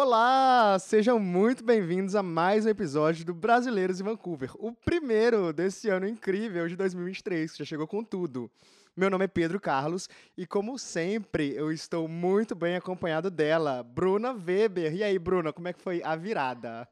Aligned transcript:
Olá, 0.00 0.78
sejam 0.78 1.18
muito 1.18 1.64
bem-vindos 1.64 2.14
a 2.14 2.22
mais 2.22 2.64
um 2.64 2.68
episódio 2.68 3.24
do 3.24 3.34
Brasileiros 3.34 4.00
em 4.00 4.04
Vancouver, 4.04 4.52
o 4.54 4.72
primeiro 4.72 5.52
desse 5.52 5.88
ano 5.88 6.06
incrível 6.06 6.68
de 6.68 6.76
2023, 6.76 7.50
que 7.50 7.58
já 7.58 7.64
chegou 7.64 7.84
com 7.84 8.04
tudo. 8.04 8.48
Meu 8.96 9.10
nome 9.10 9.24
é 9.24 9.26
Pedro 9.28 9.60
Carlos 9.60 10.08
e, 10.36 10.46
como 10.46 10.78
sempre, 10.78 11.52
eu 11.52 11.72
estou 11.72 12.06
muito 12.06 12.54
bem 12.54 12.76
acompanhado 12.76 13.28
dela, 13.28 13.82
Bruna 13.82 14.30
Weber. 14.30 14.94
E 14.94 15.02
aí, 15.02 15.18
Bruna, 15.18 15.52
como 15.52 15.66
é 15.66 15.72
que 15.72 15.82
foi 15.82 16.00
a 16.04 16.14
virada? 16.14 16.88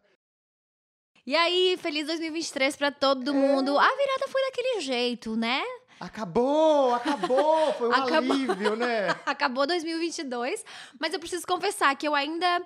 E 1.24 1.36
aí, 1.36 1.78
feliz 1.80 2.08
2023 2.08 2.74
para 2.74 2.90
todo 2.90 3.32
mundo. 3.32 3.78
A 3.78 3.88
virada 3.88 4.28
foi 4.28 4.42
daquele 4.46 4.80
jeito, 4.80 5.36
né? 5.36 5.62
Acabou, 6.00 6.92
acabou, 6.92 7.72
foi 7.74 7.88
um 7.88 7.92
Acabou. 7.94 8.32
alívio, 8.32 8.74
né? 8.74 9.10
Acabou 9.24 9.64
2022, 9.64 10.64
mas 10.98 11.12
eu 11.12 11.20
preciso 11.20 11.46
confessar 11.46 11.94
que 11.96 12.06
eu 12.06 12.16
ainda 12.16 12.60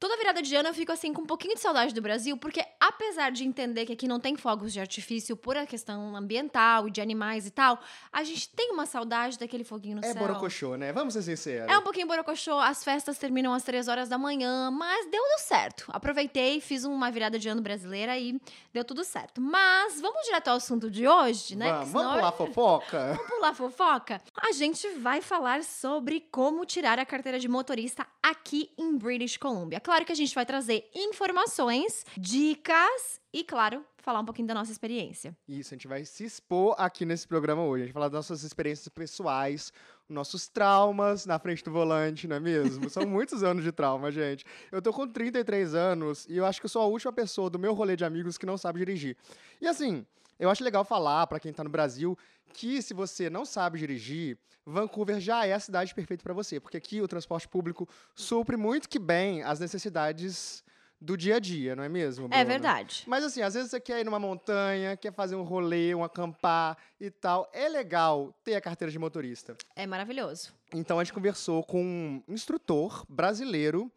Toda 0.00 0.16
virada 0.16 0.40
de 0.40 0.56
ano 0.56 0.70
eu 0.70 0.74
fico 0.74 0.90
assim 0.90 1.12
com 1.12 1.20
um 1.20 1.26
pouquinho 1.26 1.54
de 1.54 1.60
saudade 1.60 1.92
do 1.94 2.00
Brasil, 2.00 2.34
porque 2.38 2.64
apesar 2.80 3.30
de 3.30 3.44
entender 3.44 3.84
que 3.84 3.92
aqui 3.92 4.08
não 4.08 4.18
tem 4.18 4.34
fogos 4.34 4.72
de 4.72 4.80
artifício 4.80 5.36
por 5.36 5.58
a 5.58 5.66
questão 5.66 6.16
ambiental 6.16 6.88
e 6.88 6.90
de 6.90 7.02
animais 7.02 7.46
e 7.46 7.50
tal, 7.50 7.78
a 8.10 8.24
gente 8.24 8.48
tem 8.48 8.72
uma 8.72 8.86
saudade 8.86 9.38
daquele 9.38 9.62
foguinho 9.62 9.96
no 9.96 10.02
É 10.04 10.10
céu. 10.12 10.22
borocochô, 10.22 10.74
né? 10.76 10.90
Vamos 10.90 11.12
ser 11.12 11.20
sinceros. 11.22 11.70
É 11.70 11.76
um 11.76 11.82
pouquinho 11.82 12.06
borocochô, 12.06 12.58
as 12.58 12.82
festas 12.82 13.18
terminam 13.18 13.52
às 13.52 13.62
três 13.62 13.88
horas 13.88 14.08
da 14.08 14.16
manhã, 14.16 14.70
mas 14.70 15.04
deu 15.10 15.22
tudo 15.22 15.38
certo. 15.46 15.84
Aproveitei, 15.88 16.62
fiz 16.62 16.84
uma 16.84 17.10
virada 17.10 17.38
de 17.38 17.46
ano 17.50 17.60
brasileira 17.60 18.18
e 18.18 18.40
deu 18.72 18.82
tudo 18.84 19.04
certo. 19.04 19.38
Mas 19.38 20.00
vamos 20.00 20.24
direto 20.24 20.48
ao 20.48 20.56
assunto 20.56 20.90
de 20.90 21.06
hoje, 21.06 21.54
né? 21.56 21.70
Vamos, 21.72 21.90
vamos 21.90 22.12
pular 22.14 22.32
fofoca? 22.32 23.00
Vamos 23.20 23.28
pular 23.34 23.54
fofoca? 23.54 24.22
A 24.34 24.52
gente 24.52 24.88
vai 24.98 25.20
falar 25.20 25.62
sobre 25.62 26.20
como 26.30 26.64
tirar 26.64 26.98
a 26.98 27.04
carteira 27.04 27.38
de 27.38 27.48
motorista 27.48 28.06
aqui 28.22 28.70
em 28.78 28.96
British 28.96 29.36
Columbia. 29.36 29.78
Claro 29.90 30.04
que 30.04 30.12
a 30.12 30.14
gente 30.14 30.32
vai 30.36 30.46
trazer 30.46 30.88
informações, 30.94 32.06
dicas 32.16 33.20
e, 33.32 33.42
claro, 33.42 33.84
falar 34.10 34.20
um 34.20 34.24
pouquinho 34.24 34.48
da 34.48 34.54
nossa 34.54 34.72
experiência. 34.72 35.36
Isso, 35.48 35.72
a 35.72 35.76
gente 35.76 35.86
vai 35.86 36.04
se 36.04 36.24
expor 36.24 36.74
aqui 36.76 37.04
nesse 37.04 37.28
programa 37.28 37.62
hoje. 37.62 37.84
A 37.84 37.86
gente 37.86 37.94
vai 37.94 38.00
falar 38.00 38.08
das 38.08 38.28
nossas 38.28 38.42
experiências 38.42 38.88
pessoais, 38.88 39.72
nossos 40.08 40.48
traumas 40.48 41.26
na 41.26 41.38
frente 41.38 41.62
do 41.62 41.70
volante, 41.70 42.26
não 42.26 42.36
é 42.36 42.40
mesmo? 42.40 42.90
São 42.90 43.06
muitos 43.06 43.44
anos 43.44 43.62
de 43.62 43.70
trauma, 43.70 44.10
gente. 44.10 44.44
Eu 44.72 44.82
tô 44.82 44.92
com 44.92 45.06
33 45.06 45.76
anos 45.76 46.26
e 46.28 46.36
eu 46.36 46.44
acho 46.44 46.60
que 46.60 46.66
eu 46.66 46.70
sou 46.70 46.82
a 46.82 46.86
última 46.86 47.12
pessoa 47.12 47.48
do 47.48 47.58
meu 47.58 47.72
rolê 47.72 47.94
de 47.94 48.04
amigos 48.04 48.36
que 48.36 48.44
não 48.44 48.58
sabe 48.58 48.80
dirigir. 48.80 49.16
E 49.60 49.68
assim, 49.68 50.04
eu 50.40 50.50
acho 50.50 50.64
legal 50.64 50.84
falar 50.84 51.28
para 51.28 51.38
quem 51.38 51.52
tá 51.52 51.62
no 51.62 51.70
Brasil 51.70 52.18
que 52.52 52.82
se 52.82 52.92
você 52.92 53.30
não 53.30 53.44
sabe 53.44 53.78
dirigir, 53.78 54.36
Vancouver 54.66 55.20
já 55.20 55.46
é 55.46 55.52
a 55.52 55.60
cidade 55.60 55.94
perfeita 55.94 56.24
para 56.24 56.34
você, 56.34 56.58
porque 56.58 56.76
aqui 56.76 57.00
o 57.00 57.06
transporte 57.06 57.46
público 57.46 57.88
supre 58.12 58.56
muito 58.56 58.88
que 58.88 58.98
bem 58.98 59.44
as 59.44 59.60
necessidades 59.60 60.64
do 61.00 61.16
dia 61.16 61.36
a 61.36 61.38
dia, 61.38 61.74
não 61.74 61.82
é 61.82 61.88
mesmo? 61.88 62.28
É 62.30 62.44
verdade. 62.44 63.04
Mas 63.06 63.24
assim, 63.24 63.40
às 63.40 63.54
vezes 63.54 63.70
você 63.70 63.80
quer 63.80 64.00
ir 64.00 64.04
numa 64.04 64.18
montanha, 64.18 64.96
quer 64.96 65.12
fazer 65.12 65.34
um 65.34 65.42
rolê, 65.42 65.94
um 65.94 66.04
acampar 66.04 66.76
e 67.00 67.10
tal. 67.10 67.48
É 67.54 67.68
legal 67.68 68.34
ter 68.44 68.54
a 68.54 68.60
carteira 68.60 68.92
de 68.92 68.98
motorista. 68.98 69.56
É 69.74 69.86
maravilhoso. 69.86 70.52
Então 70.74 70.98
a 70.98 71.04
gente 71.04 71.14
conversou 71.14 71.64
com 71.64 72.22
um 72.28 72.34
instrutor 72.34 73.04
brasileiro 73.08 73.90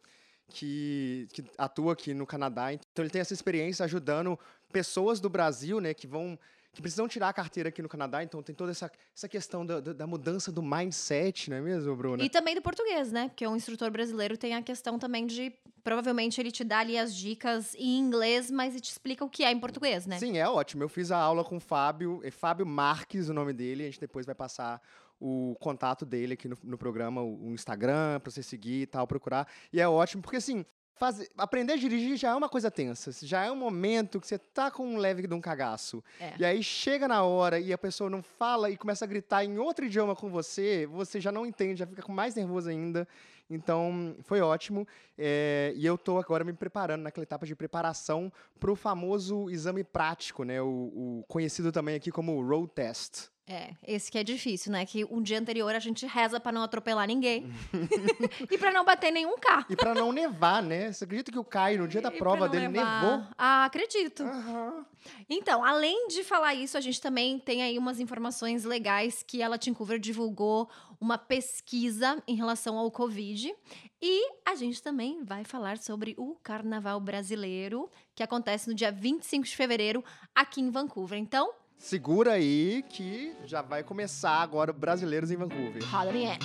que, 0.48 1.28
que 1.32 1.44
atua 1.58 1.92
aqui 1.92 2.14
no 2.14 2.26
Canadá. 2.26 2.72
Então 2.72 3.04
ele 3.04 3.10
tem 3.10 3.20
essa 3.20 3.34
experiência 3.34 3.84
ajudando 3.84 4.38
pessoas 4.72 5.20
do 5.20 5.28
Brasil, 5.28 5.80
né, 5.80 5.94
que 5.94 6.06
vão 6.06 6.38
que 6.74 6.82
precisam 6.82 7.06
tirar 7.06 7.28
a 7.28 7.32
carteira 7.32 7.68
aqui 7.68 7.80
no 7.80 7.88
Canadá, 7.88 8.22
então 8.22 8.42
tem 8.42 8.54
toda 8.54 8.72
essa, 8.72 8.90
essa 9.16 9.28
questão 9.28 9.64
da, 9.64 9.80
da, 9.80 9.92
da 9.92 10.06
mudança 10.06 10.50
do 10.50 10.62
mindset, 10.62 11.48
não 11.48 11.56
é 11.56 11.60
mesmo, 11.60 11.94
Bruna? 11.94 12.22
E 12.22 12.28
também 12.28 12.54
do 12.54 12.60
português, 12.60 13.12
né? 13.12 13.28
Porque 13.28 13.46
um 13.46 13.54
instrutor 13.56 13.90
brasileiro 13.90 14.36
tem 14.36 14.54
a 14.54 14.62
questão 14.62 14.98
também 14.98 15.26
de. 15.26 15.52
Provavelmente 15.82 16.40
ele 16.40 16.50
te 16.50 16.64
dá 16.64 16.78
ali 16.78 16.98
as 16.98 17.14
dicas 17.14 17.74
em 17.76 17.98
inglês, 17.98 18.50
mas 18.50 18.72
ele 18.72 18.80
te 18.80 18.90
explica 18.90 19.24
o 19.24 19.28
que 19.28 19.44
é 19.44 19.52
em 19.52 19.60
português, 19.60 20.06
né? 20.06 20.18
Sim, 20.18 20.36
é 20.38 20.48
ótimo. 20.48 20.82
Eu 20.82 20.88
fiz 20.88 21.12
a 21.12 21.18
aula 21.18 21.44
com 21.44 21.58
o 21.58 21.60
Fábio, 21.60 22.20
é 22.24 22.30
Fábio 22.30 22.66
Marques 22.66 23.28
o 23.28 23.34
nome 23.34 23.52
dele, 23.52 23.84
a 23.84 23.86
gente 23.86 24.00
depois 24.00 24.26
vai 24.26 24.34
passar 24.34 24.82
o 25.20 25.56
contato 25.60 26.04
dele 26.04 26.34
aqui 26.34 26.48
no, 26.48 26.58
no 26.62 26.76
programa, 26.76 27.22
o, 27.22 27.50
o 27.50 27.54
Instagram, 27.54 28.18
pra 28.20 28.30
você 28.30 28.42
seguir 28.42 28.82
e 28.82 28.86
tal, 28.86 29.06
procurar. 29.06 29.46
E 29.72 29.80
é 29.80 29.88
ótimo, 29.88 30.22
porque 30.22 30.38
assim, 30.38 30.66
fazer, 30.94 31.30
aprender 31.36 31.74
a 31.74 31.76
dirigir 31.76 32.16
já 32.16 32.30
é 32.30 32.34
uma 32.34 32.48
coisa 32.48 32.70
tensa, 32.70 33.10
já 33.26 33.44
é 33.44 33.50
um 33.50 33.56
momento 33.56 34.20
que 34.20 34.26
você 34.26 34.38
tá 34.38 34.70
com 34.70 34.86
um 34.86 34.96
leve 34.96 35.26
de 35.26 35.34
um 35.34 35.40
cagaço. 35.40 36.02
É. 36.20 36.34
E 36.38 36.44
aí 36.44 36.62
chega 36.62 37.08
na 37.08 37.22
hora 37.22 37.58
e 37.58 37.72
a 37.72 37.78
pessoa 37.78 38.08
não 38.08 38.22
fala 38.22 38.70
e 38.70 38.76
começa 38.76 39.04
a 39.04 39.08
gritar 39.08 39.44
em 39.44 39.58
outro 39.58 39.84
idioma 39.84 40.14
com 40.14 40.30
você, 40.30 40.86
você 40.86 41.20
já 41.20 41.32
não 41.32 41.44
entende, 41.44 41.80
já 41.80 41.86
fica 41.86 42.10
mais 42.12 42.34
nervoso 42.34 42.68
ainda. 42.68 43.06
Então, 43.50 44.16
foi 44.22 44.40
ótimo. 44.40 44.88
É, 45.18 45.72
e 45.76 45.84
eu 45.84 45.98
tô 45.98 46.18
agora 46.18 46.44
me 46.44 46.52
preparando 46.52 47.02
naquela 47.02 47.24
etapa 47.24 47.44
de 47.44 47.54
preparação 47.54 48.32
para 48.58 48.70
o 48.70 48.76
famoso 48.76 49.50
exame 49.50 49.84
prático, 49.84 50.44
né? 50.44 50.62
O, 50.62 51.20
o 51.20 51.24
conhecido 51.28 51.70
também 51.70 51.94
aqui 51.94 52.10
como 52.10 52.42
road 52.42 52.70
test. 52.74 53.28
É, 53.46 53.74
esse 53.86 54.10
que 54.10 54.16
é 54.16 54.24
difícil, 54.24 54.72
né? 54.72 54.86
Que 54.86 55.04
um 55.04 55.20
dia 55.20 55.38
anterior 55.38 55.74
a 55.74 55.78
gente 55.78 56.06
reza 56.06 56.40
pra 56.40 56.50
não 56.50 56.62
atropelar 56.62 57.06
ninguém 57.06 57.52
e 58.50 58.56
pra 58.56 58.72
não 58.72 58.84
bater 58.86 59.10
nenhum 59.12 59.36
carro. 59.38 59.66
E 59.68 59.76
para 59.76 59.94
não 59.94 60.10
nevar, 60.12 60.62
né? 60.62 60.90
Você 60.90 61.04
acredita 61.04 61.30
que 61.30 61.38
o 61.38 61.44
Caio, 61.44 61.80
no 61.82 61.88
dia 61.88 62.00
da 62.00 62.08
E 62.08 62.16
prova 62.16 62.48
dele, 62.48 62.68
levar- 62.68 63.02
nevou? 63.02 63.26
Ah, 63.36 63.66
acredito. 63.66 64.22
Aham. 64.22 64.86
Então, 65.28 65.62
além 65.62 66.08
de 66.08 66.24
falar 66.24 66.54
isso, 66.54 66.78
a 66.78 66.80
gente 66.80 66.98
também 67.02 67.38
tem 67.38 67.62
aí 67.62 67.76
umas 67.76 68.00
informações 68.00 68.64
legais 68.64 69.22
que 69.22 69.42
a 69.42 69.48
Latin 69.48 69.74
Cover 69.74 69.98
divulgou 69.98 70.66
uma 70.98 71.18
pesquisa 71.18 72.22
em 72.26 72.34
relação 72.36 72.78
ao 72.78 72.90
Covid. 72.90 73.54
E 74.00 74.30
a 74.46 74.54
gente 74.54 74.82
também 74.82 75.22
vai 75.22 75.44
falar 75.44 75.76
sobre 75.76 76.14
o 76.16 76.34
Carnaval 76.42 76.98
Brasileiro, 76.98 77.90
que 78.14 78.22
acontece 78.22 78.68
no 78.70 78.74
dia 78.74 78.90
25 78.90 79.44
de 79.44 79.54
fevereiro 79.54 80.02
aqui 80.34 80.62
em 80.62 80.70
Vancouver. 80.70 81.18
Então, 81.18 81.52
Segura 81.76 82.32
aí 82.32 82.82
que 82.88 83.34
já 83.44 83.60
vai 83.60 83.82
começar 83.84 84.40
agora 84.40 84.70
o 84.70 84.74
Brasileiros 84.74 85.30
em 85.30 85.36
Vancouver. 85.36 85.84
roda 85.84 86.08
a 86.08 86.12
vinheta. 86.12 86.44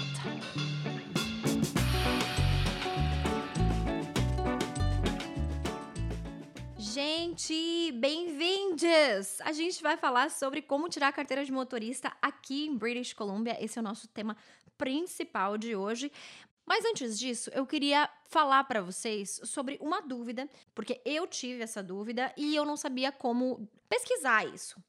Gente, 6.78 7.91
bem-vindos! 7.94 9.39
A 9.41 9.53
gente 9.53 9.81
vai 9.81 9.95
falar 9.95 10.29
sobre 10.29 10.62
como 10.62 10.89
tirar 10.89 11.07
a 11.07 11.13
carteira 11.13 11.45
de 11.45 11.51
motorista 11.51 12.12
aqui 12.22 12.66
em 12.66 12.78
British 12.78 13.13
Columbia. 13.13 13.57
Esse 13.63 13.79
é 13.79 13.81
o 13.81 13.84
nosso 13.84 14.07
tema 14.07 14.35
principal 14.78 15.57
de 15.57 15.75
hoje. 15.75 16.12
Mas 16.66 16.85
antes 16.85 17.18
disso, 17.18 17.50
eu 17.53 17.66
queria 17.66 18.09
falar 18.29 18.63
para 18.66 18.81
vocês 18.81 19.41
sobre 19.44 19.78
uma 19.81 20.01
dúvida, 20.01 20.47
porque 20.75 21.01
eu 21.03 21.25
tive 21.25 21.63
essa 21.63 21.81
dúvida 21.81 22.31
e 22.38 22.56
eu 22.56 22.63
não 22.63 22.78
sabia 22.78 23.12
como 23.12 23.68
pesquisar 23.89 24.45
isso. 24.45 24.79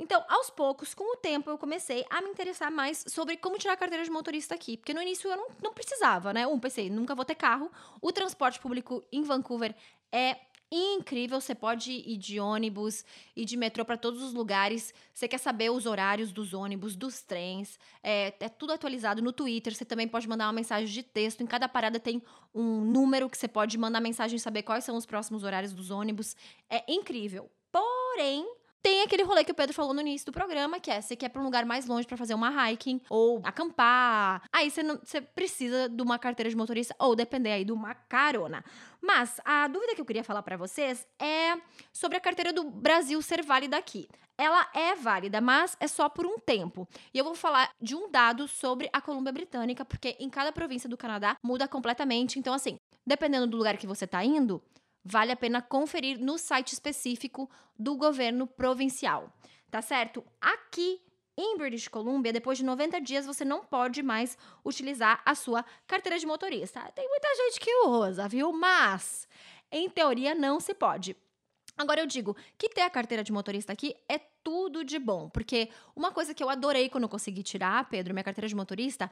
Então, 0.00 0.24
aos 0.30 0.48
poucos, 0.48 0.94
com 0.94 1.12
o 1.12 1.16
tempo, 1.16 1.50
eu 1.50 1.58
comecei 1.58 2.06
a 2.08 2.22
me 2.22 2.30
interessar 2.30 2.72
mais 2.72 3.04
sobre 3.06 3.36
como 3.36 3.58
tirar 3.58 3.74
a 3.74 3.76
carteira 3.76 4.02
de 4.02 4.10
motorista 4.10 4.54
aqui. 4.54 4.78
Porque 4.78 4.94
no 4.94 5.02
início 5.02 5.30
eu 5.30 5.36
não, 5.36 5.48
não 5.62 5.74
precisava, 5.74 6.32
né? 6.32 6.46
Um, 6.46 6.58
pensei, 6.58 6.88
nunca 6.88 7.14
vou 7.14 7.22
ter 7.22 7.34
carro. 7.34 7.70
O 8.00 8.10
transporte 8.10 8.58
público 8.58 9.04
em 9.12 9.22
Vancouver 9.22 9.76
é 10.10 10.38
incrível. 10.72 11.38
Você 11.38 11.54
pode 11.54 11.92
ir 11.92 12.16
de 12.16 12.40
ônibus 12.40 13.04
e 13.36 13.44
de 13.44 13.58
metrô 13.58 13.84
para 13.84 13.98
todos 13.98 14.22
os 14.22 14.32
lugares. 14.32 14.94
Você 15.12 15.28
quer 15.28 15.36
saber 15.36 15.70
os 15.70 15.84
horários 15.84 16.32
dos 16.32 16.54
ônibus, 16.54 16.96
dos 16.96 17.20
trens. 17.20 17.78
É, 18.02 18.32
é 18.40 18.48
tudo 18.48 18.72
atualizado 18.72 19.20
no 19.20 19.34
Twitter. 19.34 19.74
Você 19.74 19.84
também 19.84 20.08
pode 20.08 20.26
mandar 20.26 20.46
uma 20.46 20.54
mensagem 20.54 20.88
de 20.88 21.02
texto. 21.02 21.42
Em 21.42 21.46
cada 21.46 21.68
parada 21.68 22.00
tem 22.00 22.22
um 22.54 22.80
número 22.80 23.28
que 23.28 23.36
você 23.36 23.46
pode 23.46 23.76
mandar 23.76 24.00
mensagem 24.00 24.38
e 24.38 24.40
saber 24.40 24.62
quais 24.62 24.82
são 24.82 24.96
os 24.96 25.04
próximos 25.04 25.44
horários 25.44 25.74
dos 25.74 25.90
ônibus. 25.90 26.34
É 26.70 26.90
incrível. 26.90 27.50
Porém, 27.70 28.46
tem 28.82 29.02
aquele 29.02 29.22
rolê 29.22 29.44
que 29.44 29.52
o 29.52 29.54
Pedro 29.54 29.74
falou 29.74 29.92
no 29.92 30.00
início 30.00 30.26
do 30.26 30.32
programa, 30.32 30.80
que 30.80 30.90
é 30.90 31.00
você 31.00 31.14
quer 31.14 31.28
pra 31.28 31.40
um 31.40 31.44
lugar 31.44 31.64
mais 31.64 31.86
longe 31.86 32.06
pra 32.06 32.16
fazer 32.16 32.34
uma 32.34 32.70
hiking 32.70 33.00
ou 33.10 33.40
acampar. 33.44 34.42
Aí 34.52 34.70
você, 34.70 34.82
não, 34.82 34.98
você 35.02 35.20
precisa 35.20 35.88
de 35.88 36.02
uma 36.02 36.18
carteira 36.18 36.48
de 36.48 36.56
motorista 36.56 36.94
ou 36.98 37.14
depender 37.14 37.52
aí 37.52 37.64
de 37.64 37.72
uma 37.72 37.94
carona. 37.94 38.64
Mas 39.00 39.40
a 39.44 39.68
dúvida 39.68 39.94
que 39.94 40.00
eu 40.00 40.04
queria 40.04 40.24
falar 40.24 40.42
pra 40.42 40.56
vocês 40.56 41.06
é 41.18 41.60
sobre 41.92 42.16
a 42.16 42.20
carteira 42.20 42.52
do 42.52 42.64
Brasil 42.64 43.20
ser 43.22 43.42
válida 43.42 43.76
aqui. 43.76 44.08
Ela 44.38 44.66
é 44.74 44.94
válida, 44.94 45.38
mas 45.38 45.76
é 45.78 45.86
só 45.86 46.08
por 46.08 46.24
um 46.24 46.38
tempo. 46.38 46.88
E 47.12 47.18
eu 47.18 47.24
vou 47.24 47.34
falar 47.34 47.70
de 47.78 47.94
um 47.94 48.10
dado 48.10 48.48
sobre 48.48 48.88
a 48.90 48.98
Colômbia 48.98 49.32
Britânica, 49.32 49.84
porque 49.84 50.16
em 50.18 50.30
cada 50.30 50.50
província 50.50 50.88
do 50.88 50.96
Canadá 50.96 51.36
muda 51.42 51.68
completamente. 51.68 52.38
Então, 52.38 52.54
assim, 52.54 52.78
dependendo 53.06 53.46
do 53.46 53.58
lugar 53.58 53.76
que 53.76 53.86
você 53.86 54.06
tá 54.06 54.24
indo, 54.24 54.62
vale 55.04 55.32
a 55.32 55.36
pena 55.36 55.62
conferir 55.62 56.18
no 56.18 56.38
site 56.38 56.72
específico 56.72 57.50
do 57.78 57.96
governo 57.96 58.46
provincial, 58.46 59.32
tá 59.70 59.80
certo? 59.80 60.24
Aqui 60.40 61.00
em 61.36 61.56
British 61.56 61.88
Columbia, 61.88 62.32
depois 62.32 62.58
de 62.58 62.64
90 62.64 63.00
dias, 63.00 63.24
você 63.24 63.44
não 63.44 63.64
pode 63.64 64.02
mais 64.02 64.36
utilizar 64.64 65.22
a 65.24 65.34
sua 65.34 65.64
carteira 65.86 66.18
de 66.18 66.26
motorista. 66.26 66.80
Tem 66.94 67.08
muita 67.08 67.28
gente 67.34 67.60
que 67.60 67.74
usa, 67.86 68.28
viu? 68.28 68.52
Mas, 68.52 69.26
em 69.72 69.88
teoria, 69.88 70.34
não 70.34 70.60
se 70.60 70.74
pode. 70.74 71.16
Agora 71.78 72.00
eu 72.00 72.06
digo 72.06 72.36
que 72.58 72.68
ter 72.68 72.82
a 72.82 72.90
carteira 72.90 73.24
de 73.24 73.32
motorista 73.32 73.72
aqui 73.72 73.96
é 74.06 74.18
tudo 74.44 74.84
de 74.84 74.98
bom, 74.98 75.30
porque 75.30 75.70
uma 75.96 76.12
coisa 76.12 76.34
que 76.34 76.42
eu 76.42 76.50
adorei 76.50 76.90
quando 76.90 77.04
eu 77.04 77.08
consegui 77.08 77.42
tirar, 77.42 77.88
Pedro, 77.88 78.12
minha 78.12 78.24
carteira 78.24 78.46
de 78.46 78.54
motorista, 78.54 79.10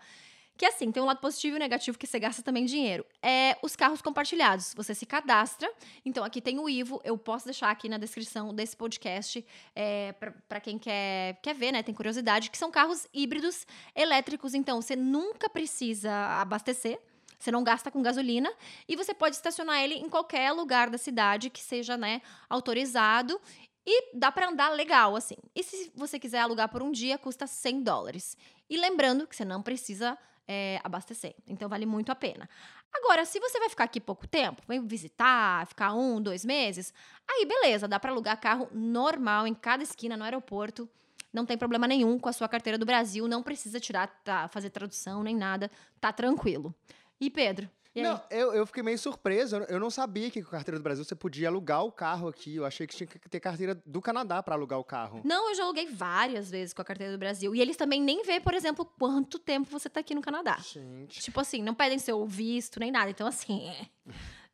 Que 0.58 0.66
assim, 0.66 0.90
tem 0.90 1.00
um 1.00 1.06
lado 1.06 1.20
positivo 1.20 1.54
e 1.54 1.58
negativo 1.60 1.96
que 1.96 2.04
você 2.04 2.18
gasta 2.18 2.42
também 2.42 2.64
dinheiro. 2.64 3.06
É 3.22 3.56
os 3.62 3.76
carros 3.76 4.02
compartilhados. 4.02 4.74
Você 4.74 4.92
se 4.92 5.06
cadastra. 5.06 5.72
Então, 6.04 6.24
aqui 6.24 6.40
tem 6.40 6.58
o 6.58 6.68
Ivo. 6.68 7.00
Eu 7.04 7.16
posso 7.16 7.44
deixar 7.44 7.70
aqui 7.70 7.88
na 7.88 7.96
descrição 7.96 8.52
desse 8.52 8.76
podcast 8.76 9.46
é, 9.72 10.12
para 10.48 10.60
quem 10.60 10.76
quer, 10.76 11.38
quer 11.40 11.54
ver, 11.54 11.70
né? 11.70 11.80
Tem 11.84 11.94
curiosidade, 11.94 12.50
que 12.50 12.58
são 12.58 12.72
carros 12.72 13.06
híbridos 13.14 13.68
elétricos. 13.94 14.52
Então, 14.52 14.82
você 14.82 14.96
nunca 14.96 15.48
precisa 15.48 16.12
abastecer. 16.40 16.98
Você 17.38 17.52
não 17.52 17.62
gasta 17.62 17.88
com 17.88 18.02
gasolina 18.02 18.52
e 18.88 18.96
você 18.96 19.14
pode 19.14 19.36
estacionar 19.36 19.80
ele 19.80 19.94
em 19.94 20.08
qualquer 20.08 20.50
lugar 20.50 20.90
da 20.90 20.98
cidade 20.98 21.50
que 21.50 21.60
seja, 21.60 21.96
né, 21.96 22.20
autorizado 22.50 23.40
e 23.86 24.12
dá 24.12 24.32
para 24.32 24.48
andar 24.48 24.70
legal, 24.70 25.14
assim. 25.14 25.36
E 25.54 25.62
se 25.62 25.92
você 25.94 26.18
quiser 26.18 26.40
alugar 26.40 26.68
por 26.68 26.82
um 26.82 26.90
dia, 26.90 27.16
custa 27.16 27.46
100 27.46 27.84
dólares. 27.84 28.36
E 28.68 28.76
lembrando 28.76 29.24
que 29.24 29.36
você 29.36 29.44
não 29.44 29.62
precisa 29.62 30.18
é, 30.48 30.80
abastecer. 30.82 31.34
Então 31.46 31.68
vale 31.68 31.84
muito 31.84 32.10
a 32.10 32.14
pena. 32.14 32.48
Agora, 32.92 33.26
se 33.26 33.38
você 33.38 33.60
vai 33.60 33.68
ficar 33.68 33.84
aqui 33.84 34.00
pouco 34.00 34.26
tempo, 34.26 34.62
vem 34.66 34.84
visitar, 34.86 35.66
ficar 35.66 35.92
um, 35.92 36.20
dois 36.20 36.44
meses, 36.44 36.92
aí 37.28 37.44
beleza, 37.44 37.86
dá 37.86 38.00
para 38.00 38.10
alugar 38.10 38.40
carro 38.40 38.68
normal 38.72 39.46
em 39.46 39.54
cada 39.54 39.82
esquina 39.82 40.16
no 40.16 40.24
aeroporto. 40.24 40.88
Não 41.30 41.44
tem 41.44 41.58
problema 41.58 41.86
nenhum 41.86 42.18
com 42.18 42.30
a 42.30 42.32
sua 42.32 42.48
carteira 42.48 42.78
do 42.78 42.86
Brasil, 42.86 43.28
não 43.28 43.42
precisa 43.42 43.78
tirar, 43.78 44.06
tá, 44.24 44.48
fazer 44.48 44.70
tradução 44.70 45.22
nem 45.22 45.36
nada, 45.36 45.70
tá 46.00 46.10
tranquilo. 46.10 46.74
E 47.20 47.28
Pedro, 47.28 47.68
não, 48.02 48.20
eu, 48.30 48.52
eu 48.52 48.66
fiquei 48.66 48.82
meio 48.82 48.98
surpreso. 48.98 49.56
Eu 49.68 49.80
não 49.80 49.90
sabia 49.90 50.30
que 50.30 50.42
com 50.42 50.48
a 50.48 50.52
carteira 50.52 50.78
do 50.78 50.82
Brasil 50.82 51.04
você 51.04 51.14
podia 51.14 51.48
alugar 51.48 51.84
o 51.84 51.92
carro 51.92 52.28
aqui. 52.28 52.56
Eu 52.56 52.64
achei 52.64 52.86
que 52.86 52.96
tinha 52.96 53.06
que 53.06 53.18
ter 53.28 53.40
carteira 53.40 53.80
do 53.86 54.00
Canadá 54.00 54.42
para 54.42 54.54
alugar 54.54 54.78
o 54.78 54.84
carro. 54.84 55.20
Não, 55.24 55.50
eu 55.50 55.54
já 55.54 55.64
aluguei 55.64 55.86
várias 55.86 56.50
vezes 56.50 56.72
com 56.74 56.82
a 56.82 56.84
carteira 56.84 57.12
do 57.12 57.18
Brasil. 57.18 57.54
E 57.54 57.60
eles 57.60 57.76
também 57.76 58.00
nem 58.00 58.22
vê, 58.22 58.40
por 58.40 58.54
exemplo, 58.54 58.84
quanto 58.84 59.38
tempo 59.38 59.70
você 59.70 59.88
tá 59.88 60.00
aqui 60.00 60.14
no 60.14 60.22
Canadá. 60.22 60.58
Gente. 60.58 61.20
Tipo 61.20 61.40
assim, 61.40 61.62
não 61.62 61.74
pedem 61.74 61.98
seu 61.98 62.24
visto 62.26 62.80
nem 62.80 62.90
nada. 62.90 63.10
Então, 63.10 63.26
assim, 63.26 63.68
é, 63.68 63.86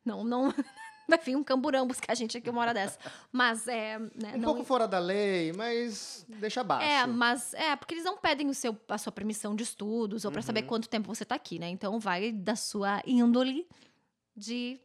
não, 0.03 0.23
não, 0.23 0.53
vai 1.09 1.19
vir 1.19 1.35
um 1.35 1.43
camburão 1.43 1.87
buscar 1.87 2.11
a 2.11 2.15
gente 2.15 2.37
aqui 2.37 2.49
uma 2.49 2.61
hora 2.61 2.73
dessa. 2.73 2.97
Mas 3.31 3.67
é. 3.67 3.97
Né, 3.99 4.33
um 4.35 4.37
não... 4.37 4.49
pouco 4.49 4.63
fora 4.63 4.87
da 4.87 4.99
lei, 4.99 5.53
mas 5.53 6.25
deixa 6.27 6.61
abaixo. 6.61 6.85
É, 6.85 7.05
mas 7.05 7.53
é, 7.53 7.75
porque 7.75 7.93
eles 7.93 8.03
não 8.03 8.17
pedem 8.17 8.49
o 8.49 8.53
seu, 8.53 8.77
a 8.89 8.97
sua 8.97 9.11
permissão 9.11 9.55
de 9.55 9.63
estudos 9.63 10.25
ou 10.25 10.31
para 10.31 10.39
uhum. 10.39 10.45
saber 10.45 10.63
quanto 10.63 10.89
tempo 10.89 11.13
você 11.13 11.25
tá 11.25 11.35
aqui, 11.35 11.59
né? 11.59 11.67
Então 11.69 11.99
vai 11.99 12.31
da 12.31 12.55
sua 12.55 13.01
índole 13.05 13.67
de 14.35 14.79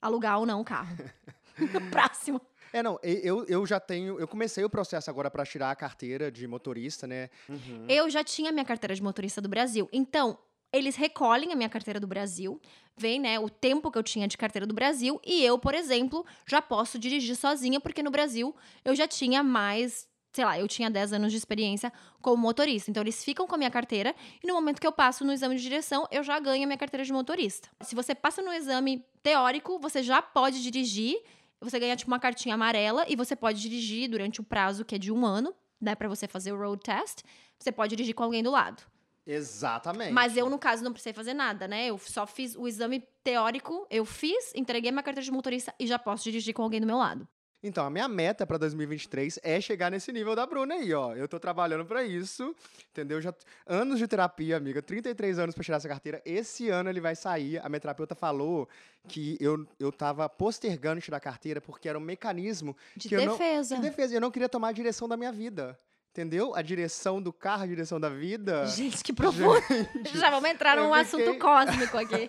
alugar 0.00 0.38
ou 0.38 0.46
não 0.46 0.60
o 0.60 0.64
carro. 0.64 0.96
Próximo. 1.90 2.40
É, 2.72 2.82
não, 2.82 2.98
eu, 3.02 3.44
eu 3.44 3.66
já 3.66 3.78
tenho. 3.78 4.18
Eu 4.18 4.26
comecei 4.26 4.64
o 4.64 4.70
processo 4.70 5.10
agora 5.10 5.30
para 5.30 5.44
tirar 5.44 5.70
a 5.70 5.76
carteira 5.76 6.32
de 6.32 6.46
motorista, 6.46 7.06
né? 7.06 7.28
Uhum. 7.48 7.86
Eu 7.88 8.08
já 8.08 8.24
tinha 8.24 8.50
minha 8.50 8.64
carteira 8.64 8.94
de 8.94 9.02
motorista 9.02 9.40
do 9.40 9.48
Brasil. 9.48 9.88
Então, 9.92 10.38
eles 10.72 10.96
recolhem 10.96 11.52
a 11.52 11.56
minha 11.56 11.68
carteira 11.68 12.00
do 12.00 12.06
Brasil, 12.06 12.60
vem, 12.96 13.20
né, 13.20 13.38
o 13.38 13.48
tempo 13.48 13.90
que 13.90 13.98
eu 13.98 14.02
tinha 14.02 14.26
de 14.26 14.36
carteira 14.36 14.66
do 14.66 14.74
Brasil, 14.74 15.20
e 15.24 15.44
eu, 15.44 15.58
por 15.58 15.74
exemplo, 15.74 16.24
já 16.46 16.62
posso 16.62 16.98
dirigir 16.98 17.36
sozinha, 17.36 17.80
porque 17.80 18.02
no 18.02 18.10
Brasil 18.10 18.54
eu 18.84 18.94
já 18.94 19.06
tinha 19.06 19.42
mais 19.42 20.10
sei 20.32 20.44
lá, 20.44 20.58
eu 20.58 20.66
tinha 20.66 20.90
10 20.90 21.12
anos 21.12 21.30
de 21.30 21.36
experiência 21.36 21.92
como 22.20 22.40
motorista. 22.40 22.90
Então, 22.90 23.02
eles 23.02 23.22
ficam 23.22 23.46
com 23.46 23.54
a 23.54 23.58
minha 23.58 23.70
carteira 23.70 24.14
e 24.42 24.46
no 24.46 24.54
momento 24.54 24.80
que 24.80 24.86
eu 24.86 24.92
passo 24.92 25.24
no 25.24 25.32
exame 25.32 25.56
de 25.56 25.62
direção, 25.62 26.08
eu 26.10 26.22
já 26.22 26.38
ganho 26.40 26.64
a 26.64 26.66
minha 26.66 26.78
carteira 26.78 27.04
de 27.04 27.12
motorista. 27.12 27.68
Se 27.82 27.94
você 27.94 28.14
passa 28.14 28.40
no 28.40 28.50
exame 28.50 29.04
teórico, 29.22 29.78
você 29.78 30.02
já 30.02 30.22
pode 30.22 30.62
dirigir, 30.62 31.20
você 31.60 31.78
ganha 31.78 31.94
tipo 31.94 32.10
uma 32.10 32.18
cartinha 32.18 32.54
amarela 32.54 33.04
e 33.08 33.14
você 33.14 33.36
pode 33.36 33.60
dirigir 33.60 34.08
durante 34.08 34.40
o 34.40 34.44
prazo 34.44 34.84
que 34.84 34.94
é 34.94 34.98
de 34.98 35.12
um 35.12 35.26
ano, 35.26 35.54
né, 35.78 35.94
para 35.94 36.08
você 36.08 36.26
fazer 36.26 36.52
o 36.52 36.58
road 36.58 36.80
test. 36.82 37.20
Você 37.58 37.70
pode 37.70 37.90
dirigir 37.90 38.14
com 38.14 38.22
alguém 38.24 38.42
do 38.42 38.50
lado. 38.50 38.82
Exatamente. 39.26 40.12
Mas 40.12 40.36
eu, 40.36 40.48
no 40.50 40.58
caso, 40.58 40.82
não 40.82 40.92
precisei 40.92 41.12
fazer 41.12 41.34
nada, 41.34 41.68
né? 41.68 41.86
Eu 41.86 41.98
só 41.98 42.26
fiz 42.26 42.56
o 42.56 42.66
exame 42.66 43.06
teórico, 43.22 43.86
eu 43.90 44.04
fiz, 44.04 44.52
entreguei 44.54 44.90
minha 44.90 45.02
carteira 45.02 45.24
de 45.24 45.30
motorista 45.30 45.72
e 45.78 45.86
já 45.86 45.98
posso 45.98 46.24
dirigir 46.24 46.54
com 46.54 46.62
alguém 46.62 46.80
do 46.80 46.86
meu 46.86 46.98
lado. 46.98 47.26
Então, 47.64 47.86
a 47.86 47.90
minha 47.90 48.08
meta 48.08 48.44
para 48.44 48.58
2023 48.58 49.38
é 49.40 49.60
chegar 49.60 49.88
nesse 49.88 50.10
nível 50.10 50.34
da 50.34 50.44
Bruna 50.44 50.74
aí, 50.74 50.92
ó. 50.92 51.14
Eu 51.14 51.28
tô 51.28 51.38
trabalhando 51.38 51.84
para 51.86 52.02
isso, 52.02 52.52
entendeu? 52.90 53.20
Já 53.20 53.32
anos 53.64 54.00
de 54.00 54.08
terapia, 54.08 54.56
amiga, 54.56 54.82
33 54.82 55.38
anos 55.38 55.54
para 55.54 55.62
tirar 55.62 55.76
essa 55.76 55.88
carteira. 55.88 56.20
Esse 56.24 56.68
ano 56.70 56.90
ele 56.90 57.00
vai 57.00 57.14
sair. 57.14 57.60
A 57.64 57.68
minha 57.68 57.78
terapeuta 57.78 58.16
falou 58.16 58.68
que 59.06 59.36
eu, 59.40 59.64
eu 59.78 59.92
tava 59.92 60.28
postergando 60.28 61.00
tirar 61.00 61.18
a 61.18 61.20
carteira 61.20 61.60
porque 61.60 61.88
era 61.88 61.96
um 61.96 62.02
mecanismo 62.02 62.76
de 62.96 63.08
que 63.08 63.16
defesa. 63.16 63.76
Não, 63.76 63.80
de 63.80 63.88
defesa. 63.88 64.14
Eu 64.16 64.20
não 64.20 64.32
queria 64.32 64.48
tomar 64.48 64.70
a 64.70 64.72
direção 64.72 65.06
da 65.06 65.16
minha 65.16 65.30
vida. 65.30 65.78
Entendeu? 66.12 66.54
A 66.54 66.60
direção 66.60 67.22
do 67.22 67.32
carro, 67.32 67.62
a 67.62 67.66
direção 67.66 67.98
da 67.98 68.10
vida. 68.10 68.66
Gente, 68.66 69.02
que 69.02 69.14
profundo. 69.14 69.58
Gente, 69.96 70.18
Já 70.18 70.28
vamos 70.28 70.50
entrar 70.50 70.76
num 70.76 70.94
fiquei... 70.94 71.00
assunto 71.00 71.38
cósmico 71.38 71.96
aqui. 71.96 72.28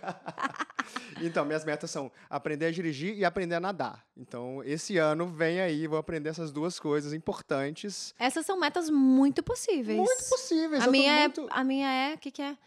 então, 1.21 1.43
minhas 1.43 1.65
metas 1.65 1.91
são 1.91 2.09
aprender 2.29 2.67
a 2.67 2.71
dirigir 2.71 3.17
e 3.17 3.25
aprender 3.25 3.55
a 3.55 3.59
nadar. 3.59 4.01
Então, 4.15 4.63
esse 4.63 4.97
ano 4.97 5.27
vem 5.27 5.59
aí, 5.59 5.85
vou 5.85 5.99
aprender 5.99 6.29
essas 6.29 6.49
duas 6.49 6.79
coisas 6.79 7.11
importantes. 7.11 8.15
Essas 8.17 8.45
são 8.45 8.57
metas 8.57 8.89
muito 8.89 9.43
possíveis. 9.43 9.97
Muito 9.97 10.29
possíveis. 10.29 10.81
A, 10.81 10.87
minha, 10.87 11.19
muito... 11.19 11.41
é, 11.41 11.47
a 11.49 11.63
minha 11.65 11.91
é, 11.91 12.13
o 12.13 12.17
que, 12.17 12.31
que 12.31 12.41
é? 12.41 12.57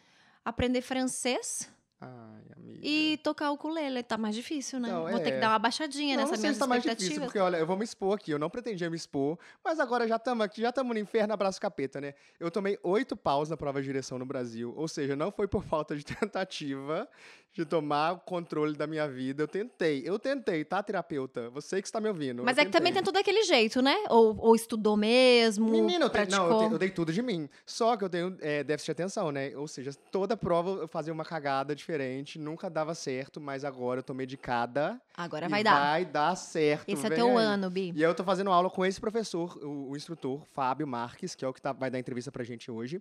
Aprender 0.44 0.82
francês 0.82 1.66
Ai, 2.00 2.42
amiga. 2.54 2.80
E 2.82 3.18
tocar 3.22 3.50
o 3.50 3.54
ukulele 3.54 4.02
tá 4.02 4.18
mais 4.18 4.34
difícil, 4.34 4.78
né? 4.78 4.90
Não, 4.90 5.08
Vou 5.08 5.18
é. 5.18 5.20
ter 5.20 5.32
que 5.32 5.38
dar 5.38 5.48
uma 5.48 5.58
baixadinha 5.58 6.16
não, 6.16 6.24
nessa 6.24 6.36
não 6.36 6.40
sei 6.42 6.52
se 6.52 6.58
tá 6.58 6.66
mais 6.66 6.82
difícil, 6.82 7.22
porque 7.22 7.38
olha, 7.38 7.56
eu 7.56 7.66
vou 7.66 7.76
me 7.76 7.84
expor 7.84 8.14
aqui. 8.14 8.30
Eu 8.30 8.38
não 8.38 8.50
pretendia 8.50 8.90
me 8.90 8.96
expor, 8.96 9.38
mas 9.64 9.80
agora 9.80 10.06
já 10.06 10.16
estamos 10.16 10.44
aqui, 10.44 10.60
já 10.60 10.68
estamos 10.68 10.94
no 10.94 11.00
inferno, 11.00 11.32
abraço 11.32 11.58
capeta, 11.60 12.00
né? 12.00 12.14
Eu 12.38 12.50
tomei 12.50 12.78
oito 12.82 13.16
paus 13.16 13.48
na 13.48 13.56
prova 13.56 13.80
de 13.80 13.86
direção 13.86 14.18
no 14.18 14.26
Brasil, 14.26 14.74
ou 14.76 14.86
seja, 14.86 15.16
não 15.16 15.32
foi 15.32 15.48
por 15.48 15.64
falta 15.64 15.96
de 15.96 16.04
tentativa 16.06 17.08
de 17.56 17.64
tomar 17.64 18.12
o 18.12 18.18
controle 18.18 18.76
da 18.76 18.86
minha 18.86 19.08
vida. 19.08 19.42
Eu 19.42 19.48
tentei, 19.48 20.02
eu 20.04 20.18
tentei, 20.18 20.62
tá, 20.62 20.82
terapeuta? 20.82 21.48
Você 21.50 21.80
que 21.80 21.88
está 21.88 21.98
me 21.98 22.08
ouvindo. 22.08 22.44
Mas 22.44 22.58
é 22.58 22.66
que 22.66 22.70
também 22.70 22.92
tentou 22.92 23.10
daquele 23.10 23.44
jeito, 23.44 23.80
né? 23.80 23.96
Ou, 24.10 24.36
ou 24.38 24.54
estudou 24.54 24.94
mesmo? 24.94 25.70
Menina, 25.70 26.04
eu 26.04 26.28
não, 26.28 26.50
eu, 26.50 26.58
te, 26.58 26.72
eu, 26.74 26.78
dei 26.78 26.90
tudo 26.90 27.14
de 27.14 27.22
mim. 27.22 27.48
Só 27.64 27.96
que 27.96 28.04
eu 28.04 28.10
tenho 28.10 28.36
é, 28.40 28.62
déficit 28.62 28.88
de 28.88 28.92
atenção, 28.92 29.32
né? 29.32 29.56
Ou 29.56 29.66
seja, 29.66 29.90
toda 30.12 30.36
prova 30.36 30.82
eu 30.82 30.88
fazia 30.88 31.12
uma 31.12 31.24
cagada 31.24 31.74
diferente, 31.74 32.38
nunca 32.38 32.68
dava 32.68 32.94
certo, 32.94 33.40
mas 33.40 33.64
agora 33.64 34.00
eu 34.00 34.04
tô 34.04 34.12
medicada. 34.12 35.00
Agora 35.16 35.48
vai 35.48 35.64
dar. 35.64 35.80
Vai 35.80 36.04
dar 36.04 36.36
certo. 36.36 36.90
Esse 36.90 37.06
é 37.06 37.10
teu 37.10 37.38
aí. 37.38 37.44
ano, 37.44 37.70
Bi. 37.70 37.90
E 37.96 38.02
eu 38.02 38.14
tô 38.14 38.22
fazendo 38.22 38.50
aula 38.50 38.68
com 38.68 38.84
esse 38.84 39.00
professor, 39.00 39.56
o, 39.64 39.92
o 39.92 39.96
instrutor, 39.96 40.42
Fábio 40.52 40.86
Marques, 40.86 41.34
que 41.34 41.42
é 41.42 41.48
o 41.48 41.54
que 41.54 41.62
tá, 41.62 41.72
vai 41.72 41.90
dar 41.90 41.98
entrevista 41.98 42.30
pra 42.30 42.44
gente 42.44 42.70
hoje. 42.70 43.00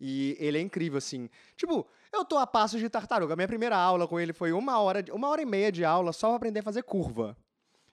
E 0.00 0.36
ele 0.40 0.56
é 0.56 0.60
incrível, 0.60 0.98
assim. 0.98 1.28
Tipo, 1.56 1.86
eu 2.12 2.24
tô 2.24 2.38
a 2.38 2.46
passos 2.46 2.80
de 2.80 2.88
tartaruga. 2.88 3.36
Minha 3.36 3.48
primeira 3.48 3.76
aula 3.76 4.08
com 4.08 4.18
ele 4.18 4.32
foi 4.32 4.52
uma 4.52 4.80
hora, 4.80 5.04
uma 5.12 5.28
hora 5.28 5.42
e 5.42 5.46
meia 5.46 5.70
de 5.70 5.84
aula 5.84 6.12
só 6.12 6.28
pra 6.28 6.36
aprender 6.36 6.60
a 6.60 6.62
fazer 6.62 6.82
curva. 6.82 7.36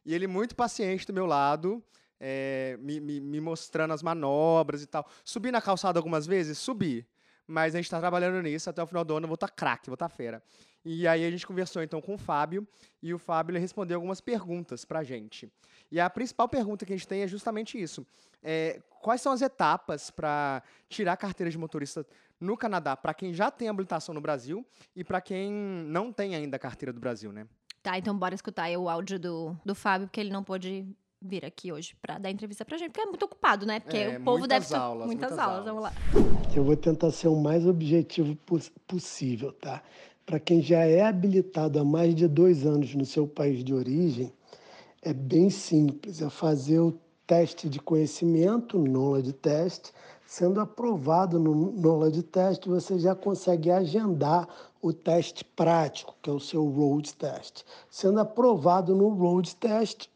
E 0.05 0.13
ele 0.13 0.25
muito 0.25 0.55
paciente 0.55 1.05
do 1.05 1.13
meu 1.13 1.25
lado, 1.25 1.83
é, 2.19 2.77
me, 2.79 2.99
me, 2.99 3.19
me, 3.19 3.41
mostrando 3.41 3.93
as 3.93 4.01
manobras 4.01 4.81
e 4.81 4.87
tal. 4.87 5.05
Subi 5.23 5.51
na 5.51 5.61
calçada 5.61 5.99
algumas 5.99 6.25
vezes? 6.25 6.57
Subi. 6.57 7.05
Mas 7.47 7.73
a 7.73 7.77
gente 7.77 7.89
tá 7.89 7.99
trabalhando 7.99 8.41
nisso, 8.41 8.69
até 8.69 8.83
o 8.83 8.87
final 8.87 9.05
do 9.05 9.15
ano 9.15 9.23
eu 9.23 9.27
vou 9.27 9.35
estar 9.35 9.47
tá 9.47 9.53
craque, 9.53 9.87
vou 9.87 9.93
estar 9.93 10.09
tá 10.09 10.15
fera. 10.15 10.43
E 10.83 11.07
aí 11.07 11.25
a 11.25 11.31
gente 11.31 11.47
conversou 11.47 11.81
então 11.81 12.01
com 12.01 12.15
o 12.15 12.17
Fábio, 12.17 12.67
e 13.01 13.13
o 13.13 13.17
Fábio 13.17 13.59
respondeu 13.59 13.97
algumas 13.97 14.19
perguntas 14.19 14.83
pra 14.83 15.03
gente. 15.03 15.51
E 15.91 15.99
a 15.99 16.09
principal 16.09 16.47
pergunta 16.47 16.85
que 16.85 16.93
a 16.93 16.97
gente 16.97 17.07
tem 17.07 17.21
é 17.21 17.27
justamente 17.27 17.81
isso. 17.81 18.05
É, 18.43 18.81
quais 19.01 19.21
são 19.21 19.31
as 19.31 19.41
etapas 19.41 20.09
para 20.09 20.61
tirar 20.89 21.13
a 21.13 21.17
carteira 21.17 21.49
de 21.49 21.57
motorista 21.57 22.05
no 22.39 22.55
Canadá 22.55 22.95
para 22.95 23.13
quem 23.13 23.33
já 23.33 23.49
tem 23.49 23.67
habilitação 23.67 24.13
no 24.13 24.21
Brasil 24.21 24.65
e 24.95 25.03
para 25.03 25.21
quem 25.21 25.51
não 25.51 26.11
tem 26.11 26.35
ainda 26.35 26.57
a 26.57 26.59
carteira 26.59 26.93
do 26.93 26.99
Brasil, 26.99 27.31
né? 27.31 27.47
Tá, 27.81 27.97
então 27.97 28.17
bora 28.17 28.35
escutar 28.35 28.69
o 28.77 28.89
áudio 28.89 29.17
do, 29.17 29.57
do 29.65 29.73
Fábio, 29.73 30.07
porque 30.07 30.19
ele 30.19 30.31
não 30.31 30.43
pôde 30.43 30.85
vir 31.21 31.45
aqui 31.45 31.71
hoje 31.71 31.95
para 32.01 32.17
dar 32.17 32.29
entrevista 32.29 32.63
pra 32.63 32.77
gente, 32.77 32.89
porque 32.89 33.01
é 33.01 33.05
muito 33.05 33.25
ocupado, 33.25 33.65
né? 33.65 33.79
Porque 33.79 33.97
é, 33.97 34.17
o 34.17 34.23
povo 34.23 34.47
deve 34.47 34.65
estar 34.65 34.79
aulas, 34.79 35.07
muitas, 35.07 35.29
muitas 35.29 35.45
aulas. 35.45 35.67
aulas. 35.67 35.83
Vamos 35.83 35.83
lá. 35.83 36.55
Eu 36.55 36.63
vou 36.63 36.75
tentar 36.75 37.11
ser 37.11 37.27
o 37.27 37.35
mais 37.35 37.65
objetivo 37.65 38.37
possível, 38.87 39.51
tá? 39.51 39.81
Para 40.25 40.39
quem 40.39 40.61
já 40.61 40.79
é 40.79 41.03
habilitado 41.03 41.79
há 41.79 41.85
mais 41.85 42.13
de 42.13 42.27
dois 42.27 42.65
anos 42.65 42.93
no 42.93 43.05
seu 43.05 43.27
país 43.27 43.63
de 43.63 43.73
origem, 43.73 44.33
é 45.01 45.13
bem 45.13 45.49
simples, 45.49 46.21
é 46.21 46.29
fazer 46.29 46.79
o 46.79 46.99
teste 47.25 47.69
de 47.69 47.79
conhecimento, 47.79 48.77
knowledge 48.77 49.33
test. 49.33 49.91
Sendo 50.25 50.59
aprovado 50.59 51.39
no 51.39 51.71
knowledge 51.71 52.23
test, 52.23 52.65
você 52.65 52.99
já 52.99 53.15
consegue 53.15 53.71
agendar 53.71 54.47
o 54.81 54.91
teste 54.91 55.45
prático, 55.45 56.15
que 56.21 56.29
é 56.29 56.33
o 56.33 56.39
seu 56.39 56.65
road 56.65 57.13
test. 57.15 57.63
Sendo 57.89 58.19
aprovado 58.19 58.93
no 58.93 59.09
road 59.09 59.55
test, 59.55 60.09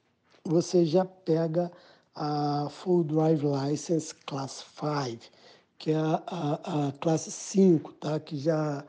você 0.44 0.86
já 0.86 1.06
pega 1.06 1.72
a 2.16 2.68
Full 2.70 3.04
Drive 3.04 3.44
License 3.44 4.14
Class 4.26 4.66
5, 4.80 5.20
que 5.78 5.92
é 5.92 5.96
a, 5.96 6.24
a, 6.28 6.88
a 6.88 6.92
classe 6.94 7.32
5, 7.32 7.94
tá? 7.94 8.20
que 8.20 8.38
já 8.38 8.84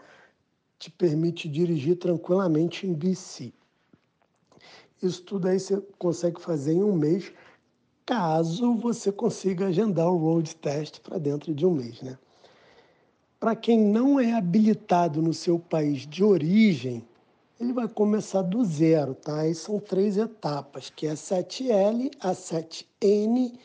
te 0.79 0.91
permite 0.91 1.49
dirigir 1.49 1.97
tranquilamente 1.97 2.87
em 2.87 2.93
BC. 2.93 3.53
Isso 5.03 5.23
tudo 5.23 5.49
aí 5.49 5.59
você 5.59 5.81
consegue 5.99 6.41
fazer 6.41 6.73
em 6.73 6.83
um 6.83 6.95
mês 6.95 7.33
caso 8.05 8.75
você 8.75 9.13
consiga 9.13 9.67
agendar 9.67 10.09
o 10.09 10.17
road 10.17 10.55
test 10.57 11.01
para 11.01 11.19
dentro 11.19 11.55
de 11.55 11.65
um 11.65 11.73
mês, 11.73 12.03
né? 12.03 12.19
Para 13.39 13.57
quem 13.57 13.79
não 13.79 14.21
é 14.21 14.35
habilitado 14.35 15.21
no 15.21 15.33
seu 15.33 15.59
país 15.59 16.07
de 16.07 16.23
origem, 16.23 17.05
ele 17.63 17.73
vai 17.73 17.89
começar 17.89 18.43
do 18.43 18.65
zero, 18.65 19.15
tá? 19.15 19.47
E 19.47 19.55
são 19.55 19.79
três 19.79 20.17
etapas, 20.17 20.91
que 20.91 21.07
é 21.07 21.11
a 21.11 21.15
7L, 21.15 22.11
a 22.21 22.33
7N 22.33 23.57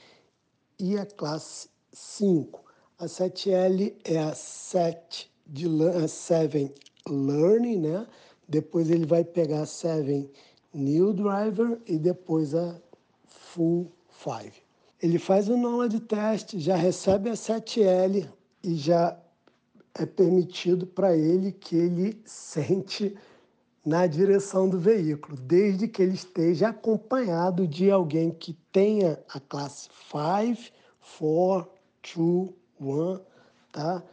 e 0.80 0.98
a 0.98 1.06
classe 1.06 1.70
5. 1.92 2.63
A 3.00 3.06
7L 3.06 3.96
é 4.04 4.20
a 4.20 4.34
7 4.34 5.32
de 5.48 5.66
a 6.04 6.08
7 6.08 6.72
Learning, 7.10 7.80
né? 7.80 8.08
Depois 8.48 8.89
ele 8.89 9.06
vai 9.06 9.24
pegar 9.24 9.62
a 9.62 9.66
7 9.66 10.30
New 10.74 11.13
Driver 11.13 11.80
e 11.88 11.98
depois 11.98 12.54
a 12.54 12.80
Full 13.25 13.92
5. 14.12 14.56
Ele 15.01 15.18
faz 15.18 15.50
o 15.50 15.58
knowledge 15.58 16.00
test, 16.01 16.58
já 16.58 16.75
recebe 16.75 17.30
a 17.30 17.34
7L 17.34 18.27
e 18.63 18.75
já 18.75 19.18
é 19.96 20.06
permitido 20.06 20.86
para 20.86 21.16
ele 21.16 21.51
que 21.51 21.75
ele 21.75 22.22
sente 22.25 23.16
na 23.88 24.06
direção 24.06 24.67
do 24.67 24.77
veículo, 24.77 25.38
desde 25.38 25.88
que 25.88 26.01
ele 26.01 26.15
esteja 26.15 26.67
acompanhado 26.67 27.65
de 27.65 27.89
alguém 27.89 28.32
que 28.32 28.51
tenha 28.70 29.17
a 29.34 29.39
classe 29.39 29.88
5, 30.12 30.74
4, 31.17 31.72
2, 32.13 32.50
1, 32.82 33.20
tá? 33.72 34.03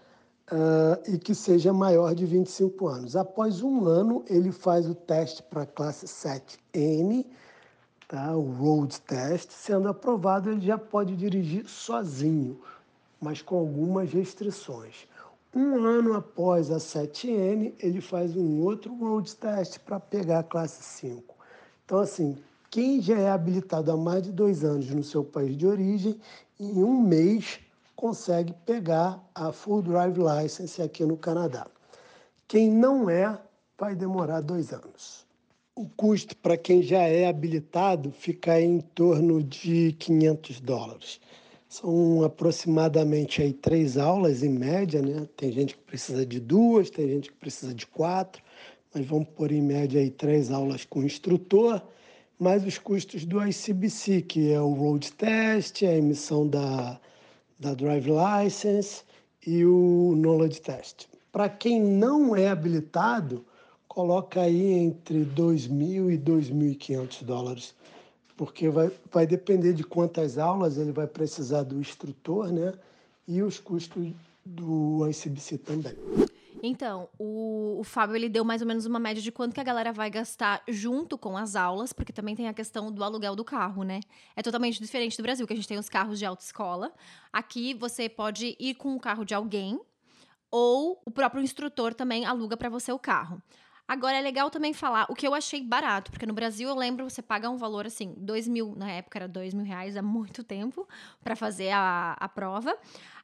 Uh, 0.53 1.11
e 1.13 1.19
que 1.19 1.35
seja 1.35 1.73
maior 1.73 2.15
de 2.15 2.25
25 2.25 2.87
anos. 2.87 3.17
Após 3.17 3.63
um 3.63 3.85
ano, 3.85 4.25
ele 4.29 4.53
faz 4.53 4.89
o 4.89 4.95
teste 4.95 5.43
para 5.43 5.63
a 5.63 5.67
classe 5.67 6.07
7N, 6.07 7.27
tá? 8.07 8.37
o 8.37 8.43
Road 8.53 9.01
Test. 9.01 9.51
Sendo 9.51 9.89
aprovado, 9.89 10.53
ele 10.53 10.61
já 10.61 10.79
pode 10.79 11.17
dirigir 11.17 11.69
sozinho, 11.69 12.61
mas 13.21 13.43
com 13.43 13.59
algumas 13.59 14.13
restrições. 14.13 15.09
Um 15.57 15.85
ano 15.85 16.15
após 16.15 16.69
a 16.69 16.79
7N, 16.79 17.75
ele 17.79 18.01
faz 18.01 18.37
um 18.37 18.61
outro 18.63 18.93
road 18.93 19.37
test 19.37 19.79
para 19.79 20.01
pegar 20.01 20.41
a 20.41 20.43
classe 20.43 20.83
5. 20.83 21.33
Então, 21.85 22.01
assim, 22.01 22.37
quem 22.73 23.01
já 23.01 23.17
é 23.17 23.31
habilitado 23.31 23.93
há 23.93 23.97
mais 23.97 24.25
de 24.25 24.33
dois 24.33 24.65
anos 24.65 24.91
no 24.91 25.05
seu 25.05 25.23
país 25.23 25.57
de 25.57 25.65
origem, 25.65 26.19
em 26.59 26.83
um 26.83 27.01
mês 27.01 27.61
consegue 27.95 28.53
pegar 28.67 29.25
a 29.33 29.53
Full 29.53 29.83
Drive 29.83 30.19
License 30.19 30.83
aqui 30.83 31.05
no 31.05 31.17
Canadá. 31.17 31.69
Quem 32.49 32.69
não 32.69 33.09
é, 33.09 33.39
vai 33.79 33.95
demorar 33.95 34.41
dois 34.41 34.73
anos. 34.73 35.25
O 35.77 35.89
custo 35.89 36.37
para 36.39 36.57
quem 36.57 36.83
já 36.83 37.03
é 37.03 37.29
habilitado 37.29 38.11
fica 38.11 38.61
em 38.61 38.81
torno 38.81 39.41
de 39.41 39.93
500 40.01 40.61
dólares. 40.61 41.21
São 41.75 42.23
aproximadamente 42.23 43.43
aí 43.43 43.53
três 43.53 43.99
aulas 43.99 44.45
em 44.45 44.49
média, 44.49 45.03
né? 45.03 45.27
Tem 45.37 45.51
gente 45.51 45.75
que 45.75 45.83
precisa 45.83 46.25
de 46.25 46.39
duas, 46.39 46.89
tem 46.89 47.09
gente 47.09 47.33
que 47.33 47.37
precisa 47.37 47.75
de 47.75 47.85
quatro, 47.85 48.41
mas 48.95 49.05
vamos 49.05 49.27
por 49.31 49.51
em 49.51 49.61
média 49.61 50.01
aí 50.01 50.09
três 50.09 50.53
aulas 50.53 50.85
com 50.85 51.01
o 51.01 51.05
instrutor, 51.05 51.83
mais 52.39 52.65
os 52.65 52.79
custos 52.79 53.25
do 53.25 53.45
ICBC, 53.45 54.23
que 54.23 54.53
é 54.53 54.61
o 54.61 54.73
road 54.73 55.11
test, 55.15 55.83
a 55.83 55.97
emissão 55.97 56.47
da, 56.47 57.01
da 57.59 57.75
drive 57.75 58.09
license 58.09 59.03
e 59.45 59.65
o 59.65 60.15
knowledge 60.15 60.61
test. 60.61 61.07
Para 61.33 61.49
quem 61.49 61.83
não 61.83 62.37
é 62.37 62.51
habilitado, 62.51 63.45
coloca 63.89 64.43
aí 64.43 64.75
entre 64.75 65.25
2.000 65.25 66.13
e 66.13 66.19
2.500 66.19 67.25
dólares 67.25 67.75
porque 68.37 68.69
vai, 68.69 68.91
vai 69.11 69.27
depender 69.27 69.73
de 69.73 69.85
quantas 69.85 70.39
aulas 70.39 70.77
ele 70.77 70.93
vai 70.93 71.07
precisar 71.07 71.63
do 71.63 71.79
instrutor, 71.79 72.53
né? 72.53 72.73
E 73.27 73.43
os 73.43 73.59
custos 73.59 74.13
do 74.45 75.09
ICBC 75.09 75.59
também. 75.59 75.97
Então, 76.67 77.09
o, 77.19 77.77
o, 77.81 77.85
Fábio 77.85 78.17
ele 78.17 78.29
deu 78.29 78.43
mais 78.43 78.63
ou 78.63 78.67
menos 78.67 78.87
uma 78.87 78.99
média 78.99 79.23
de 79.23 79.31
quanto 79.31 79.53
que 79.53 79.61
a 79.61 79.65
galera 79.65 79.93
vai 79.93 80.09
gastar 80.09 80.63
junto 80.67 81.19
com 81.19 81.37
as 81.37 81.55
aulas, 81.57 81.93
porque 81.93 82.13
também 82.13 82.35
tem 82.35 82.49
a 82.49 82.55
questão 82.55 82.91
do 82.91 83.05
aluguel 83.05 83.37
do 83.37 83.45
carro, 83.45 83.83
né? 83.83 84.01
É 84.35 84.43
totalmente 84.43 84.81
diferente 84.81 85.15
do 85.17 85.23
Brasil, 85.23 85.47
que 85.47 85.53
a 85.53 85.57
gente 85.57 85.69
tem 85.69 85.79
os 85.79 85.91
carros 85.91 86.19
de 86.19 86.25
autoescola. 86.25 86.91
Aqui 87.31 87.75
você 87.75 88.09
pode 88.09 88.57
ir 88.59 88.77
com 88.77 88.97
o 88.97 89.01
carro 89.01 89.27
de 89.27 89.35
alguém, 89.35 89.79
ou 90.51 91.03
o 91.05 91.11
próprio 91.11 91.43
instrutor 91.43 91.93
também 91.93 92.25
aluga 92.25 92.57
para 92.57 92.71
você 92.71 92.91
o 92.93 92.99
carro. 92.99 93.43
Agora 93.87 94.17
é 94.17 94.21
legal 94.21 94.51
também 94.51 94.73
falar 94.73 95.07
o 95.11 95.15
que 95.15 95.27
eu 95.27 95.35
achei 95.35 95.63
barato, 95.63 96.11
porque 96.11 96.25
no 96.25 96.33
Brasil 96.33 96.69
eu 96.69 96.75
lembro 96.75 97.09
você 97.09 97.21
paga 97.21 97.51
um 97.51 97.59
valor 97.59 97.87
assim, 97.87 98.15
dois 98.17 98.49
mil, 98.49 98.75
na 98.75 98.91
época 98.91 99.19
era 99.19 99.29
dois 99.29 99.53
mil 99.53 99.65
reais 99.65 99.95
há 99.95 100.03
muito 100.03 100.43
tempo 100.43 100.89
para 101.23 101.37
fazer 101.37 101.71
a, 101.71 102.17
a 102.19 102.29
prova. 102.29 102.77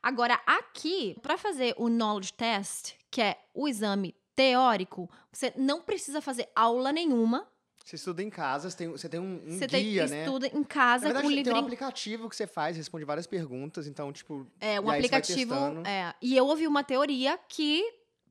Agora 0.02 0.38
aqui, 0.46 1.16
para 1.22 1.38
fazer 1.38 1.74
o 1.78 1.88
knowledge 1.88 2.34
test, 2.34 2.92
que 3.10 3.22
é 3.22 3.38
o 3.54 3.66
exame 3.66 4.14
teórico, 4.36 5.10
você 5.32 5.52
não 5.56 5.80
precisa 5.80 6.20
fazer 6.20 6.48
aula 6.54 6.92
nenhuma. 6.92 7.46
Você 7.82 7.96
estuda 7.96 8.22
em 8.22 8.30
casa, 8.30 8.70
você 8.70 8.76
tem, 8.76 8.88
você 8.88 9.08
tem 9.08 9.18
um, 9.18 9.42
um 9.46 9.58
você 9.58 9.66
guia, 9.66 10.06
tem, 10.06 10.18
né? 10.18 10.24
estuda 10.24 10.46
em 10.46 10.62
casa 10.62 11.06
Na 11.06 11.12
verdade, 11.12 11.22
com 11.22 11.26
um 11.26 11.30
livrinho. 11.34 11.54
tem 11.54 11.62
um 11.62 11.64
aplicativo 11.64 12.28
que 12.28 12.36
você 12.36 12.46
faz, 12.46 12.76
responde 12.76 13.04
várias 13.04 13.26
perguntas, 13.26 13.86
então, 13.86 14.12
tipo... 14.12 14.46
É, 14.60 14.80
um 14.80 14.88
aplicativo... 14.90 15.54
É, 15.84 16.14
e 16.22 16.36
eu 16.36 16.46
ouvi 16.46 16.68
uma 16.68 16.84
teoria 16.84 17.38
que, 17.48 17.82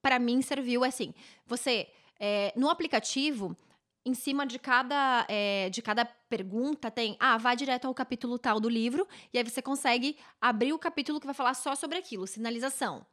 para 0.01 0.17
mim, 0.17 0.41
serviu 0.41 0.83
assim. 0.83 1.13
Você 1.45 1.87
é, 2.19 2.51
no 2.55 2.69
aplicativo, 2.69 3.55
em 4.05 4.13
cima 4.13 4.45
de 4.45 4.57
cada, 4.57 5.25
é, 5.29 5.69
de 5.69 5.81
cada 5.81 6.05
pergunta 6.05 6.89
tem, 6.89 7.15
ah, 7.19 7.37
vá 7.37 7.53
direto 7.55 7.85
ao 7.85 7.93
capítulo 7.93 8.37
tal 8.37 8.59
do 8.59 8.69
livro, 8.69 9.07
e 9.33 9.37
aí 9.37 9.43
você 9.43 9.61
consegue 9.61 10.17
abrir 10.41 10.73
o 10.73 10.79
capítulo 10.79 11.19
que 11.19 11.25
vai 11.25 11.35
falar 11.35 11.53
só 11.53 11.75
sobre 11.75 11.97
aquilo, 11.97 12.27
sinalização. 12.27 13.05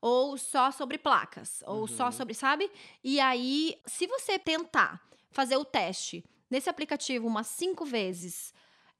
Ou 0.00 0.36
só 0.36 0.70
sobre 0.70 0.98
placas, 0.98 1.62
ou 1.66 1.82
uhum. 1.82 1.86
só 1.86 2.10
sobre, 2.10 2.34
sabe? 2.34 2.70
E 3.02 3.18
aí, 3.20 3.80
se 3.86 4.06
você 4.06 4.38
tentar 4.38 5.00
fazer 5.30 5.56
o 5.56 5.64
teste 5.64 6.22
nesse 6.50 6.68
aplicativo 6.68 7.26
umas 7.26 7.46
cinco 7.46 7.86
vezes 7.86 8.52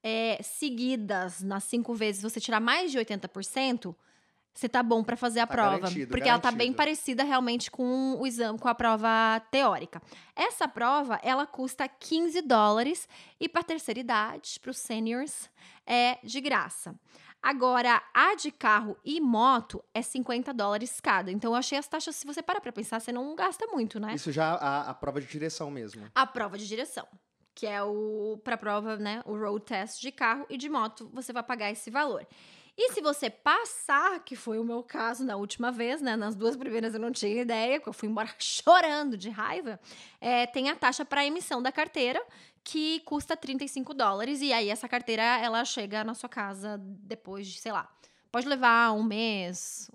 é, 0.02 0.42
seguidas, 0.42 1.42
nas 1.42 1.64
cinco 1.64 1.94
vezes 1.94 2.22
você 2.22 2.40
tirar 2.40 2.60
mais 2.60 2.90
de 2.90 2.98
80%, 2.98 3.94
você 4.54 4.68
tá 4.68 4.82
bom 4.82 5.02
para 5.02 5.16
fazer 5.16 5.40
a 5.40 5.46
tá 5.46 5.52
prova, 5.52 5.78
garantido, 5.78 6.06
porque 6.08 6.24
garantido. 6.24 6.46
ela 6.46 6.52
tá 6.52 6.56
bem 6.56 6.72
parecida 6.72 7.24
realmente 7.24 7.70
com 7.70 8.14
o 8.18 8.26
exame, 8.26 8.58
com 8.58 8.68
a 8.68 8.74
prova 8.74 9.40
teórica. 9.50 10.00
Essa 10.36 10.68
prova, 10.68 11.18
ela 11.22 11.44
custa 11.46 11.88
15 11.88 12.40
dólares 12.42 13.08
e 13.40 13.48
para 13.48 13.64
terceira 13.64 13.98
idade, 13.98 14.60
para 14.60 14.70
os 14.70 14.78
seniors, 14.78 15.50
é 15.84 16.18
de 16.22 16.40
graça. 16.40 16.94
Agora, 17.42 18.02
a 18.14 18.34
de 18.36 18.50
carro 18.50 18.96
e 19.04 19.20
moto 19.20 19.84
é 19.92 20.00
50 20.00 20.54
dólares 20.54 20.98
cada. 20.98 21.30
Então, 21.30 21.52
eu 21.52 21.56
achei 21.56 21.76
as 21.76 21.86
taxas, 21.86 22.16
se 22.16 22.26
você 22.26 22.42
parar 22.42 22.60
pra 22.60 22.72
pensar, 22.72 23.00
você 23.00 23.12
não 23.12 23.34
gasta 23.34 23.66
muito, 23.66 24.00
né? 24.00 24.14
Isso 24.14 24.32
já 24.32 24.54
a, 24.54 24.90
a 24.90 24.94
prova 24.94 25.20
de 25.20 25.26
direção 25.26 25.70
mesmo. 25.70 26.06
A 26.14 26.26
prova 26.26 26.56
de 26.56 26.66
direção. 26.66 27.06
Que 27.54 27.66
é 27.66 27.82
o 27.82 28.40
pra 28.42 28.56
prova, 28.56 28.96
né? 28.96 29.22
O 29.26 29.36
road 29.36 29.62
test 29.62 30.00
de 30.00 30.10
carro 30.10 30.46
e 30.48 30.56
de 30.56 30.70
moto, 30.70 31.10
você 31.12 31.34
vai 31.34 31.42
pagar 31.42 31.70
esse 31.70 31.90
valor. 31.90 32.26
E 32.76 32.92
se 32.92 33.00
você 33.00 33.30
passar, 33.30 34.24
que 34.24 34.34
foi 34.34 34.58
o 34.58 34.64
meu 34.64 34.82
caso 34.82 35.24
na 35.24 35.36
última 35.36 35.70
vez, 35.70 36.02
né? 36.02 36.16
Nas 36.16 36.34
duas 36.34 36.56
primeiras 36.56 36.92
eu 36.92 37.00
não 37.00 37.12
tinha 37.12 37.42
ideia, 37.42 37.78
porque 37.78 37.88
eu 37.88 37.92
fui 37.92 38.08
embora 38.08 38.28
chorando 38.38 39.16
de 39.16 39.30
raiva. 39.30 39.78
É, 40.20 40.46
tem 40.46 40.68
a 40.68 40.74
taxa 40.74 41.04
para 41.04 41.24
emissão 41.24 41.62
da 41.62 41.70
carteira, 41.70 42.20
que 42.64 43.00
custa 43.00 43.36
35 43.36 43.94
dólares. 43.94 44.40
E 44.40 44.52
aí 44.52 44.70
essa 44.70 44.88
carteira 44.88 45.22
ela 45.22 45.64
chega 45.64 46.02
na 46.02 46.14
sua 46.14 46.28
casa 46.28 46.76
depois 46.80 47.46
de, 47.46 47.60
sei 47.60 47.70
lá, 47.70 47.88
pode 48.32 48.48
levar 48.48 48.92
um 48.92 49.04
mês. 49.04 49.88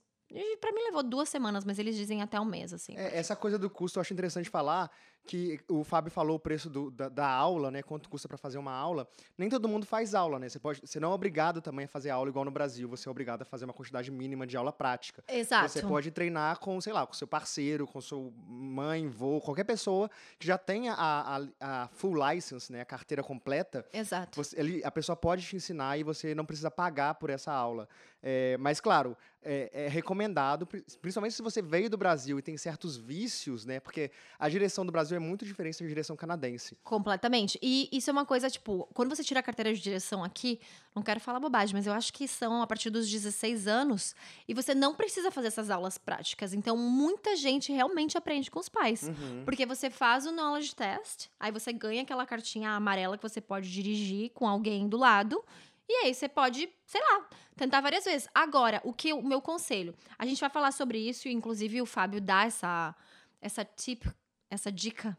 Para 0.62 0.72
mim 0.72 0.84
levou 0.84 1.04
duas 1.04 1.28
semanas, 1.28 1.66
mas 1.66 1.80
eles 1.80 1.96
dizem 1.96 2.22
até 2.22 2.40
um 2.40 2.46
mês, 2.46 2.72
assim. 2.72 2.96
É, 2.96 3.18
essa 3.18 3.36
coisa 3.36 3.58
do 3.58 3.70
custo 3.70 4.00
eu 4.00 4.02
acho 4.02 4.14
interessante 4.14 4.50
falar, 4.50 4.90
que 5.26 5.60
o 5.68 5.84
Fábio 5.84 6.12
falou 6.12 6.38
o 6.38 6.40
preço 6.40 6.70
do, 6.70 6.90
da, 6.90 7.08
da, 7.08 7.28
aula, 7.28 7.70
né? 7.70 7.84
Quanto 7.84 8.10
custa 8.10 8.28
para 8.28 8.38
fazer 8.38 8.58
uma 8.58 8.72
aula. 8.72 9.08
Nem 9.38 9.48
todo 9.50 9.68
mundo 9.68 9.86
faz 9.86 10.16
aula, 10.16 10.40
né? 10.40 10.50
Você, 10.50 10.60
pode, 10.60 10.82
você 10.84 11.00
não 11.00 11.12
é 11.12 11.14
obrigado 11.14 11.62
também 11.62 11.86
a 11.86 11.88
fazer 11.88 12.10
aula 12.10 12.30
igual 12.30 12.44
no 12.44 12.52
Brasil. 12.52 12.90
Você 12.90 13.08
é 13.08 13.12
obrigado 13.12 13.44
a 13.44 13.46
fazer 13.46 13.66
uma 13.66 13.74
quantidade 13.74 14.10
mínima 14.10 14.48
de 14.48 14.58
aula 14.58 14.72
prática. 14.72 15.24
Exato. 15.28 15.70
Você 15.70 15.82
pode 15.82 16.10
treinar 16.12 16.60
com, 16.60 16.82
sei 16.82 16.94
lá, 16.94 17.06
com 17.06 17.14
seu 17.14 17.28
parceiro, 17.28 17.86
com 17.86 18.02
sua 18.02 18.32
mãe, 18.48 19.08
vô, 19.08 19.40
qualquer 19.40 19.66
pessoa 19.66 20.10
que 20.40 20.48
já 20.48 20.58
tenha 20.58 20.94
a, 20.94 21.38
a, 21.38 21.84
a 21.84 21.88
full 21.90 22.16
license, 22.16 22.72
né? 22.72 22.82
A 22.82 22.86
carteira 22.86 23.22
completa. 23.22 23.86
Exato. 23.94 24.36
Você, 24.36 24.60
ele, 24.60 24.82
a 24.84 24.92
pessoa 24.92 25.16
pode 25.16 25.46
te 25.46 25.56
ensinar 25.56 25.98
e 25.98 26.04
você 26.04 26.34
não 26.34 26.46
precisa 26.46 26.72
pagar 26.72 27.16
por 27.16 27.30
essa 27.30 27.52
aula. 27.52 27.88
É, 28.22 28.58
mas, 28.58 28.82
claro, 28.82 29.16
é, 29.42 29.86
é, 29.86 29.88
recomendado, 29.88 30.68
principalmente 31.02 31.34
se 31.34 31.42
você 31.42 31.62
veio 31.62 31.90
do 31.90 31.98
Brasil 31.98 32.38
e 32.38 32.42
tem 32.42 32.58
certos 32.58 32.98
vícios, 32.98 33.66
né? 33.66 33.80
Porque 33.80 34.12
a 34.38 34.50
direção 34.50 34.86
do 34.86 34.92
Brasil 34.92 35.16
é 35.16 35.20
muito 35.20 35.46
diferente 35.46 35.82
da 35.82 35.88
direção 35.88 36.16
canadense. 36.16 36.78
Completamente. 36.84 37.58
E 37.62 37.88
isso 37.92 38.10
é 38.10 38.14
uma 38.14 38.26
coisa, 38.26 38.50
tipo, 38.50 38.88
quando 38.94 39.10
você 39.16 39.24
tira 39.24 39.40
a 39.40 39.44
carteira 39.44 39.74
de 39.74 39.80
direção 39.80 40.24
aqui, 40.24 40.60
não 40.94 41.02
quero 41.02 41.20
falar 41.20 41.40
bobagem, 41.40 41.74
mas 41.74 41.88
eu 41.88 41.94
acho 41.94 42.12
que 42.12 42.28
são 42.28 42.62
a 42.62 42.68
partir 42.68 42.90
dos 42.90 43.10
16 43.10 43.68
anos 43.68 44.14
e 44.48 44.54
você 44.54 44.76
não 44.76 44.94
precisa 44.94 45.32
fazer 45.32 45.48
essas 45.48 45.70
aulas 45.70 45.98
práticas. 45.98 46.54
Então, 46.54 46.76
muita 46.76 47.36
gente 47.36 47.72
realmente 47.72 48.18
aprende 48.18 48.52
com 48.52 48.60
os 48.60 48.68
pais. 48.68 49.04
Uhum. 49.04 49.44
Porque 49.46 49.66
você 49.66 49.90
faz 49.90 50.26
o 50.26 50.32
knowledge 50.32 50.76
test, 50.76 51.28
aí 51.40 51.52
você 51.52 51.72
ganha 51.72 52.02
aquela 52.02 52.26
cartinha 52.26 52.72
amarela 52.72 53.18
que 53.18 53.24
você 53.24 53.40
pode 53.40 53.72
dirigir 53.72 54.32
com 54.32 54.48
alguém 54.48 54.90
do 54.90 54.98
lado 54.98 55.44
E 55.90 56.06
aí 56.06 56.14
você 56.14 56.30
pode, 56.30 56.70
sei 56.86 57.02
lá, 57.02 57.28
tentar 57.58 57.82
várias 57.82 58.06
vezes. 58.06 58.30
Agora, 58.34 58.80
o 58.84 58.94
que 58.94 59.12
o 59.12 59.24
meu 59.24 59.42
conselho? 59.42 59.96
A 60.20 60.26
gente 60.26 60.40
vai 60.40 60.50
falar 60.50 60.72
sobre 60.72 61.00
isso, 61.00 61.28
e 61.28 61.34
inclusive 61.34 61.82
o 61.82 61.86
Fábio 61.86 62.22
dá 62.22 62.46
essa, 62.46 62.96
essa 63.42 63.66
tip, 63.66 64.06
essa 64.52 64.72
dica 64.72 65.18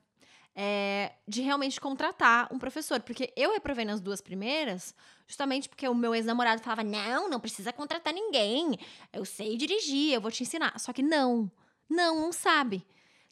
é, 0.55 1.13
de 1.27 1.43
realmente 1.43 1.81
contratar 1.81 2.49
um 2.53 2.59
professor. 2.59 3.01
Porque 3.01 3.33
eu 3.37 3.53
reprovei 3.53 3.85
nas 3.85 4.01
duas 4.01 4.21
primeiras, 4.21 4.95
justamente 5.27 5.69
porque 5.69 5.89
o 5.89 5.95
meu 5.95 6.15
ex-namorado 6.15 6.63
falava: 6.63 6.85
não, 6.85 7.29
não 7.29 7.41
precisa 7.41 7.73
contratar 7.73 8.13
ninguém. 8.15 8.79
Eu 9.13 9.25
sei 9.25 9.57
dirigir, 9.57 10.13
eu 10.13 10.21
vou 10.21 10.31
te 10.31 10.43
ensinar. 10.43 10.79
Só 10.79 10.93
que 10.93 11.03
não, 11.03 11.51
não, 11.89 12.21
não 12.21 12.33
sabe. 12.33 12.87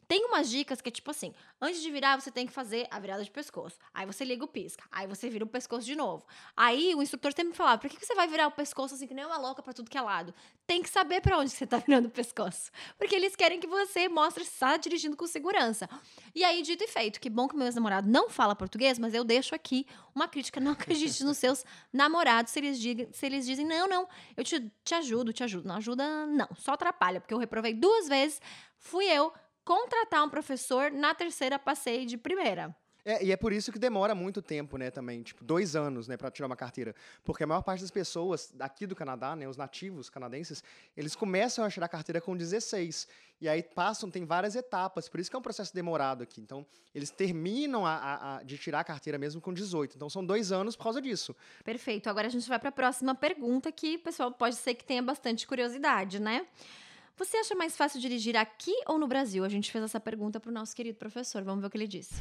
Tem 0.09 0.25
umas 0.25 0.49
dicas 0.49 0.81
que 0.81 0.89
é 0.89 0.91
tipo 0.91 1.11
assim: 1.11 1.35
antes 1.61 1.83
de 1.83 1.91
virar, 1.91 2.19
você 2.19 2.31
tem 2.31 2.47
que 2.47 2.51
fazer 2.51 2.87
a 2.89 2.99
virada 2.99 3.23
de 3.23 3.29
pescoço. 3.29 3.77
Aí 3.93 4.07
você 4.07 4.25
liga 4.25 4.43
o 4.43 4.47
pisca. 4.47 4.83
Aí 4.91 5.05
você 5.05 5.29
vira 5.29 5.45
o 5.45 5.47
pescoço 5.47 5.85
de 5.85 5.95
novo. 5.95 6.25
Aí 6.57 6.95
o 6.95 7.03
instrutor 7.03 7.31
sempre 7.31 7.53
falava: 7.55 7.79
por 7.79 7.87
que 7.91 8.03
você 8.03 8.15
vai 8.15 8.27
virar 8.27 8.47
o 8.47 8.51
pescoço 8.51 8.95
assim 8.95 9.05
que 9.05 9.13
nem 9.13 9.23
uma 9.23 9.37
louca 9.37 9.61
pra 9.61 9.71
tudo 9.71 9.87
que 9.87 9.95
é 9.95 10.01
lado? 10.01 10.33
Tem 10.65 10.81
que 10.81 10.89
saber 10.89 11.21
para 11.21 11.37
onde 11.37 11.51
você 11.51 11.67
tá 11.67 11.77
virando 11.85 12.07
o 12.07 12.09
pescoço. 12.09 12.71
Porque 12.97 13.13
eles 13.13 13.35
querem 13.35 13.59
que 13.59 13.67
você 13.67 14.09
mostre 14.09 14.43
se 14.43 14.49
está 14.49 14.77
dirigindo 14.77 15.15
com 15.15 15.27
segurança. 15.27 15.87
E 16.33 16.43
aí, 16.43 16.63
dito 16.63 16.83
e 16.83 16.87
feito, 16.87 17.19
que 17.19 17.29
bom 17.29 17.47
que 17.47 17.55
meu 17.55 17.67
ex-namorado 17.67 18.09
não 18.09 18.31
fala 18.31 18.55
português, 18.55 18.97
mas 18.97 19.13
eu 19.13 19.23
deixo 19.23 19.53
aqui 19.53 19.85
uma 20.15 20.27
crítica: 20.27 20.59
não 20.59 20.71
acredite 20.73 21.23
nos 21.23 21.37
seus 21.37 21.63
namorados 21.93 22.51
se 22.51 22.57
eles, 22.57 22.79
se 23.15 23.25
eles 23.27 23.45
dizem: 23.45 23.63
não, 23.63 23.87
não, 23.87 24.07
eu 24.35 24.43
te, 24.43 24.71
te 24.83 24.95
ajudo, 24.95 25.31
te 25.31 25.43
ajudo. 25.43 25.67
Não 25.67 25.75
ajuda, 25.75 26.25
não, 26.25 26.49
só 26.57 26.71
atrapalha, 26.71 27.21
porque 27.21 27.33
eu 27.35 27.37
reprovei 27.37 27.75
duas 27.75 28.07
vezes. 28.07 28.41
Fui 28.75 29.05
eu 29.05 29.31
contratar 29.69 30.23
um 30.23 30.29
professor, 30.29 30.89
na 30.89 31.13
terceira 31.13 31.59
passei 31.59 32.03
de 32.03 32.17
primeira. 32.17 32.75
É, 33.05 33.23
e 33.23 33.31
é 33.31 33.37
por 33.37 33.53
isso 33.53 33.71
que 33.71 33.77
demora 33.77 34.15
muito 34.15 34.41
tempo, 34.41 34.77
né, 34.77 34.89
também, 34.89 35.21
tipo, 35.21 35.43
dois 35.43 35.75
anos, 35.75 36.07
né, 36.07 36.17
para 36.17 36.31
tirar 36.31 36.47
uma 36.47 36.55
carteira. 36.55 36.95
Porque 37.23 37.43
a 37.43 37.47
maior 37.47 37.61
parte 37.61 37.81
das 37.81 37.91
pessoas 37.91 38.51
daqui 38.51 38.87
do 38.87 38.95
Canadá, 38.95 39.35
né, 39.35 39.47
os 39.47 39.57
nativos 39.57 40.09
canadenses, 40.09 40.63
eles 40.97 41.15
começam 41.15 41.63
a 41.63 41.69
tirar 41.69 41.85
a 41.85 41.89
carteira 41.89 42.19
com 42.19 42.35
16. 42.35 43.07
E 43.39 43.47
aí 43.47 43.61
passam, 43.61 44.09
tem 44.09 44.25
várias 44.25 44.55
etapas, 44.55 45.07
por 45.07 45.19
isso 45.19 45.29
que 45.29 45.35
é 45.35 45.39
um 45.39 45.43
processo 45.43 45.73
demorado 45.73 46.23
aqui. 46.23 46.41
Então, 46.41 46.65
eles 46.93 47.11
terminam 47.11 47.85
a, 47.85 47.93
a, 47.93 48.37
a 48.37 48.43
de 48.43 48.57
tirar 48.57 48.79
a 48.79 48.83
carteira 48.83 49.19
mesmo 49.19 49.39
com 49.39 49.53
18. 49.53 49.97
Então, 49.97 50.09
são 50.09 50.25
dois 50.25 50.51
anos 50.51 50.75
por 50.75 50.85
causa 50.85 50.99
disso. 50.99 51.35
Perfeito. 51.63 52.09
Agora 52.09 52.25
a 52.25 52.31
gente 52.31 52.49
vai 52.49 52.57
para 52.57 52.69
a 52.69 52.71
próxima 52.71 53.13
pergunta, 53.13 53.71
que, 53.71 53.99
pessoal, 53.99 54.31
pode 54.31 54.55
ser 54.55 54.73
que 54.73 54.83
tenha 54.83 55.03
bastante 55.03 55.45
curiosidade, 55.45 56.19
né? 56.19 56.47
Você 57.19 57.35
acha 57.35 57.53
mais 57.53 57.75
fácil 57.75 57.99
dirigir 57.99 58.37
aqui 58.37 58.71
ou 58.87 58.97
no 58.97 59.05
Brasil? 59.05 59.43
A 59.43 59.49
gente 59.49 59.69
fez 59.73 59.83
essa 59.83 59.99
pergunta 59.99 60.39
para 60.39 60.49
o 60.49 60.53
nosso 60.53 60.73
querido 60.73 60.97
professor. 60.97 61.43
Vamos 61.43 61.59
ver 61.59 61.67
o 61.67 61.69
que 61.69 61.75
ele 61.75 61.85
disse. 61.85 62.13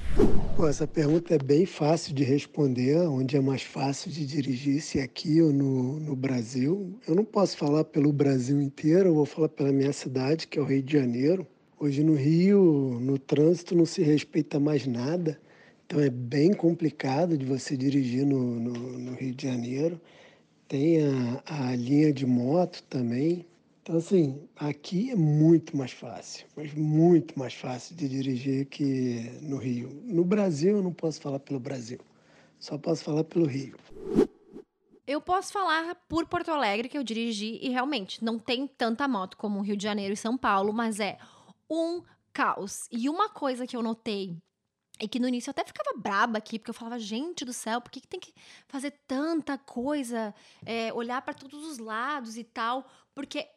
Essa 0.68 0.88
pergunta 0.88 1.36
é 1.36 1.38
bem 1.38 1.64
fácil 1.64 2.12
de 2.12 2.24
responder. 2.24 2.96
Onde 3.06 3.36
é 3.36 3.40
mais 3.40 3.62
fácil 3.62 4.10
de 4.10 4.26
dirigir, 4.26 4.82
se 4.82 4.98
é 4.98 5.04
aqui 5.04 5.40
ou 5.40 5.52
no, 5.52 6.00
no 6.00 6.16
Brasil? 6.16 6.98
Eu 7.06 7.14
não 7.14 7.24
posso 7.24 7.56
falar 7.56 7.84
pelo 7.84 8.12
Brasil 8.12 8.60
inteiro, 8.60 9.10
eu 9.10 9.14
vou 9.14 9.24
falar 9.24 9.48
pela 9.48 9.70
minha 9.70 9.92
cidade, 9.92 10.48
que 10.48 10.58
é 10.58 10.62
o 10.62 10.64
Rio 10.64 10.82
de 10.82 10.94
Janeiro. 10.94 11.46
Hoje 11.78 12.02
no 12.02 12.16
Rio, 12.16 12.98
no 13.00 13.20
trânsito, 13.20 13.76
não 13.76 13.86
se 13.86 14.02
respeita 14.02 14.58
mais 14.58 14.84
nada. 14.84 15.40
Então 15.86 16.00
é 16.00 16.10
bem 16.10 16.52
complicado 16.52 17.38
de 17.38 17.46
você 17.46 17.76
dirigir 17.76 18.26
no, 18.26 18.58
no, 18.58 18.72
no 18.98 19.14
Rio 19.14 19.32
de 19.32 19.46
Janeiro. 19.46 20.00
Tem 20.66 20.98
a, 21.06 21.70
a 21.70 21.76
linha 21.76 22.12
de 22.12 22.26
moto 22.26 22.82
também, 22.90 23.46
então, 23.88 23.96
assim, 23.96 24.46
aqui 24.54 25.10
é 25.10 25.16
muito 25.16 25.74
mais 25.74 25.92
fácil, 25.92 26.46
mas 26.54 26.74
muito 26.74 27.38
mais 27.38 27.54
fácil 27.54 27.96
de 27.96 28.06
dirigir 28.06 28.66
que 28.66 29.38
no 29.40 29.56
Rio. 29.56 29.88
No 30.04 30.26
Brasil, 30.26 30.76
eu 30.76 30.82
não 30.82 30.92
posso 30.92 31.18
falar 31.22 31.38
pelo 31.38 31.58
Brasil, 31.58 31.98
só 32.58 32.76
posso 32.76 33.02
falar 33.02 33.24
pelo 33.24 33.46
Rio. 33.46 33.78
Eu 35.06 35.22
posso 35.22 35.50
falar 35.50 35.94
por 36.06 36.26
Porto 36.26 36.50
Alegre, 36.50 36.86
que 36.86 36.98
eu 36.98 37.02
dirigi, 37.02 37.58
e 37.62 37.70
realmente 37.70 38.22
não 38.22 38.38
tem 38.38 38.66
tanta 38.66 39.08
moto 39.08 39.38
como 39.38 39.62
Rio 39.62 39.74
de 39.74 39.84
Janeiro 39.84 40.12
e 40.12 40.18
São 40.18 40.36
Paulo, 40.36 40.70
mas 40.70 41.00
é 41.00 41.16
um 41.70 42.02
caos. 42.30 42.86
E 42.92 43.08
uma 43.08 43.30
coisa 43.30 43.66
que 43.66 43.74
eu 43.74 43.82
notei 43.82 44.36
e 45.00 45.08
que 45.08 45.18
no 45.18 45.28
início 45.28 45.48
eu 45.48 45.52
até 45.52 45.64
ficava 45.64 45.98
braba 45.98 46.36
aqui, 46.36 46.58
porque 46.58 46.70
eu 46.70 46.74
falava, 46.74 46.98
gente 46.98 47.42
do 47.42 47.54
céu, 47.54 47.80
por 47.80 47.90
que, 47.90 48.02
que 48.02 48.08
tem 48.08 48.20
que 48.20 48.34
fazer 48.66 48.90
tanta 49.06 49.56
coisa, 49.56 50.34
é, 50.66 50.92
olhar 50.92 51.22
para 51.22 51.32
todos 51.32 51.64
os 51.64 51.78
lados 51.78 52.36
e 52.36 52.44
tal? 52.44 52.86
Porque 53.14 53.48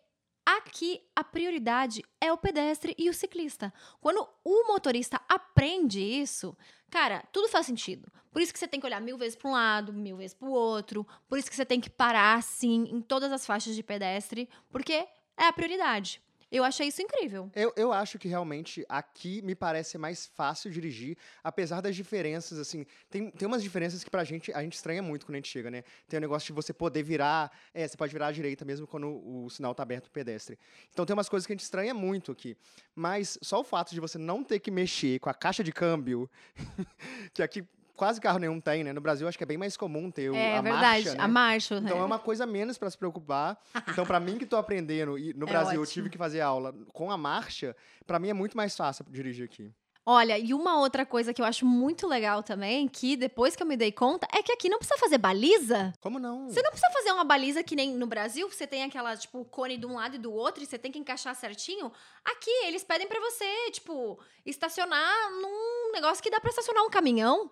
Aqui 0.58 1.02
a 1.16 1.24
prioridade 1.24 2.04
é 2.20 2.30
o 2.30 2.38
pedestre 2.38 2.94
e 2.98 3.10
o 3.10 3.14
ciclista. 3.14 3.74
Quando 4.02 4.28
o 4.44 4.68
motorista 4.68 5.22
aprende 5.30 6.02
isso, 6.02 6.58
cara, 6.90 7.24
tudo 7.32 7.48
faz 7.48 7.66
sentido. 7.66 8.12
Por 8.30 8.42
isso 8.42 8.52
que 8.52 8.60
você 8.60 8.68
tem 8.68 8.78
que 8.78 8.86
olhar 8.86 9.00
mil 9.00 9.18
vezes 9.18 9.38
para 9.38 9.50
um 9.50 9.54
lado, 9.54 9.94
mil 9.94 10.18
vezes 10.18 10.34
para 10.34 10.50
o 10.50 10.52
outro. 10.52 11.08
Por 11.30 11.40
isso 11.40 11.50
que 11.50 11.56
você 11.56 11.64
tem 11.64 11.80
que 11.80 11.90
parar, 11.90 12.44
sim, 12.44 12.84
em 12.92 13.00
todas 13.02 13.32
as 13.32 13.46
faixas 13.46 13.78
de 13.78 13.82
pedestre, 13.82 14.50
porque 14.70 15.08
é 15.38 15.48
a 15.48 15.54
prioridade. 15.54 16.22
Eu 16.52 16.66
achei 16.66 16.88
isso 16.88 17.02
incrível. 17.02 17.50
Eu, 17.56 17.72
eu 17.78 17.94
acho 17.94 18.20
que 18.20 18.28
realmente 18.28 18.86
aqui 18.90 19.42
me 19.42 19.56
parece 19.56 19.98
mais 19.98 20.26
fácil 20.26 20.70
dirigir, 20.70 21.18
apesar 21.42 21.80
das 21.80 21.96
diferenças, 21.96 22.60
assim. 22.60 22.86
Tem, 23.10 23.32
tem 23.32 23.48
umas 23.48 23.64
diferenças 23.64 24.04
que 24.04 24.10
pra 24.10 24.24
gente, 24.26 24.52
a 24.52 24.62
gente 24.62 24.74
estranha 24.74 25.02
muito 25.02 25.26
quando 25.26 25.36
a 25.36 25.38
gente 25.38 25.48
chega, 25.48 25.72
né? 25.72 25.84
Tem 26.10 26.18
o 26.18 26.22
negócio 26.22 26.48
de 26.48 26.54
você 26.54 26.74
poder 26.74 27.04
virar. 27.04 27.50
É, 27.74 27.88
você 27.88 27.96
pode 27.96 28.12
virar 28.12 28.28
à 28.28 28.32
direita 28.34 28.66
mesmo 28.66 28.86
quando 28.86 29.08
o, 29.08 29.46
o 29.46 29.50
sinal 29.50 29.74
tá 29.74 29.84
aberto 29.84 30.04
pro 30.04 30.12
pedestre. 30.12 30.60
Então 30.92 31.06
tem 31.06 31.14
umas 31.14 31.30
coisas 31.30 31.48
que 31.48 31.54
a 31.54 31.56
gente 31.56 31.64
estranha 31.64 31.94
muito 31.94 32.34
aqui. 32.34 32.58
Mas 32.94 33.40
só 33.42 33.62
o 33.62 33.64
fato 33.64 33.94
de 33.94 34.02
você 34.02 34.18
não 34.18 34.44
ter 34.44 34.60
que 34.60 34.70
mexer 34.70 35.20
com 35.20 35.30
a 35.30 35.34
caixa 35.34 35.64
de 35.64 35.72
câmbio, 35.72 36.30
que 37.34 37.42
aqui 37.42 37.66
quase 38.02 38.20
carro 38.20 38.40
nenhum 38.40 38.60
tem, 38.60 38.84
né? 38.84 38.92
No 38.92 39.00
Brasil 39.00 39.28
acho 39.28 39.38
que 39.38 39.44
é 39.44 39.46
bem 39.46 39.60
mais 39.60 39.78
comum 39.78 40.10
ter 40.10 40.34
é, 40.34 40.58
a 40.58 40.62
verdade, 40.62 41.04
marcha, 41.06 41.14
né? 41.14 41.24
a 41.24 41.28
marcha. 41.28 41.76
Então 41.76 42.00
é 42.00 42.04
uma 42.04 42.18
coisa 42.18 42.48
menos 42.48 42.76
para 42.76 42.90
se 42.90 42.98
preocupar. 42.98 43.56
Então 43.92 44.06
para 44.06 44.20
mim 44.20 44.38
que 44.38 44.46
estou 44.46 44.58
aprendendo 44.58 45.20
e 45.20 45.34
no 45.34 45.46
é 45.46 45.50
Brasil 45.50 45.82
ótimo. 45.82 45.84
eu 45.84 45.86
tive 45.86 46.10
que 46.10 46.18
fazer 46.18 46.42
aula 46.42 46.74
com 46.94 47.12
a 47.12 47.18
marcha, 47.18 47.76
para 48.08 48.18
mim 48.18 48.30
é 48.30 48.34
muito 48.34 48.58
mais 48.58 48.76
fácil 48.76 49.06
dirigir 49.08 49.46
aqui. 49.46 49.72
Olha, 50.04 50.38
e 50.40 50.52
uma 50.52 50.80
outra 50.80 51.06
coisa 51.06 51.32
que 51.32 51.40
eu 51.40 51.46
acho 51.46 51.64
muito 51.64 52.08
legal 52.08 52.42
também, 52.42 52.88
que 52.88 53.16
depois 53.16 53.56
que 53.56 53.62
eu 53.62 53.68
me 53.68 53.78
dei 53.78 53.92
conta, 53.92 54.28
é 54.34 54.42
que 54.42 54.52
aqui 54.52 54.68
não 54.68 54.80
precisa 54.80 55.00
fazer 55.00 55.20
baliza. 55.20 55.94
Como 56.02 56.18
não? 56.18 56.50
Você 56.50 56.60
não 56.64 56.72
precisa 56.72 56.92
fazer 56.92 57.12
uma 57.12 57.24
baliza 57.24 57.62
que 57.62 57.76
nem 57.76 57.94
no 57.94 58.08
Brasil, 58.08 58.50
você 58.50 58.66
tem 58.66 58.84
aquela, 58.84 59.16
tipo, 59.16 59.46
cone 59.46 59.78
de 59.78 59.86
um 59.86 59.94
lado 59.94 60.16
e 60.16 60.20
do 60.20 60.34
outro, 60.34 60.64
e 60.64 60.66
você 60.66 60.80
tem 60.80 60.92
que 60.92 60.98
encaixar 60.98 61.36
certinho. 61.36 61.92
Aqui, 62.26 62.50
eles 62.66 62.84
pedem 62.84 63.08
para 63.08 63.20
você, 63.20 63.46
tipo, 63.72 64.20
estacionar 64.44 65.32
num 65.34 65.92
negócio 65.92 66.24
que 66.24 66.32
dá 66.32 66.40
pra 66.40 66.50
estacionar 66.50 66.84
um 66.84 66.90
caminhão. 66.90 67.52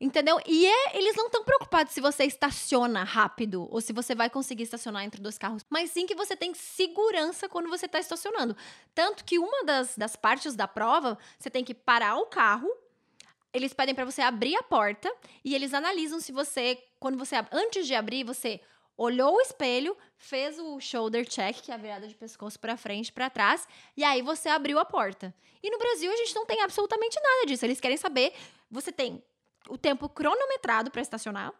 Entendeu? 0.00 0.40
E 0.46 0.64
é, 0.64 0.96
eles 0.96 1.16
não 1.16 1.26
estão 1.26 1.42
preocupados 1.42 1.92
se 1.92 2.00
você 2.00 2.24
estaciona 2.24 3.02
rápido 3.02 3.66
ou 3.68 3.80
se 3.80 3.92
você 3.92 4.14
vai 4.14 4.30
conseguir 4.30 4.62
estacionar 4.62 5.02
entre 5.02 5.20
dois 5.20 5.36
carros, 5.36 5.64
mas 5.68 5.90
sim 5.90 6.06
que 6.06 6.14
você 6.14 6.36
tem 6.36 6.54
segurança 6.54 7.48
quando 7.48 7.68
você 7.68 7.86
está 7.86 7.98
estacionando. 7.98 8.56
Tanto 8.94 9.24
que 9.24 9.40
uma 9.40 9.64
das, 9.64 9.96
das 9.96 10.14
partes 10.14 10.54
da 10.54 10.68
prova, 10.68 11.18
você 11.36 11.50
tem 11.50 11.64
que 11.64 11.74
parar 11.74 12.16
o 12.16 12.26
carro, 12.26 12.70
eles 13.52 13.72
pedem 13.72 13.92
para 13.92 14.04
você 14.04 14.22
abrir 14.22 14.54
a 14.54 14.62
porta 14.62 15.12
e 15.44 15.52
eles 15.52 15.74
analisam 15.74 16.20
se 16.20 16.30
você, 16.30 16.80
quando 17.00 17.18
você, 17.18 17.34
antes 17.50 17.84
de 17.84 17.94
abrir, 17.94 18.22
você 18.22 18.60
olhou 18.96 19.34
o 19.34 19.40
espelho, 19.40 19.96
fez 20.16 20.60
o 20.60 20.78
shoulder 20.80 21.26
check, 21.26 21.56
que 21.60 21.72
é 21.72 21.74
a 21.74 21.78
virada 21.78 22.06
de 22.06 22.14
pescoço 22.14 22.58
para 22.58 22.76
frente, 22.76 23.12
para 23.12 23.30
trás, 23.30 23.66
e 23.96 24.04
aí 24.04 24.22
você 24.22 24.48
abriu 24.48 24.78
a 24.78 24.84
porta. 24.84 25.34
E 25.60 25.70
no 25.70 25.78
Brasil 25.78 26.12
a 26.12 26.16
gente 26.16 26.34
não 26.36 26.46
tem 26.46 26.60
absolutamente 26.62 27.18
nada 27.20 27.46
disso. 27.46 27.64
Eles 27.64 27.80
querem 27.80 27.96
saber, 27.96 28.32
você 28.70 28.92
tem 28.92 29.22
o 29.68 29.78
tempo 29.78 30.08
cronometrado 30.08 30.90
para 30.90 31.02
estacionar, 31.02 31.52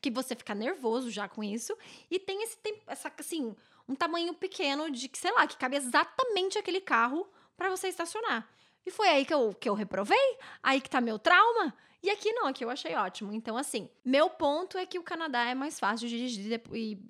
que 0.00 0.10
você 0.10 0.34
fica 0.34 0.54
nervoso 0.54 1.10
já 1.10 1.28
com 1.28 1.42
isso, 1.42 1.76
e 2.10 2.18
tem 2.18 2.42
esse 2.42 2.56
tempo, 2.58 2.82
essa, 2.86 3.12
assim, 3.18 3.54
um 3.88 3.94
tamanho 3.94 4.34
pequeno 4.34 4.90
de 4.90 5.08
que, 5.08 5.18
sei 5.18 5.32
lá, 5.32 5.46
que 5.46 5.56
cabe 5.56 5.76
exatamente 5.76 6.58
aquele 6.58 6.80
carro 6.80 7.28
para 7.56 7.70
você 7.70 7.88
estacionar. 7.88 8.48
E 8.86 8.90
foi 8.90 9.08
aí 9.08 9.24
que 9.24 9.34
eu, 9.34 9.52
que 9.52 9.68
eu 9.68 9.74
reprovei, 9.74 10.38
aí 10.62 10.80
que 10.80 10.88
tá 10.88 11.00
meu 11.00 11.18
trauma. 11.18 11.74
E 12.02 12.10
aqui 12.10 12.32
não, 12.32 12.46
aqui 12.46 12.64
eu 12.64 12.70
achei 12.70 12.94
ótimo. 12.94 13.32
Então, 13.32 13.56
assim, 13.56 13.90
meu 14.04 14.30
ponto 14.30 14.78
é 14.78 14.86
que 14.86 14.98
o 14.98 15.02
Canadá 15.02 15.44
é 15.44 15.54
mais 15.54 15.80
fácil 15.80 16.08
de 16.08 16.16
dirigir 16.16 16.62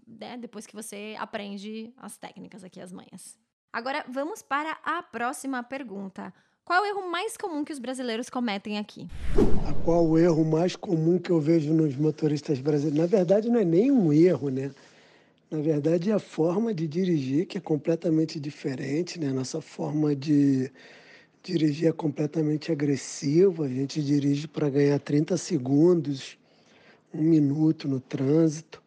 né, 0.06 0.36
depois 0.38 0.66
que 0.66 0.74
você 0.74 1.14
aprende 1.18 1.92
as 1.98 2.16
técnicas 2.16 2.64
aqui, 2.64 2.80
as 2.80 2.90
manhas. 2.90 3.38
Agora, 3.72 4.04
vamos 4.08 4.42
para 4.42 4.78
a 4.82 5.02
próxima 5.02 5.62
pergunta. 5.62 6.32
Qual 6.68 6.84
é 6.84 6.92
o 6.92 6.98
erro 6.98 7.10
mais 7.10 7.34
comum 7.34 7.64
que 7.64 7.72
os 7.72 7.78
brasileiros 7.78 8.28
cometem 8.28 8.76
aqui? 8.76 9.08
Qual 9.86 10.06
o 10.06 10.18
erro 10.18 10.44
mais 10.44 10.76
comum 10.76 11.18
que 11.18 11.30
eu 11.30 11.40
vejo 11.40 11.72
nos 11.72 11.96
motoristas 11.96 12.60
brasileiros? 12.60 12.98
Na 12.98 13.06
verdade, 13.06 13.48
não 13.48 13.58
é 13.58 13.64
nem 13.64 13.90
um 13.90 14.12
erro, 14.12 14.50
né? 14.50 14.70
Na 15.50 15.62
verdade, 15.62 16.10
é 16.10 16.12
a 16.12 16.18
forma 16.18 16.74
de 16.74 16.86
dirigir 16.86 17.46
que 17.46 17.56
é 17.56 17.60
completamente 17.62 18.38
diferente, 18.38 19.18
né? 19.18 19.32
Nossa 19.32 19.62
forma 19.62 20.14
de 20.14 20.70
dirigir 21.42 21.88
é 21.88 21.92
completamente 21.92 22.70
agressiva. 22.70 23.64
A 23.64 23.68
gente 23.68 24.02
dirige 24.02 24.46
para 24.46 24.68
ganhar 24.68 24.98
30 24.98 25.38
segundos, 25.38 26.36
um 27.14 27.22
minuto 27.22 27.88
no 27.88 27.98
trânsito. 27.98 28.82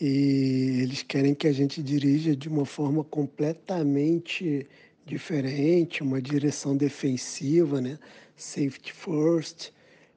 E 0.00 0.78
eles 0.80 1.02
querem 1.02 1.34
que 1.34 1.48
a 1.48 1.52
gente 1.52 1.82
dirija 1.82 2.36
de 2.36 2.48
uma 2.48 2.64
forma 2.64 3.02
completamente 3.02 4.64
diferente, 5.04 6.02
uma 6.02 6.20
direção 6.20 6.76
defensiva, 6.76 7.80
né? 7.80 7.98
Safety 8.36 8.92
first. 8.92 9.72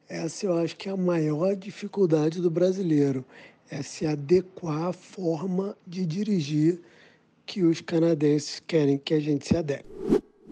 Essa 0.07 0.45
eu 0.45 0.57
acho 0.57 0.75
que 0.75 0.89
é 0.89 0.91
a 0.91 0.97
maior 0.97 1.55
dificuldade 1.55 2.41
do 2.41 2.49
brasileiro. 2.49 3.25
é 3.69 3.81
se 3.81 4.05
adequar 4.05 4.89
à 4.89 4.93
forma 4.93 5.75
de 5.87 6.05
dirigir 6.05 6.81
que 7.45 7.63
os 7.63 7.81
canadenses 7.81 8.59
querem 8.59 8.97
que 8.97 9.13
a 9.13 9.19
gente 9.19 9.47
se 9.47 9.57
adeque. 9.57 9.89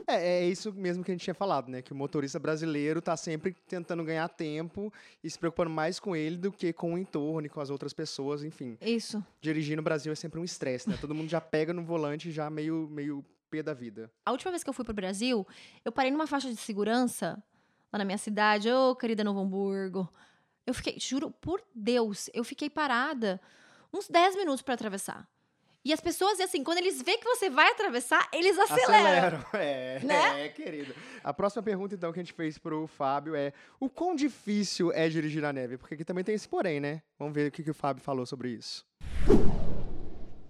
É, 0.08 0.44
é 0.44 0.46
isso 0.46 0.74
mesmo 0.74 1.04
que 1.04 1.12
a 1.12 1.14
gente 1.14 1.24
tinha 1.24 1.34
falado, 1.34 1.70
né? 1.70 1.82
Que 1.82 1.94
o 1.94 1.96
motorista 1.96 2.40
brasileiro 2.40 3.00
está 3.00 3.16
sempre 3.16 3.56
tentando 3.68 4.04
ganhar 4.04 4.28
tempo 4.28 4.92
e 5.24 5.30
se 5.30 5.40
preocupando 5.40 5.70
mais 5.70 6.00
com 6.00 6.16
ele 6.16 6.38
do 6.38 6.52
que 6.52 6.74
com 6.74 6.96
o 6.96 6.98
entorno 6.98 7.46
e 7.46 7.50
com 7.50 7.62
as 7.62 7.70
outras 7.70 7.94
pessoas, 7.94 8.44
enfim. 8.44 8.78
Isso. 8.82 9.24
Dirigir 9.40 9.78
no 9.78 9.84
Brasil 9.84 10.12
é 10.12 10.16
sempre 10.16 10.40
um 10.40 10.44
estresse, 10.44 10.90
né? 10.90 10.98
Todo 11.00 11.16
mundo 11.16 11.30
já 11.30 11.40
pega 11.40 11.72
no 11.74 11.84
volante 11.84 12.32
já 12.32 12.50
meio, 12.50 12.90
meio 12.92 13.24
pé 13.52 13.62
da 13.62 13.74
vida. 13.74 14.10
A 14.26 14.32
última 14.32 14.52
vez 14.52 14.64
que 14.64 14.70
eu 14.70 14.74
fui 14.74 14.86
pro 14.86 14.94
Brasil, 14.94 15.46
eu 15.84 15.92
parei 15.92 16.10
numa 16.10 16.26
faixa 16.26 16.50
de 16.50 16.56
segurança 16.56 17.44
lá 17.92 18.00
na 18.00 18.06
minha 18.06 18.18
cidade, 18.18 18.72
ô 18.72 18.92
oh, 18.92 18.96
querida 18.96 19.24
Novo 19.24 19.42
Hamburgo. 19.42 20.12
Eu 20.66 20.74
fiquei, 20.74 20.98
juro 20.98 21.30
por 21.30 21.62
Deus, 21.76 22.30
eu 22.34 22.44
fiquei 22.46 22.70
parada 22.70 23.42
uns 23.94 24.08
10 24.08 24.38
minutos 24.38 24.62
para 24.62 24.74
atravessar. 24.74 25.28
E 25.84 25.92
as 25.92 26.00
pessoas, 26.00 26.40
assim, 26.40 26.64
quando 26.64 26.78
eles 26.78 27.02
veem 27.02 27.20
que 27.20 27.26
você 27.26 27.50
vai 27.50 27.72
atravessar, 27.72 28.30
eles 28.32 28.58
aceleram. 28.58 29.40
Aceleram, 29.40 29.46
é, 29.60 30.00
né? 30.04 30.46
é, 30.46 30.50
querido. 30.50 30.94
A 31.24 31.34
próxima 31.34 31.64
pergunta, 31.64 31.96
então, 31.96 32.14
que 32.14 32.20
a 32.20 32.24
gente 32.24 32.34
fez 32.34 32.60
pro 32.60 32.86
Fábio 32.86 33.36
é: 33.36 33.52
o 33.80 33.90
quão 33.90 34.16
difícil 34.16 34.92
é 34.94 35.10
dirigir 35.10 35.42
na 35.42 35.52
neve? 35.52 35.78
Porque 35.78 35.96
aqui 35.96 36.06
também 36.06 36.24
tem 36.24 36.36
esse 36.36 36.48
porém, 36.48 36.80
né? 36.80 37.02
Vamos 37.18 37.34
ver 37.34 37.48
o 37.48 37.52
que, 37.52 37.64
que 37.64 37.72
o 37.72 37.74
Fábio 37.74 38.04
falou 38.04 38.28
sobre 38.28 38.50
isso. 38.50 38.86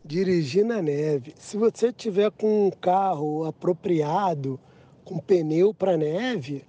Dirigir 0.04 0.66
na 0.66 0.82
neve. 0.82 1.34
Se 1.38 1.58
você 1.58 1.92
tiver 1.92 2.32
com 2.32 2.68
um 2.68 2.72
carro 2.72 3.46
apropriado, 3.46 4.60
com 5.06 5.20
pneu 5.20 5.74
para 5.74 5.96
neve, 5.96 6.66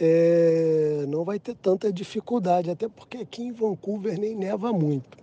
é, 0.00 1.04
não 1.08 1.24
vai 1.24 1.38
ter 1.38 1.54
tanta 1.54 1.92
dificuldade, 1.92 2.70
até 2.70 2.88
porque 2.88 3.18
aqui 3.18 3.42
em 3.42 3.52
Vancouver 3.52 4.18
nem 4.18 4.34
neva 4.36 4.72
muito 4.72 5.18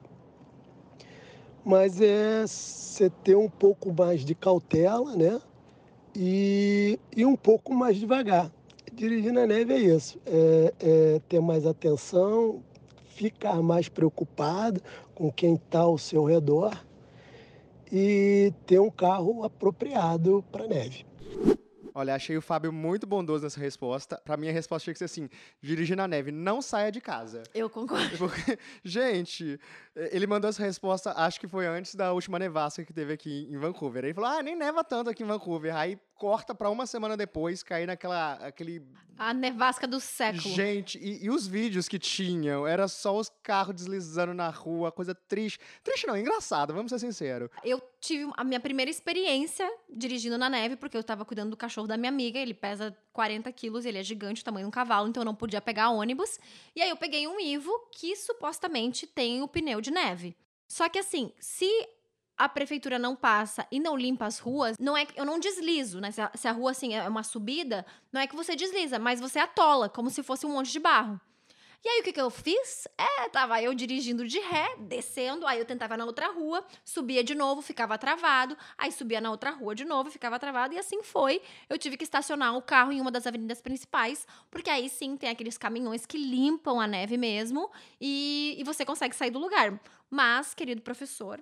mas 1.65 1.99
é 1.99 2.45
você 2.45 3.09
ter 3.09 3.35
um 3.35 3.49
pouco 3.49 3.91
mais 3.91 4.23
de 4.23 4.35
cautela, 4.35 5.15
né? 5.15 5.41
E, 6.15 6.99
e 7.17 7.25
um 7.25 7.35
pouco 7.35 7.73
mais 7.73 7.97
devagar. 7.97 8.51
Dirigir 8.93 9.33
na 9.33 9.47
neve 9.47 9.73
é 9.73 9.79
isso, 9.79 10.19
é, 10.25 10.73
é 10.79 11.21
ter 11.27 11.41
mais 11.41 11.65
atenção, 11.65 12.61
ficar 13.07 13.61
mais 13.63 13.89
preocupado 13.89 14.79
com 15.15 15.31
quem 15.31 15.55
está 15.55 15.79
ao 15.79 15.97
seu 15.97 16.23
redor 16.23 16.85
e 17.91 18.53
ter 18.65 18.79
um 18.79 18.89
carro 18.89 19.43
apropriado 19.43 20.43
para 20.51 20.67
neve. 20.67 21.05
Olha, 21.97 22.13
achei 22.13 22.35
o 22.35 22.41
Fábio 22.41 22.73
muito 22.73 23.07
bondoso 23.07 23.45
nessa 23.45 23.57
resposta. 23.57 24.21
Pra 24.25 24.35
mim, 24.35 24.49
a 24.49 24.51
resposta 24.51 24.83
tinha 24.83 24.93
que 24.93 24.97
ser 24.97 25.05
assim: 25.05 25.29
dirigir 25.61 25.95
na 25.95 26.05
neve, 26.05 26.29
não 26.29 26.61
saia 26.61 26.91
de 26.91 26.99
casa. 26.99 27.43
Eu 27.53 27.69
concordo. 27.69 28.17
Porque, 28.17 28.59
gente, 28.83 29.57
ele 29.95 30.27
mandou 30.27 30.49
essa 30.49 30.61
resposta, 30.61 31.13
acho 31.15 31.39
que 31.39 31.47
foi 31.47 31.65
antes 31.65 31.95
da 31.95 32.11
última 32.11 32.37
nevasca 32.37 32.83
que 32.83 32.91
teve 32.91 33.13
aqui 33.13 33.47
em 33.49 33.57
Vancouver. 33.57 34.03
Ele 34.03 34.13
falou: 34.13 34.29
ah, 34.29 34.43
nem 34.43 34.55
neva 34.55 34.83
tanto 34.83 35.09
aqui 35.09 35.23
em 35.23 35.25
Vancouver. 35.25 35.75
Aí 35.75 35.97
corta 36.15 36.55
pra 36.55 36.69
uma 36.69 36.85
semana 36.85 37.15
depois 37.15 37.61
cair 37.61 37.85
naquela. 37.85 38.33
aquele. 38.33 38.81
A 39.17 39.33
nevasca 39.33 39.87
do 39.87 39.99
século. 39.99 40.53
Gente, 40.53 40.97
e, 40.97 41.25
e, 41.25 41.29
os 41.29 41.47
vídeos 41.47 41.87
que 41.87 41.97
tinham, 41.97 42.67
era 42.67 42.87
só 42.87 43.17
os 43.17 43.31
carros 43.41 43.75
deslizando 43.75 44.33
na 44.33 44.49
rua, 44.49 44.91
coisa 44.91 45.15
triste. 45.15 45.57
Triste 45.81 46.05
não, 46.05 46.17
engraçado, 46.17 46.73
vamos 46.73 46.91
ser 46.91 46.99
sinceros. 46.99 47.49
Eu 47.63 47.81
tive 48.01 48.29
a 48.35 48.43
minha 48.43 48.59
primeira 48.59 48.91
experiência 48.91 49.69
dirigindo 49.89 50.37
na 50.37 50.49
neve, 50.49 50.75
porque 50.75 50.97
eu 50.97 51.03
tava 51.03 51.23
cuidando 51.23 51.51
do 51.51 51.57
cachorro 51.57 51.87
da 51.87 51.95
minha 51.95 52.09
amiga, 52.09 52.37
ele 52.37 52.53
pesa 52.53 52.95
40 53.13 53.49
quilos, 53.53 53.85
ele 53.85 53.97
é 53.97 54.03
gigante, 54.03 54.41
o 54.41 54.45
tamanho 54.45 54.65
de 54.65 54.67
um 54.67 54.71
cavalo, 54.71 55.07
então 55.07 55.21
eu 55.21 55.25
não 55.25 55.33
podia 55.33 55.61
pegar 55.61 55.89
ônibus. 55.89 56.37
E 56.75 56.81
aí 56.81 56.89
eu 56.89 56.97
peguei 56.97 57.25
um 57.27 57.39
Ivo 57.39 57.71
que 57.91 58.15
supostamente 58.17 59.07
tem 59.07 59.41
o 59.41 59.47
pneu 59.47 59.79
de 59.85 59.91
neve. 59.91 60.35
Só 60.67 60.89
que 60.89 60.99
assim, 60.99 61.31
se 61.39 61.69
a 62.37 62.49
prefeitura 62.49 62.99
não 62.99 63.15
passa 63.15 63.65
e 63.71 63.79
não 63.79 63.95
limpa 63.95 64.25
as 64.25 64.39
ruas, 64.39 64.77
não 64.77 64.97
é 64.97 65.07
eu 65.15 65.25
não 65.25 65.39
deslizo, 65.39 66.01
né? 66.01 66.11
Se 66.11 66.21
a, 66.21 66.31
se 66.35 66.47
a 66.47 66.51
rua 66.51 66.71
assim 66.71 66.93
é 66.93 67.07
uma 67.07 67.23
subida, 67.23 67.85
não 68.11 68.19
é 68.19 68.27
que 68.27 68.35
você 68.35 68.55
desliza, 68.55 68.99
mas 68.99 69.19
você 69.19 69.39
atola, 69.39 69.87
como 69.87 70.09
se 70.09 70.21
fosse 70.21 70.45
um 70.45 70.51
monte 70.51 70.71
de 70.71 70.79
barro. 70.79 71.19
E 71.85 71.87
aí 71.87 71.99
o 72.01 72.03
que, 72.03 72.13
que 72.13 72.19
eu 72.19 72.31
fiz? 72.31 72.87
É, 72.97 73.29
tava 73.29 73.61
eu 73.61 73.71
dirigindo 73.75 74.27
de 74.27 74.39
ré, 74.39 74.75
descendo, 74.79 75.45
aí 75.45 75.59
eu 75.59 75.65
tentava 75.65 75.95
na 75.95 76.03
outra 76.03 76.31
rua, 76.31 76.65
subia 76.83 77.23
de 77.23 77.35
novo, 77.35 77.61
ficava 77.61 77.95
travado, 77.95 78.57
aí 78.75 78.91
subia 78.91 79.21
na 79.21 79.29
outra 79.29 79.51
rua 79.51 79.75
de 79.75 79.85
novo, 79.85 80.09
ficava 80.09 80.39
travado, 80.39 80.73
e 80.73 80.79
assim 80.79 81.03
foi. 81.03 81.43
Eu 81.69 81.77
tive 81.77 81.95
que 81.95 82.03
estacionar 82.03 82.57
o 82.57 82.61
carro 82.63 82.91
em 82.91 82.99
uma 82.99 83.11
das 83.11 83.27
avenidas 83.27 83.61
principais, 83.61 84.25
porque 84.49 84.67
aí 84.67 84.89
sim 84.89 85.15
tem 85.15 85.29
aqueles 85.29 85.59
caminhões 85.59 86.07
que 86.07 86.17
limpam 86.17 86.79
a 86.79 86.87
neve 86.87 87.17
mesmo, 87.17 87.69
e, 88.01 88.55
e 88.57 88.63
você 88.63 88.83
consegue 88.83 89.15
sair 89.15 89.29
do 89.29 89.37
lugar. 89.37 89.79
Mas, 90.09 90.55
querido 90.55 90.81
professor, 90.81 91.39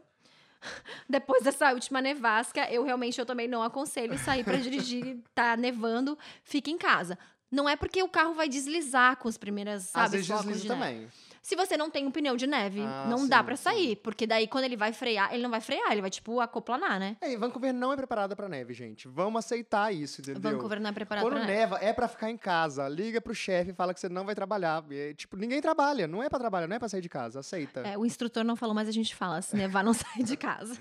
depois 1.08 1.43
dessa 1.43 1.71
última 1.71 2.01
nevasca, 2.01 2.69
eu 2.69 2.84
realmente 2.84 3.17
eu 3.17 3.25
também 3.25 3.47
não 3.47 3.63
aconselho 3.63 4.17
sair 4.17 4.43
para 4.43 4.58
dirigir, 4.58 5.19
tá 5.34 5.56
nevando, 5.56 6.17
fique 6.43 6.69
em 6.69 6.77
casa. 6.77 7.17
Não 7.54 7.70
é 7.70 7.76
porque 7.76 8.02
o 8.02 8.10
carro 8.10 8.34
vai 8.34 8.50
deslizar 8.50 9.16
com 9.18 9.30
as 9.30 9.38
primeiras, 9.38 9.84
sabe, 9.84 10.06
Às 10.18 10.26
vezes 10.26 10.62
de 10.63 10.68
também. 10.68 11.08
Se 11.39 11.56
você 11.56 11.78
não 11.78 11.89
tem 11.89 12.08
um 12.08 12.10
pneu 12.10 12.36
de 12.36 12.48
neve, 12.48 12.82
ah, 12.82 13.06
não 13.08 13.20
sim, 13.20 13.28
dá 13.28 13.44
para 13.44 13.56
sair. 13.56 13.98
Porque 13.98 14.26
daí, 14.26 14.48
quando 14.48 14.63
ele 14.63 14.78
vai 14.78 14.92
frear, 14.94 15.32
ele 15.32 15.44
não 15.44 15.52
vai 15.52 15.60
frear, 15.62 15.92
ele 15.92 16.02
vai, 16.02 16.10
tipo, 16.10 16.39
acoplanar, 16.39 17.00
né? 17.00 17.18
É, 17.20 17.36
Vancouver 17.38 17.74
não 17.74 17.92
é 17.92 17.98
preparada 17.98 18.34
pra 18.34 18.48
neve, 18.50 18.74
gente. 18.74 19.10
Vamos 19.10 19.46
aceitar 19.46 19.94
isso, 19.94 20.22
entendeu? 20.22 20.42
Vancouver 20.42 20.80
não 20.80 20.89
é 20.89 20.94
preparada 20.94 21.28
pra 21.28 21.39
neve. 21.39 21.52
Quando 21.52 21.56
neva, 21.56 21.78
é 21.80 21.92
pra 21.94 22.08
ficar 22.08 22.32
em 22.32 22.38
casa. 22.38 22.88
Liga 22.88 23.20
pro 23.20 23.36
chefe 23.36 23.72
e 23.72 23.74
fala 23.74 23.94
que 23.94 24.00
você 24.00 24.08
não 24.08 24.26
vai 24.26 24.34
trabalhar. 24.34 24.82
Tipo, 25.18 25.36
ninguém 25.36 25.62
trabalha. 25.62 26.08
Não 26.08 26.24
é 26.24 26.30
pra 26.30 26.39
trabalhar, 26.39 26.66
não 26.66 26.78
é 26.78 26.80
pra 26.80 26.88
sair 26.88 27.02
de 27.02 27.10
casa. 27.10 27.42
Aceita. 27.42 27.82
É, 27.82 27.98
o 27.98 28.06
instrutor 28.06 28.46
não 28.46 28.56
falou, 28.56 28.74
mas 28.74 28.88
a 28.88 28.92
gente 28.92 29.13
fala. 29.13 29.42
Se 29.42 29.56
nevar, 29.56 29.84
não 29.84 29.94
sai 29.94 30.24
de 30.24 30.38
casa. 30.38 30.76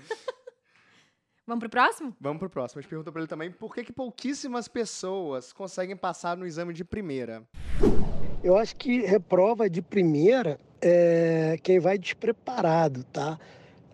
Vamos 1.45 1.59
pro 1.59 1.69
próximo? 1.69 2.15
Vamos 2.21 2.39
pro 2.39 2.49
próximo. 2.49 2.79
A 2.79 2.81
gente 2.81 2.89
perguntou 2.89 3.11
pra 3.11 3.21
ele 3.21 3.27
também 3.27 3.51
por 3.51 3.75
que, 3.75 3.83
que 3.83 3.91
pouquíssimas 3.91 4.69
pessoas 4.69 5.51
conseguem 5.51 5.95
passar 5.95 6.37
no 6.37 6.47
exame 6.47 6.73
de 6.73 6.85
primeira. 6.85 7.43
Eu 8.41 8.55
acho 8.55 8.75
que 8.77 9.01
reprova 9.01 9.69
de 9.69 9.81
primeira 9.81 10.57
é 10.81 11.57
quem 11.61 11.79
vai 11.79 11.97
despreparado, 11.97 13.03
tá? 13.05 13.37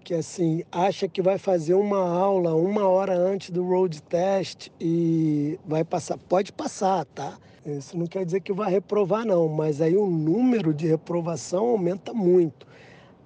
Que 0.03 0.13
assim, 0.13 0.63
acha 0.71 1.07
que 1.07 1.23
vai 1.23 1.39
fazer 1.39 1.73
uma 1.73 1.99
aula 1.99 2.53
uma 2.53 2.87
hora 2.87 3.17
antes 3.17 3.49
do 3.49 3.63
road 3.63 3.99
test 4.03 4.69
e 4.79 5.59
vai 5.65 5.83
passar. 5.83 6.19
Pode 6.19 6.53
passar, 6.53 7.03
tá? 7.05 7.35
Isso 7.65 7.97
não 7.97 8.05
quer 8.05 8.25
dizer 8.25 8.41
que 8.41 8.53
vai 8.53 8.69
reprovar, 8.69 9.25
não, 9.25 9.47
mas 9.47 9.81
aí 9.81 9.97
o 9.97 10.07
número 10.07 10.71
de 10.71 10.87
reprovação 10.87 11.65
aumenta 11.65 12.13
muito. 12.13 12.68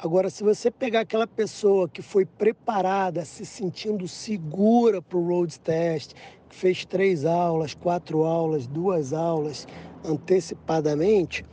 Agora, 0.04 0.30
se 0.30 0.44
você 0.44 0.70
pegar 0.70 1.00
aquela 1.00 1.26
pessoa 1.26 1.88
que 1.88 2.02
foi 2.02 2.26
preparada, 2.26 3.24
se 3.24 3.46
sentindo 3.46 4.06
segura 4.06 5.02
para 5.02 5.18
o 5.18 5.26
road 5.26 5.58
test, 5.62 6.12
que 6.50 6.56
fez 6.58 6.84
três 6.84 7.24
aulas, 7.24 7.74
quatro 7.74 8.26
aulas, 8.26 8.68
duas 8.68 9.14
aulas 9.14 9.66
antecipadamente, 10.04 11.46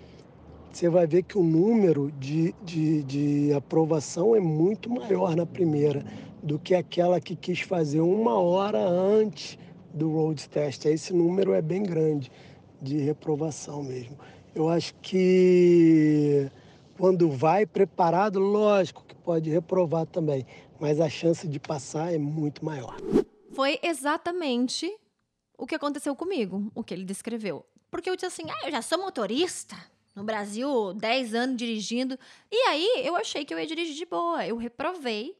você 0.73 0.89
vai 0.89 1.07
ver 1.07 1.23
que 1.23 1.39
o 1.39 1.45
número 1.45 2.11
de, 2.19 2.53
de, 2.65 3.05
de 3.05 3.53
aprovação 3.53 4.35
é 4.35 4.41
muito 4.41 4.91
maior 4.91 5.37
na 5.37 5.47
primeira 5.47 6.05
do 6.43 6.59
que 6.59 6.75
aquela 6.75 7.21
que 7.21 7.37
quis 7.37 7.61
fazer 7.61 8.01
uma 8.01 8.37
hora 8.37 8.81
antes 8.81 9.57
do 9.95 10.11
road 10.11 10.49
test. 10.49 10.87
Esse 10.87 11.13
número 11.13 11.55
é 11.55 11.63
bem 11.63 11.85
grande 11.85 12.33
de 12.83 12.99
reprovação 12.99 13.81
mesmo. 13.85 14.19
Eu 14.53 14.69
acho 14.69 14.93
que 15.01 16.51
quando 17.01 17.31
vai 17.31 17.65
preparado, 17.65 18.39
lógico 18.39 19.03
que 19.07 19.15
pode 19.15 19.49
reprovar 19.49 20.05
também, 20.05 20.47
mas 20.79 21.01
a 21.01 21.09
chance 21.09 21.49
de 21.49 21.59
passar 21.59 22.13
é 22.13 22.19
muito 22.19 22.63
maior. 22.63 22.95
Foi 23.55 23.81
exatamente 23.83 24.95
o 25.57 25.67
que 25.67 25.75
aconteceu 25.75 26.15
comigo, 26.15 26.71
o 26.75 26.85
que 26.85 26.93
ele 26.93 27.07
descreveu. 27.07 27.65
Porque 27.91 28.11
eu 28.11 28.15
disse 28.15 28.27
assim: 28.27 28.43
ah, 28.51 28.67
eu 28.67 28.71
já 28.71 28.83
sou 28.83 28.99
motorista, 28.99 29.75
no 30.15 30.25
Brasil, 30.25 30.93
10 30.93 31.35
anos 31.35 31.57
dirigindo. 31.57 32.19
E 32.53 32.57
aí 32.69 33.03
eu 33.03 33.17
achei 33.17 33.47
que 33.47 33.55
eu 33.55 33.59
ia 33.59 33.67
dirigir 33.67 33.95
de 33.95 34.05
boa. 34.05 34.47
Eu 34.47 34.59
reprovei, 34.59 35.35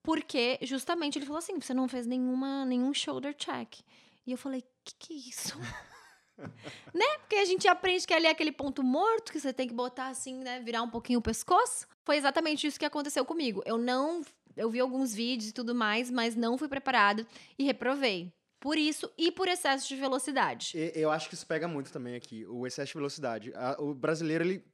porque 0.00 0.60
justamente 0.62 1.18
ele 1.18 1.26
falou 1.26 1.40
assim: 1.40 1.58
você 1.58 1.74
não 1.74 1.88
fez 1.88 2.06
nenhuma, 2.06 2.64
nenhum 2.64 2.94
shoulder 2.94 3.34
check. 3.34 3.80
E 4.24 4.30
eu 4.30 4.38
falei: 4.38 4.62
que 4.84 4.94
que 4.94 5.12
é 5.12 5.16
isso? 5.16 5.58
né? 6.92 7.18
Porque 7.18 7.36
a 7.36 7.44
gente 7.44 7.66
aprende 7.68 8.06
que 8.06 8.14
ali 8.14 8.26
é 8.26 8.30
aquele 8.30 8.52
ponto 8.52 8.82
morto 8.82 9.32
que 9.32 9.40
você 9.40 9.52
tem 9.52 9.68
que 9.68 9.74
botar 9.74 10.08
assim, 10.08 10.38
né? 10.38 10.60
Virar 10.60 10.82
um 10.82 10.90
pouquinho 10.90 11.18
o 11.18 11.22
pescoço. 11.22 11.86
Foi 12.04 12.16
exatamente 12.16 12.66
isso 12.66 12.78
que 12.78 12.84
aconteceu 12.84 13.24
comigo. 13.24 13.62
Eu 13.64 13.78
não. 13.78 14.22
Eu 14.56 14.70
vi 14.70 14.80
alguns 14.80 15.14
vídeos 15.14 15.50
e 15.50 15.52
tudo 15.52 15.74
mais, 15.74 16.10
mas 16.10 16.36
não 16.36 16.56
fui 16.56 16.68
preparada 16.68 17.26
e 17.58 17.64
reprovei. 17.64 18.32
Por 18.60 18.78
isso 18.78 19.10
e 19.18 19.30
por 19.30 19.48
excesso 19.48 19.88
de 19.88 19.96
velocidade. 19.96 20.72
Eu 20.94 21.10
acho 21.10 21.28
que 21.28 21.34
isso 21.34 21.46
pega 21.46 21.68
muito 21.68 21.92
também 21.92 22.14
aqui, 22.14 22.46
o 22.46 22.66
excesso 22.66 22.92
de 22.92 22.94
velocidade. 22.94 23.52
O 23.78 23.92
brasileiro, 23.92 24.44
ele 24.44 24.64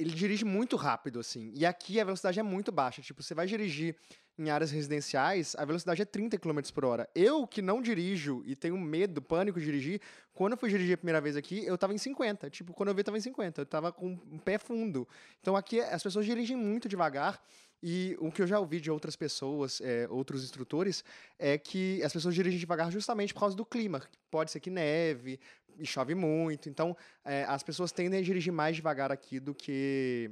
ele 0.00 0.10
dirige 0.10 0.46
muito 0.46 0.76
rápido, 0.76 1.20
assim. 1.20 1.52
E 1.54 1.66
aqui 1.66 2.00
a 2.00 2.04
velocidade 2.04 2.40
é 2.40 2.42
muito 2.42 2.72
baixa. 2.72 3.02
Tipo, 3.02 3.22
você 3.22 3.34
vai 3.34 3.46
dirigir 3.46 3.94
em 4.38 4.48
áreas 4.48 4.70
residenciais, 4.70 5.54
a 5.58 5.64
velocidade 5.66 6.00
é 6.00 6.04
30 6.06 6.38
km 6.38 6.60
por 6.72 6.86
hora. 6.86 7.06
Eu, 7.14 7.46
que 7.46 7.60
não 7.60 7.82
dirijo 7.82 8.42
e 8.46 8.56
tenho 8.56 8.78
medo, 8.78 9.20
pânico 9.20 9.60
de 9.60 9.66
dirigir, 9.66 10.00
quando 10.32 10.52
eu 10.52 10.58
fui 10.58 10.70
dirigir 10.70 10.94
a 10.94 10.96
primeira 10.96 11.20
vez 11.20 11.36
aqui, 11.36 11.62
eu 11.66 11.76
tava 11.76 11.92
em 11.92 11.98
50. 11.98 12.48
Tipo, 12.48 12.72
quando 12.72 12.88
eu 12.88 12.94
vi, 12.94 13.00
eu 13.00 13.04
tava 13.04 13.18
em 13.18 13.20
50. 13.20 13.60
Eu 13.60 13.66
tava 13.66 13.92
com 13.92 14.18
um 14.30 14.38
pé 14.38 14.56
fundo. 14.56 15.06
Então 15.40 15.54
aqui 15.54 15.80
as 15.80 16.02
pessoas 16.02 16.24
dirigem 16.24 16.56
muito 16.56 16.88
devagar. 16.88 17.42
E 17.82 18.16
o 18.20 18.30
que 18.30 18.42
eu 18.42 18.46
já 18.46 18.58
ouvi 18.58 18.78
de 18.80 18.90
outras 18.90 19.16
pessoas, 19.16 19.80
é, 19.80 20.06
outros 20.10 20.44
instrutores, 20.44 21.02
é 21.38 21.56
que 21.56 22.02
as 22.02 22.12
pessoas 22.12 22.34
dirigem 22.34 22.58
devagar 22.58 22.90
justamente 22.90 23.32
por 23.32 23.40
causa 23.40 23.56
do 23.56 23.64
clima. 23.64 24.02
Pode 24.30 24.50
ser 24.50 24.60
que 24.60 24.70
neve 24.70 25.40
e 25.78 25.86
chove 25.86 26.14
muito. 26.14 26.68
Então, 26.68 26.96
é, 27.24 27.44
as 27.44 27.62
pessoas 27.62 27.92
tendem 27.92 28.20
a 28.20 28.22
dirigir 28.22 28.52
mais 28.52 28.76
devagar 28.76 29.10
aqui 29.12 29.38
do 29.40 29.54
que 29.54 30.30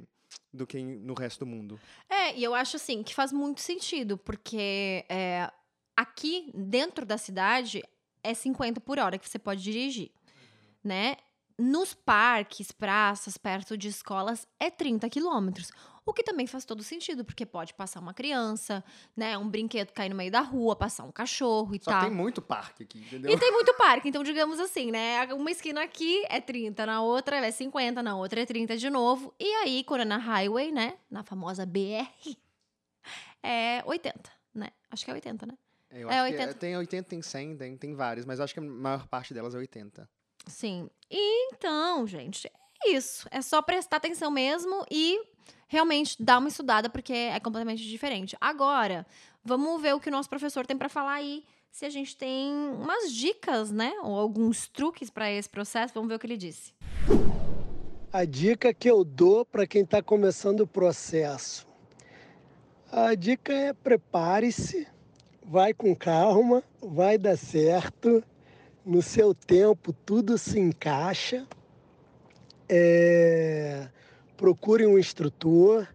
do 0.53 0.67
que 0.67 0.79
no 0.83 1.13
resto 1.13 1.39
do 1.39 1.45
mundo. 1.45 1.79
É, 2.07 2.35
e 2.35 2.43
eu 2.43 2.53
acho 2.53 2.75
assim 2.75 3.01
que 3.01 3.15
faz 3.15 3.31
muito 3.31 3.61
sentido, 3.61 4.17
porque 4.17 5.05
é, 5.09 5.51
aqui 5.97 6.51
dentro 6.53 7.05
da 7.05 7.17
cidade 7.17 7.83
é 8.23 8.33
50 8.33 8.79
por 8.81 8.99
hora 8.99 9.17
que 9.17 9.27
você 9.27 9.39
pode 9.39 9.63
dirigir, 9.63 10.11
né? 10.83 11.17
Nos 11.59 11.93
parques, 11.93 12.71
praças, 12.71 13.37
perto 13.37 13.77
de 13.77 13.89
escolas, 13.89 14.47
é 14.57 14.69
30 14.71 15.09
quilômetros. 15.09 15.71
O 16.05 16.13
que 16.13 16.23
também 16.23 16.47
faz 16.47 16.63
todo 16.63 16.81
sentido, 16.81 17.25
porque 17.25 17.45
pode 17.45 17.73
passar 17.73 17.99
uma 17.99 18.13
criança, 18.13 18.81
né? 19.15 19.37
Um 19.37 19.47
brinquedo 19.49 19.91
cair 19.91 20.09
no 20.09 20.15
meio 20.15 20.31
da 20.31 20.39
rua, 20.39 20.73
passar 20.73 21.03
um 21.03 21.11
cachorro 21.11 21.75
e 21.75 21.79
Só 21.83 21.91
tal. 21.91 22.01
tem 22.03 22.11
muito 22.11 22.41
parque 22.41 22.83
aqui, 22.83 22.99
entendeu? 22.99 23.29
E 23.29 23.37
tem 23.37 23.51
muito 23.51 23.73
parque, 23.75 24.07
então 24.07 24.23
digamos 24.23 24.57
assim, 24.57 24.89
né? 24.89 25.31
Uma 25.33 25.51
esquina 25.51 25.83
aqui 25.83 26.25
é 26.29 26.39
30, 26.39 26.85
na 26.85 27.01
outra 27.01 27.45
é 27.45 27.51
50, 27.51 28.01
na 28.01 28.15
outra 28.15 28.39
é 28.41 28.45
30 28.45 28.77
de 28.77 28.89
novo. 28.89 29.33
E 29.37 29.45
aí, 29.55 29.83
quando 29.83 30.11
é 30.13 30.15
highway, 30.15 30.71
né? 30.71 30.97
Na 31.11 31.23
famosa 31.23 31.65
BR, 31.65 32.07
é 33.43 33.83
80, 33.85 34.31
né? 34.53 34.69
Acho 34.89 35.05
que 35.05 35.11
é 35.11 35.13
80, 35.13 35.45
né? 35.45 35.53
Eu 35.91 36.09
É, 36.09 36.19
acho 36.19 36.31
que 36.31 36.39
80. 36.41 36.53
tem 36.55 36.77
80, 36.77 37.09
tem 37.09 37.21
100, 37.21 37.57
tem, 37.57 37.77
tem 37.77 37.93
vários, 37.95 38.25
mas 38.25 38.39
acho 38.39 38.53
que 38.53 38.59
a 38.59 38.63
maior 38.63 39.07
parte 39.07 39.33
delas 39.33 39.53
é 39.53 39.57
80. 39.57 40.09
Sim. 40.47 40.89
Então, 41.09 42.05
gente, 42.07 42.51
é 42.85 42.91
isso. 42.91 43.27
É 43.31 43.41
só 43.41 43.61
prestar 43.61 43.97
atenção 43.97 44.29
mesmo 44.31 44.85
e 44.89 45.19
realmente 45.67 46.21
dar 46.21 46.39
uma 46.39 46.49
estudada, 46.49 46.89
porque 46.89 47.13
é 47.13 47.39
completamente 47.39 47.83
diferente. 47.83 48.35
Agora, 48.41 49.05
vamos 49.43 49.81
ver 49.81 49.93
o 49.95 49.99
que 49.99 50.09
o 50.09 50.11
nosso 50.11 50.29
professor 50.29 50.65
tem 50.65 50.77
pra 50.77 50.89
falar 50.89 51.13
aí. 51.13 51.43
Se 51.71 51.85
a 51.85 51.89
gente 51.89 52.17
tem 52.17 52.51
umas 52.51 53.13
dicas, 53.13 53.71
né? 53.71 53.93
Ou 54.01 54.19
alguns 54.19 54.67
truques 54.67 55.09
pra 55.09 55.31
esse 55.31 55.47
processo. 55.47 55.93
Vamos 55.93 56.09
ver 56.09 56.15
o 56.15 56.19
que 56.19 56.25
ele 56.25 56.37
disse. 56.37 56.73
A 58.11 58.25
dica 58.25 58.73
que 58.73 58.89
eu 58.89 59.03
dou 59.03 59.45
para 59.45 59.67
quem 59.67 59.83
está 59.83 60.01
começando 60.01 60.61
o 60.61 60.67
processo. 60.67 61.67
A 62.91 63.13
dica 63.13 63.53
é 63.53 63.71
prepare-se, 63.71 64.87
vai 65.45 65.75
com 65.75 65.95
calma, 65.95 66.63
vai 66.81 67.19
dar 67.19 67.37
certo. 67.37 68.23
No 68.85 69.01
seu 69.01 69.33
tempo 69.33 69.93
tudo 69.93 70.37
se 70.37 70.59
encaixa. 70.59 71.47
É, 72.67 73.89
procure 74.37 74.85
um 74.85 74.97
instrutor 74.97 75.87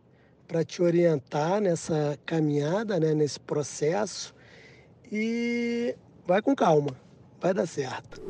para 0.47 0.65
te 0.65 0.83
orientar 0.83 1.61
nessa 1.61 2.19
caminhada, 2.27 3.01
né, 3.01 3.15
nesse 3.15 3.41
processo. 3.41 4.35
E 5.11 5.97
vai 6.27 6.43
com 6.43 6.55
calma, 6.55 6.97
vai 7.41 7.55
dar 7.55 7.67
certo. 7.67 8.23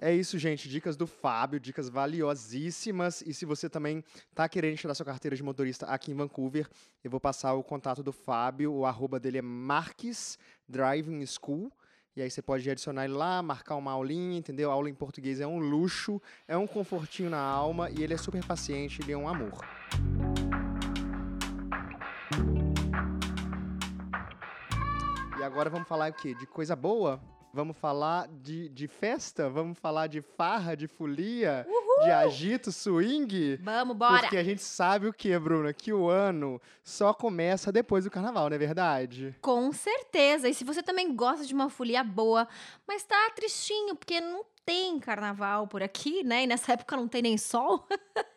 É 0.00 0.12
isso, 0.12 0.36
gente. 0.36 0.68
Dicas 0.68 0.96
do 0.96 1.06
Fábio, 1.06 1.60
dicas 1.60 1.88
valiosíssimas. 1.88 3.22
E 3.24 3.32
se 3.32 3.44
você 3.44 3.70
também 3.70 4.02
tá 4.34 4.48
querendo 4.48 4.76
tirar 4.76 4.94
sua 4.94 5.06
carteira 5.06 5.36
de 5.36 5.44
motorista 5.44 5.86
aqui 5.86 6.10
em 6.10 6.14
Vancouver, 6.16 6.68
eu 7.04 7.10
vou 7.10 7.20
passar 7.20 7.54
o 7.54 7.62
contato 7.62 8.02
do 8.02 8.10
Fábio. 8.10 8.72
O 8.72 8.84
arroba 8.84 9.20
dele 9.20 9.38
é 9.38 9.42
Marques 9.42 10.36
Driving 10.68 11.24
School. 11.24 11.70
E 12.14 12.20
aí 12.20 12.30
você 12.30 12.42
pode 12.42 12.68
adicionar 12.68 13.04
ele 13.04 13.14
lá, 13.14 13.42
marcar 13.42 13.76
uma 13.76 13.90
aulinha, 13.92 14.38
entendeu? 14.38 14.70
A 14.70 14.74
aula 14.74 14.90
em 14.90 14.94
português 14.94 15.40
é 15.40 15.46
um 15.46 15.58
luxo, 15.58 16.20
é 16.46 16.56
um 16.56 16.66
confortinho 16.66 17.30
na 17.30 17.40
alma 17.40 17.90
e 17.90 18.02
ele 18.02 18.12
é 18.12 18.18
super 18.18 18.44
paciente, 18.44 19.00
ele 19.00 19.12
é 19.12 19.16
um 19.16 19.26
amor. 19.26 19.64
E 25.38 25.42
agora 25.42 25.70
vamos 25.70 25.88
falar 25.88 26.10
o 26.10 26.14
quê? 26.14 26.34
De 26.34 26.46
coisa 26.46 26.76
boa? 26.76 27.18
Vamos 27.54 27.76
falar 27.76 28.28
de, 28.28 28.70
de 28.70 28.88
festa? 28.88 29.50
Vamos 29.50 29.78
falar 29.78 30.06
de 30.06 30.22
farra, 30.22 30.74
de 30.74 30.88
folia, 30.88 31.66
de 32.02 32.10
agito, 32.10 32.72
swing? 32.72 33.56
Vamos, 33.56 33.94
bora! 33.94 34.20
Porque 34.22 34.38
a 34.38 34.42
gente 34.44 34.62
sabe 34.62 35.06
o 35.06 35.12
que, 35.12 35.38
Bruna? 35.38 35.72
Que 35.74 35.92
o 35.92 36.08
ano 36.08 36.58
só 36.82 37.12
começa 37.12 37.70
depois 37.70 38.04
do 38.04 38.10
carnaval, 38.10 38.48
não 38.48 38.56
é 38.56 38.58
verdade? 38.58 39.36
Com 39.42 39.70
certeza. 39.70 40.48
E 40.48 40.54
se 40.54 40.64
você 40.64 40.82
também 40.82 41.14
gosta 41.14 41.44
de 41.44 41.52
uma 41.52 41.68
folia 41.68 42.02
boa, 42.02 42.48
mas 42.88 43.04
tá 43.04 43.30
tristinho, 43.36 43.94
porque 43.96 44.18
não 44.18 44.46
tem 44.64 44.98
carnaval 44.98 45.66
por 45.66 45.82
aqui, 45.82 46.22
né? 46.24 46.44
E 46.44 46.46
nessa 46.46 46.72
época 46.72 46.96
não 46.96 47.06
tem 47.06 47.20
nem 47.20 47.36
sol. 47.36 47.86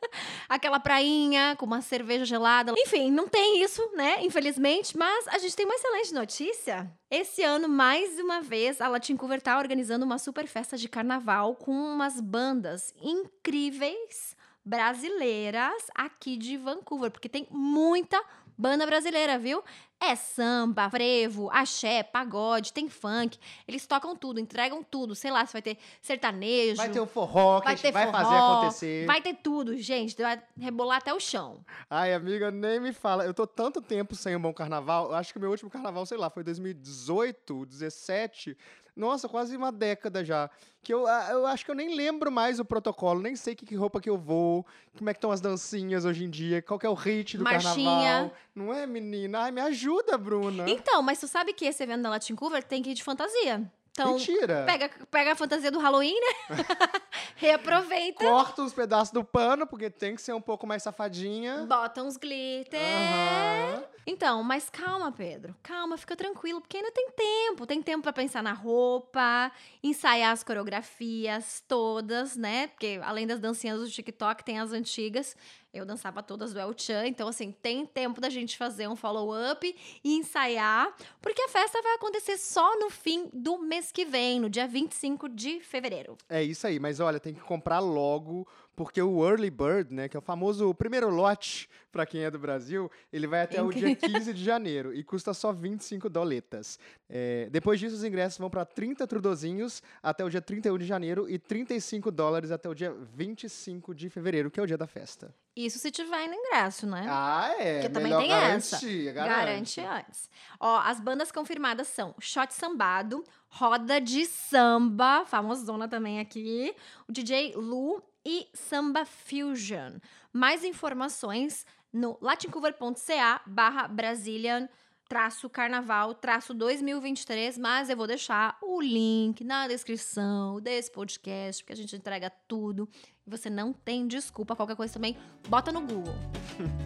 Aquela 0.50 0.80
prainha 0.80 1.56
com 1.58 1.66
uma 1.66 1.82
cerveja 1.82 2.26
gelada. 2.26 2.74
Enfim, 2.78 3.12
não 3.12 3.28
tem 3.28 3.62
isso, 3.62 3.82
né? 3.96 4.18
Infelizmente. 4.22 4.98
Mas 4.98 5.28
a 5.28 5.38
gente 5.38 5.56
tem 5.56 5.66
uma 5.66 5.76
excelente 5.76 6.14
notícia. 6.14 6.92
Esse 7.10 7.44
ano, 7.44 7.68
mais 7.68 8.20
uma 8.20 8.42
vez, 8.42 8.82
a 8.82 8.88
Latincover 8.88 9.42
tá 9.42 9.58
organizando 9.58 10.06
uma 10.06 10.18
super 10.18 10.48
festa 10.48 10.78
de 10.78 10.90
carnaval 10.90 11.56
com 11.56 11.72
umas 11.72 12.20
bandas 12.20 12.94
incríveis 13.02 14.36
brasileiras 14.66 15.88
aqui 15.94 16.36
de 16.36 16.58
Vancouver, 16.58 17.12
porque 17.12 17.30
tem 17.30 17.48
muita 17.52 18.22
banda 18.58 18.86
brasileira, 18.86 19.38
viu? 19.38 19.64
É 20.00 20.14
samba, 20.14 20.90
frevo, 20.90 21.50
axé, 21.52 22.04
pagode, 22.04 22.74
tem 22.74 22.90
funk. 22.90 23.40
Eles 23.68 23.88
tocam 23.88 24.16
tudo, 24.16 24.40
entregam 24.40 24.84
tudo. 24.84 25.16
Sei 25.16 25.32
lá, 25.32 25.46
se 25.46 25.54
vai 25.54 25.62
ter 25.62 25.78
sertanejo. 26.02 26.76
Vai 26.76 26.90
ter 26.90 27.00
o 27.00 27.06
forró, 27.06 27.60
que 27.60 27.66
vai 27.66 27.76
ter 27.78 27.92
vai 27.92 28.12
fazer 28.12 28.36
forró, 28.36 28.54
acontecer. 28.58 29.06
Vai 29.06 29.22
ter 29.22 29.36
tudo, 29.36 29.78
gente. 29.78 30.22
Vai 30.22 30.42
rebolar 30.60 30.98
até 30.98 31.14
o 31.14 31.20
chão. 31.20 31.64
Ai, 31.90 32.14
amiga, 32.14 32.52
nem 32.52 32.80
me 32.80 32.92
fala. 32.92 33.26
Eu 33.26 33.34
tô 33.34 33.48
tanto 33.48 33.82
tempo 33.82 34.16
sem 34.16 34.36
um 34.36 34.42
bom 34.42 34.54
carnaval. 34.54 35.08
Eu 35.10 35.16
acho 35.16 35.32
que 35.32 35.40
o 35.40 35.42
meu 35.42 35.50
último 35.50 35.72
carnaval, 35.72 36.06
sei 36.06 36.18
lá, 36.18 36.30
foi 36.30 36.44
2018, 36.44 37.66
17. 37.66 38.58
Nossa, 38.96 39.28
quase 39.28 39.58
uma 39.58 39.72
década 39.72 40.24
já. 40.24 40.50
Que 40.82 40.94
eu, 40.94 41.06
ah, 41.06 41.28
eu 41.32 41.46
acho 41.46 41.66
que 41.66 41.72
eu 41.72 41.76
nem 41.76 41.96
lembro 41.96 42.32
mais 42.32 42.60
o 42.60 42.66
protocolo, 42.66 43.22
nem 43.22 43.36
sei 43.36 43.56
que, 43.56 43.66
que 43.66 43.76
roupa 43.76 44.00
que 44.00 44.10
eu 44.10 44.18
vou, 44.18 44.66
como 44.98 45.10
é 45.10 45.14
que 45.14 45.18
estão 45.18 45.32
as 45.32 45.42
dancinhas 45.42 46.06
hoje 46.06 46.24
em 46.24 46.30
dia, 46.30 46.62
qual 46.62 46.80
é 46.82 46.90
o 46.90 46.94
hit 46.94 47.38
do 47.38 47.44
Marchinha. 47.44 47.90
carnaval. 47.92 48.34
Não 48.54 48.74
é, 48.74 48.86
menina? 48.88 49.42
Ai, 49.42 49.52
me 49.52 49.62
ajuda, 49.62 50.18
Bruna. 50.18 50.70
Então, 50.70 51.02
mas 51.02 51.20
tu 51.20 51.28
sabe 51.28 51.54
que 51.54 51.66
esse 51.66 51.84
evento 51.84 52.04
da 52.04 52.10
Latin 52.10 52.36
Cover 52.36 52.64
tem 52.64 52.82
que 52.82 52.92
ir 52.92 52.94
de 52.94 53.04
fantasia. 53.04 53.70
Então, 53.96 54.16
Mentira. 54.16 54.66
pega, 54.66 54.92
pega 55.10 55.32
a 55.32 55.36
fantasia 55.38 55.72
do 55.72 55.80
Halloween, 55.80 56.20
né? 56.20 56.56
Reaproveita. 57.38 58.26
Corta 58.26 58.62
os 58.64 58.74
pedaços 58.74 59.14
do 59.14 59.24
pano, 59.24 59.66
porque 59.66 59.90
tem 59.90 60.18
que 60.18 60.22
ser 60.22 60.34
um 60.34 60.42
pouco 60.42 60.68
mais 60.68 60.84
safadinha. 60.84 61.66
Bota 61.66 62.04
uns 62.04 62.18
glitter. 62.18 62.78
Aham. 62.78 63.84
Então, 64.06 64.44
mas 64.44 64.70
calma, 64.70 65.14
Pedro. 65.14 65.56
Calma, 65.64 65.98
fica 65.98 66.14
tranquilo, 66.14 66.60
porque 66.60 66.76
ainda 66.76 66.92
tem 66.92 67.10
tempo. 67.10 67.66
Tem 67.66 67.82
tempo 67.82 68.04
pra 68.04 68.12
pensar 68.12 68.44
na 68.44 68.52
roupa, 68.52 69.50
ensaiar 69.82 70.34
as 70.34 70.44
coreografias 70.44 71.64
todas, 71.66 72.36
né? 72.36 72.68
Porque 72.68 73.00
além 73.02 73.26
das 73.26 73.40
dancinhas 73.40 73.80
do 73.80 73.90
TikTok, 73.90 74.44
tem 74.44 74.60
as 74.60 74.74
antigas. 74.74 75.38
Eu 75.76 75.86
dançava 75.86 76.24
todas 76.24 76.54
do 76.54 76.60
El 76.60 76.74
Chan, 76.78 77.06
então 77.06 77.28
assim, 77.28 77.52
tem 77.52 77.86
tempo 77.86 78.22
da 78.22 78.30
gente 78.30 78.58
fazer 78.58 78.88
um 78.88 78.96
follow-up 78.96 79.76
e 80.02 80.16
ensaiar, 80.16 80.96
porque 81.22 81.42
a 81.42 81.50
festa 81.50 81.82
vai 81.82 81.96
acontecer 81.96 82.38
só 82.38 82.80
no 82.80 82.90
fim 82.90 83.30
do 83.34 83.58
mês 83.58 83.92
que 83.92 84.06
vem, 84.06 84.40
no 84.40 84.50
dia 84.50 84.68
25 84.68 85.28
de 85.28 85.60
fevereiro. 85.60 86.18
É 86.30 86.42
isso 86.42 86.66
aí, 86.66 86.80
mas 86.80 87.02
olha, 87.02 87.20
tem 87.20 87.34
que 87.34 87.42
comprar 87.42 87.80
logo, 87.80 88.48
porque 88.76 89.02
o 89.02 89.26
Early 89.26 89.50
Bird, 89.50 89.94
né, 89.94 90.10
que 90.10 90.18
é 90.18 90.20
o 90.20 90.22
famoso 90.22 90.74
primeiro 90.74 91.10
lote 91.10 91.70
para 91.92 92.06
quem 92.06 92.24
é 92.24 92.30
do 92.30 92.38
Brasil, 92.38 92.92
ele 93.12 93.26
vai 93.26 93.42
até 93.42 93.62
o 93.62 93.72
dia 93.72 93.96
15 93.96 94.34
de 94.34 94.44
janeiro 94.44 94.94
e 94.94 95.04
custa 95.04 95.34
só 95.34 95.54
25 95.54 96.10
doletas. 96.10 96.78
É, 97.10 97.48
depois 97.50 97.80
disso, 97.80 97.96
os 97.96 98.04
ingressos 98.04 98.38
vão 98.38 98.50
para 98.50 98.66
30 98.66 99.08
trudozinhos 99.08 99.82
até 100.04 100.26
o 100.26 100.30
dia 100.30 100.42
31 100.42 100.78
de 100.78 100.86
janeiro 100.86 101.30
e 101.30 101.40
35 101.40 102.12
dólares 102.12 102.52
até 102.52 102.68
o 102.68 102.74
dia 102.74 102.94
25 103.14 103.96
de 103.96 104.10
fevereiro, 104.10 104.52
que 104.52 104.60
é 104.60 104.64
o 104.64 104.68
dia 104.68 104.78
da 104.78 104.88
festa. 104.88 105.34
Isso 105.56 105.80
se 105.80 105.90
tiver 105.90 106.28
no 106.28 106.34
ingresso, 106.34 106.86
né? 106.86 107.06
Ah, 107.08 107.56
é. 107.58 107.74
Porque 107.76 107.90
também 107.90 108.12
melhor 108.12 108.22
tem 108.22 108.32
essa. 108.34 108.76
garantir, 108.76 109.14
Garante 109.14 109.82
antes. 109.82 110.30
Ó, 110.60 110.80
as 110.80 111.00
bandas 111.00 111.32
confirmadas 111.32 111.88
são 111.88 112.14
Shot 112.20 112.54
Sambado, 112.54 113.24
Roda 113.48 114.02
de 114.02 114.26
Samba, 114.26 115.24
famosona 115.26 115.88
também 115.88 116.20
aqui, 116.20 116.76
o 117.08 117.14
DJ 117.14 117.54
Lu 117.56 118.04
e 118.26 118.48
Samba 118.54 119.06
Fusion. 119.06 120.00
Mais 120.34 120.64
informações 120.64 121.66
no 121.94 122.18
latincover.ca 122.22 123.42
barra 123.46 123.88
Brazilian 123.88 124.68
traço 125.08 125.50
carnaval 125.50 126.16
traço 126.16 126.54
2023, 126.54 127.58
mas 127.58 127.90
eu 127.90 127.98
vou 127.98 128.08
deixar 128.08 128.58
o 128.62 128.82
link 128.82 129.44
na 129.44 129.68
descrição 129.68 130.60
desse 130.60 130.92
podcast, 130.92 131.64
porque 131.64 131.74
a 131.74 131.78
gente 131.78 131.96
entrega 131.96 132.32
tudo. 132.48 132.90
Você 133.26 133.50
não 133.50 133.72
tem 133.72 134.08
desculpa, 134.08 134.56
qualquer 134.56 134.76
coisa 134.76 134.94
também, 134.94 135.16
bota 135.48 135.72
no 135.72 135.82
Google. 135.82 136.16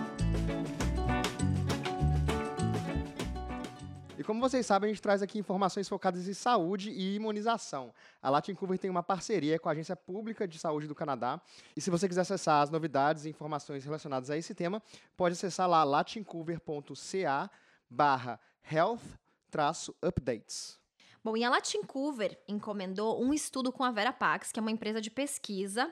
E 4.20 4.22
como 4.22 4.38
vocês 4.38 4.66
sabem, 4.66 4.90
a 4.90 4.92
gente 4.92 5.00
traz 5.00 5.22
aqui 5.22 5.38
informações 5.38 5.88
focadas 5.88 6.28
em 6.28 6.34
saúde 6.34 6.90
e 6.90 7.14
imunização. 7.14 7.90
A 8.20 8.28
Latin 8.28 8.54
Cover 8.54 8.78
tem 8.78 8.90
uma 8.90 9.02
parceria 9.02 9.58
com 9.58 9.66
a 9.66 9.72
Agência 9.72 9.96
Pública 9.96 10.46
de 10.46 10.58
Saúde 10.58 10.86
do 10.86 10.94
Canadá. 10.94 11.40
E 11.74 11.80
se 11.80 11.88
você 11.88 12.06
quiser 12.06 12.20
acessar 12.20 12.62
as 12.62 12.68
novidades 12.68 13.24
e 13.24 13.30
informações 13.30 13.82
relacionadas 13.82 14.28
a 14.28 14.36
esse 14.36 14.54
tema, 14.54 14.82
pode 15.16 15.32
acessar 15.32 15.66
lá 15.66 15.82
latincover.ca 15.84 17.50
barra 17.88 18.38
health-updates. 18.70 20.78
Bom, 21.24 21.34
e 21.34 21.42
a 21.42 21.48
Latin 21.48 21.82
Cover 21.82 22.38
encomendou 22.46 23.24
um 23.24 23.32
estudo 23.32 23.72
com 23.72 23.82
a 23.82 23.90
Vera 23.90 24.12
Pax, 24.12 24.52
que 24.52 24.58
é 24.58 24.62
uma 24.62 24.70
empresa 24.70 25.00
de 25.00 25.10
pesquisa, 25.10 25.90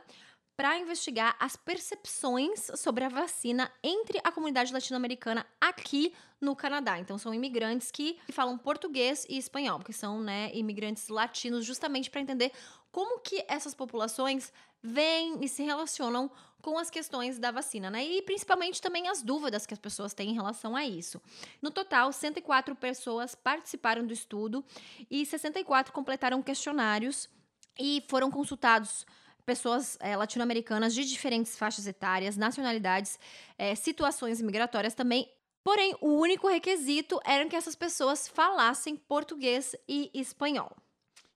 para 0.59 0.77
investigar 0.77 1.37
as 1.39 1.55
percepções 1.55 2.69
sobre 2.75 3.05
a 3.05 3.09
vacina 3.09 3.71
entre 3.81 4.19
a 4.25 4.33
comunidade 4.33 4.73
latino-americana 4.73 5.47
aqui 5.61 6.13
no 6.41 6.57
Canadá. 6.57 6.99
Então, 6.99 7.17
são 7.17 7.33
imigrantes 7.33 7.93
que 7.93 8.19
falam 8.33 8.59
português 8.59 9.25
e 9.29 9.39
espanhol, 9.39 9.79
porque 9.79 9.93
são 9.93 10.21
né, 10.21 10.51
imigrantes 10.53 11.07
latinos, 11.07 11.65
justamente 11.65 12.11
para 12.11 12.21
entender 12.21 12.51
como 12.91 13.21
que 13.21 13.45
essas 13.47 13.73
populações 13.73 14.53
veem 14.83 15.39
e 15.45 15.49
se 15.49 15.63
relacionam 15.63 16.29
com 16.61 16.77
as 16.77 16.91
questões 16.91 17.39
da 17.39 17.53
vacina, 17.53 17.89
né? 17.89 18.05
E 18.05 18.21
principalmente 18.23 18.83
também 18.83 19.07
as 19.07 19.23
dúvidas 19.23 19.65
que 19.65 19.75
as 19.75 19.79
pessoas 19.79 20.13
têm 20.13 20.31
em 20.31 20.35
relação 20.35 20.75
a 20.75 20.85
isso. 20.85 21.23
No 21.63 21.71
total, 21.71 22.13
104 22.13 22.75
pessoas 22.75 23.33
participaram 23.33 24.05
do 24.05 24.13
estudo 24.13 24.65
e 25.09 25.25
64 25.25 25.93
completaram 25.93 26.43
questionários 26.43 27.31
e 27.79 28.03
foram 28.09 28.29
consultados 28.29 29.07
pessoas 29.49 29.97
é, 29.99 30.15
latino-americanas 30.15 30.95
de 30.95 31.07
diferentes 31.07 31.57
faixas 31.57 31.87
etárias, 31.87 32.37
nacionalidades, 32.37 33.19
é, 33.57 33.75
situações 33.75 34.43
migratórias 34.43 34.93
também. 34.93 35.27
Porém, 35.65 35.97
o 36.03 36.11
único 36.19 36.47
requisito 36.47 37.19
era 37.25 37.49
que 37.49 37.57
essas 37.57 37.75
pessoas 37.75 38.29
falassem 38.29 38.95
português 38.95 39.75
e 39.89 40.11
espanhol. 40.13 40.71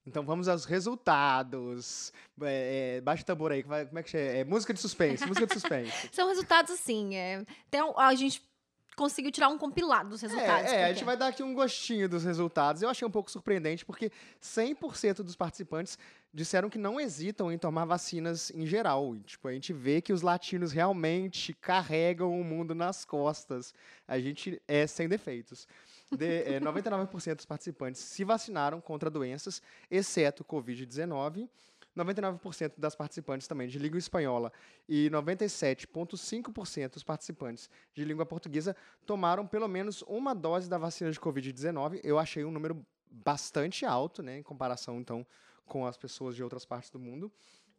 Então 0.07 0.22
vamos 0.27 0.46
aos 0.46 0.66
resultados. 0.66 2.12
É, 2.42 2.96
é, 2.96 3.01
baixa 3.01 3.22
o 3.22 3.27
tambor 3.27 3.51
aí, 3.51 3.62
como 3.62 3.98
é 3.98 4.03
que 4.03 4.11
chama? 4.11 4.25
É 4.25 4.44
música 4.44 4.75
de 4.75 4.81
suspense, 4.81 5.25
música 5.25 5.46
de 5.46 5.55
suspense. 5.59 6.11
São 6.12 6.29
resultados 6.29 6.70
assim, 6.70 7.14
é, 7.14 7.42
tem, 7.70 7.81
a 7.81 8.14
gente 8.14 8.42
conseguiu 9.03 9.33
tirar 9.33 9.49
um 9.49 9.59
compilado 9.59 10.11
dos 10.11 10.23
resultados. 10.23 10.71
É, 10.71 10.83
é 10.83 10.85
a 10.85 10.93
gente 10.93 11.03
vai 11.05 11.17
dar 11.17 11.27
aqui 11.27 11.43
um 11.43 11.53
gostinho 11.53 12.09
dos 12.09 12.23
resultados. 12.23 12.83
Eu 12.83 12.88
achei 12.88 13.07
um 13.07 13.11
pouco 13.11 13.29
surpreendente, 13.29 13.85
porque 13.85 14.12
100% 14.41 15.25
dos 15.25 15.35
participantes 15.35 15.99
disseram 16.33 16.71
que 16.71 16.79
não 16.79 17.01
hesitam 17.01 17.51
em 17.51 17.59
tomar 17.59 17.85
vacinas 17.85 18.53
em 18.55 18.65
geral. 18.65 19.17
Tipo, 19.27 19.49
a 19.49 19.53
gente 19.53 19.73
vê 19.73 20.01
que 20.01 20.12
os 20.12 20.23
latinos 20.23 20.71
realmente 20.71 21.53
carregam 21.55 22.41
o 22.41 22.45
mundo 22.45 22.77
nas 22.77 23.05
costas. 23.05 23.75
A 24.07 24.21
gente 24.21 24.62
é 24.69 24.87
sem 24.87 25.09
defeitos. 25.09 25.67
De, 26.17 26.55
é, 26.55 26.61
99% 26.62 27.35
dos 27.35 27.45
participantes 27.45 28.01
se 28.01 28.23
vacinaram 28.23 28.81
contra 28.81 29.11
doenças, 29.11 29.61
exceto 29.91 30.45
Covid-19. 30.45 31.49
99% 31.96 32.72
das 32.78 32.94
participantes 32.94 33.46
também 33.46 33.68
de 33.68 33.78
língua 33.78 33.98
espanhola 33.98 34.52
e 34.88 35.11
97,5% 35.11 36.92
dos 36.92 37.02
participantes 37.02 37.68
de 37.94 38.05
língua 38.05 38.24
portuguesa 38.24 38.76
tomaram 39.05 39.46
pelo 39.46 39.68
menos 39.68 40.02
uma 40.02 40.35
dose 40.35 40.68
da 40.68 40.78
vacina 40.78 41.11
de 41.11 41.20
Covid-19. 41.20 42.00
Eu 42.02 42.18
achei 42.18 42.44
um 42.44 42.50
número 42.50 42.85
bastante 43.11 43.85
alto, 43.85 44.22
né, 44.22 44.38
em 44.38 44.42
comparação, 44.42 44.98
então, 44.98 45.26
com 45.66 45.87
as 45.87 45.96
pessoas 45.96 46.35
de 46.35 46.42
outras 46.42 46.64
partes 46.64 46.90
do 46.90 46.98
mundo. 46.98 47.31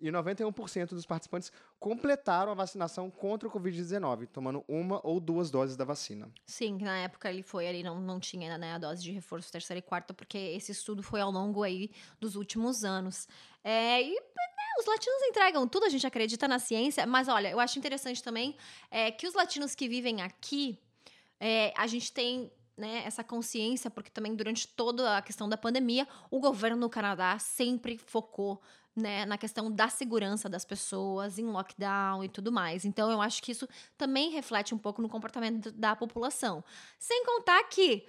E 0.03 0.11
91% 0.11 0.89
dos 0.89 1.05
participantes 1.05 1.49
completaram 1.79 2.51
a 2.51 2.55
vacinação 2.55 3.09
contra 3.09 3.47
o 3.47 3.51
Covid-19, 3.51 4.27
tomando 4.27 4.61
uma 4.67 4.99
ou 5.01 5.17
duas 5.17 5.49
doses 5.49 5.77
da 5.77 5.85
vacina. 5.85 6.29
Sim, 6.45 6.77
na 6.81 6.97
época 6.97 7.29
ele 7.29 7.41
foi 7.41 7.69
ali, 7.69 7.81
não, 7.81 8.01
não 8.01 8.19
tinha 8.19 8.57
né, 8.57 8.73
a 8.73 8.77
dose 8.77 9.01
de 9.01 9.13
reforço 9.13 9.49
terceira 9.49 9.79
e 9.79 9.81
quarta, 9.81 10.13
porque 10.13 10.37
esse 10.37 10.73
estudo 10.73 11.01
foi 11.01 11.21
ao 11.21 11.31
longo 11.31 11.63
aí 11.63 11.89
dos 12.19 12.35
últimos 12.35 12.83
anos. 12.83 13.29
É, 13.63 14.01
e 14.01 14.09
né, 14.09 14.43
os 14.77 14.85
latinos 14.85 15.21
entregam 15.23 15.65
tudo, 15.69 15.85
a 15.85 15.89
gente 15.89 16.05
acredita 16.05 16.49
na 16.49 16.59
ciência, 16.59 17.05
mas 17.05 17.29
olha, 17.29 17.49
eu 17.49 17.59
acho 17.61 17.79
interessante 17.79 18.21
também 18.21 18.57
é, 18.91 19.09
que 19.09 19.25
os 19.25 19.33
latinos 19.33 19.73
que 19.73 19.87
vivem 19.87 20.21
aqui, 20.21 20.77
é, 21.39 21.73
a 21.77 21.87
gente 21.87 22.11
tem 22.11 22.51
né, 22.75 23.03
essa 23.05 23.23
consciência, 23.23 23.89
porque 23.89 24.09
também 24.09 24.35
durante 24.35 24.67
toda 24.67 25.17
a 25.17 25.21
questão 25.21 25.47
da 25.47 25.55
pandemia, 25.55 26.05
o 26.29 26.41
governo 26.41 26.81
do 26.81 26.89
Canadá 26.89 27.39
sempre 27.39 27.97
focou 27.97 28.61
né, 28.95 29.25
na 29.25 29.37
questão 29.37 29.71
da 29.71 29.89
segurança 29.89 30.47
das 30.47 30.63
pessoas, 30.63 31.39
em 31.39 31.45
lockdown 31.45 32.23
e 32.23 32.29
tudo 32.29 32.51
mais. 32.51 32.85
Então, 32.85 33.11
eu 33.11 33.21
acho 33.21 33.41
que 33.41 33.51
isso 33.51 33.67
também 33.97 34.29
reflete 34.31 34.75
um 34.75 34.77
pouco 34.77 35.01
no 35.01 35.09
comportamento 35.09 35.71
da 35.71 35.95
população. 35.95 36.63
Sem 36.99 37.25
contar 37.25 37.63
que, 37.65 38.05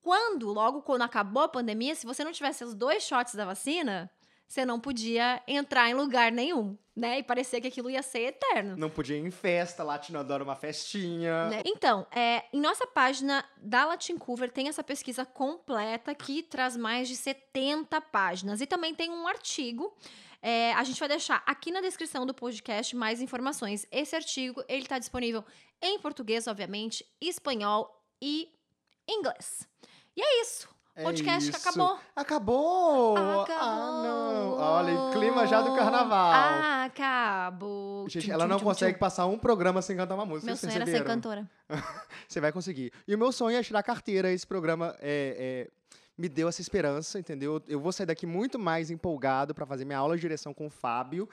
quando, 0.00 0.52
logo 0.52 0.82
quando 0.82 1.02
acabou 1.02 1.42
a 1.42 1.48
pandemia, 1.48 1.94
se 1.94 2.06
você 2.06 2.22
não 2.22 2.32
tivesse 2.32 2.64
os 2.64 2.74
dois 2.74 3.02
shots 3.02 3.34
da 3.34 3.44
vacina, 3.44 4.10
você 4.48 4.64
não 4.64 4.80
podia 4.80 5.42
entrar 5.46 5.90
em 5.90 5.94
lugar 5.94 6.32
nenhum, 6.32 6.74
né? 6.96 7.18
E 7.18 7.22
parecia 7.22 7.60
que 7.60 7.68
aquilo 7.68 7.90
ia 7.90 8.02
ser 8.02 8.20
eterno. 8.20 8.78
Não 8.78 8.88
podia 8.88 9.16
ir 9.16 9.20
em 9.20 9.30
festa, 9.30 9.84
Latino 9.84 10.18
adora 10.18 10.42
uma 10.42 10.56
festinha. 10.56 11.50
Né? 11.50 11.62
Então, 11.66 12.06
é, 12.10 12.44
em 12.50 12.60
nossa 12.60 12.86
página 12.86 13.44
da 13.58 13.84
Latincover 13.84 14.50
tem 14.50 14.68
essa 14.68 14.82
pesquisa 14.82 15.26
completa 15.26 16.14
que 16.14 16.42
traz 16.42 16.78
mais 16.78 17.08
de 17.08 17.16
70 17.16 18.00
páginas. 18.00 18.62
E 18.62 18.66
também 18.66 18.94
tem 18.94 19.10
um 19.10 19.28
artigo 19.28 19.94
é, 20.40 20.72
a 20.74 20.84
gente 20.84 20.98
vai 20.98 21.08
deixar 21.08 21.42
aqui 21.46 21.70
na 21.70 21.80
descrição 21.80 22.24
do 22.24 22.32
podcast 22.32 22.94
mais 22.94 23.20
informações. 23.20 23.86
Esse 23.90 24.14
artigo 24.14 24.62
ele 24.68 24.82
está 24.82 24.98
disponível 24.98 25.44
em 25.82 25.98
português, 25.98 26.46
obviamente, 26.46 27.04
espanhol 27.20 28.04
e 28.20 28.48
inglês. 29.08 29.68
E 30.16 30.22
é 30.22 30.42
isso. 30.42 30.68
O 30.98 31.02
podcast 31.04 31.48
é 31.48 31.56
acabou. 31.56 31.98
Acabou! 32.16 33.16
Acabou! 33.16 33.56
Ah, 33.60 34.02
não! 34.02 34.52
Olha, 34.58 35.12
clima 35.12 35.46
já 35.46 35.62
do 35.62 35.76
carnaval. 35.76 36.32
Acabou! 36.86 38.08
Gente, 38.08 38.28
ela 38.30 38.48
não 38.48 38.58
consegue 38.58 38.98
passar 38.98 39.26
um 39.26 39.38
programa 39.38 39.80
sem 39.80 39.96
cantar 39.96 40.16
uma 40.16 40.26
música. 40.26 40.46
Meu 40.46 40.56
sonho 40.56 40.72
era 40.72 40.86
ser 40.86 41.04
cantora. 41.04 41.48
Você 42.26 42.40
vai 42.40 42.50
conseguir. 42.50 42.92
E 43.06 43.14
o 43.14 43.18
meu 43.18 43.30
sonho 43.30 43.56
é 43.56 43.62
tirar 43.62 43.82
carteira. 43.84 44.32
Esse 44.32 44.44
programa 44.44 44.96
é, 44.98 45.68
é 45.68 45.70
me 46.18 46.28
deu 46.28 46.48
essa 46.48 46.60
esperança, 46.60 47.20
entendeu? 47.20 47.62
Eu 47.68 47.78
vou 47.78 47.92
sair 47.92 48.06
daqui 48.06 48.26
muito 48.26 48.58
mais 48.58 48.90
empolgado 48.90 49.54
para 49.54 49.64
fazer 49.64 49.84
minha 49.84 49.98
aula 49.98 50.16
de 50.16 50.20
direção 50.20 50.52
com 50.52 50.66
o 50.66 50.70
Fábio. 50.70 51.28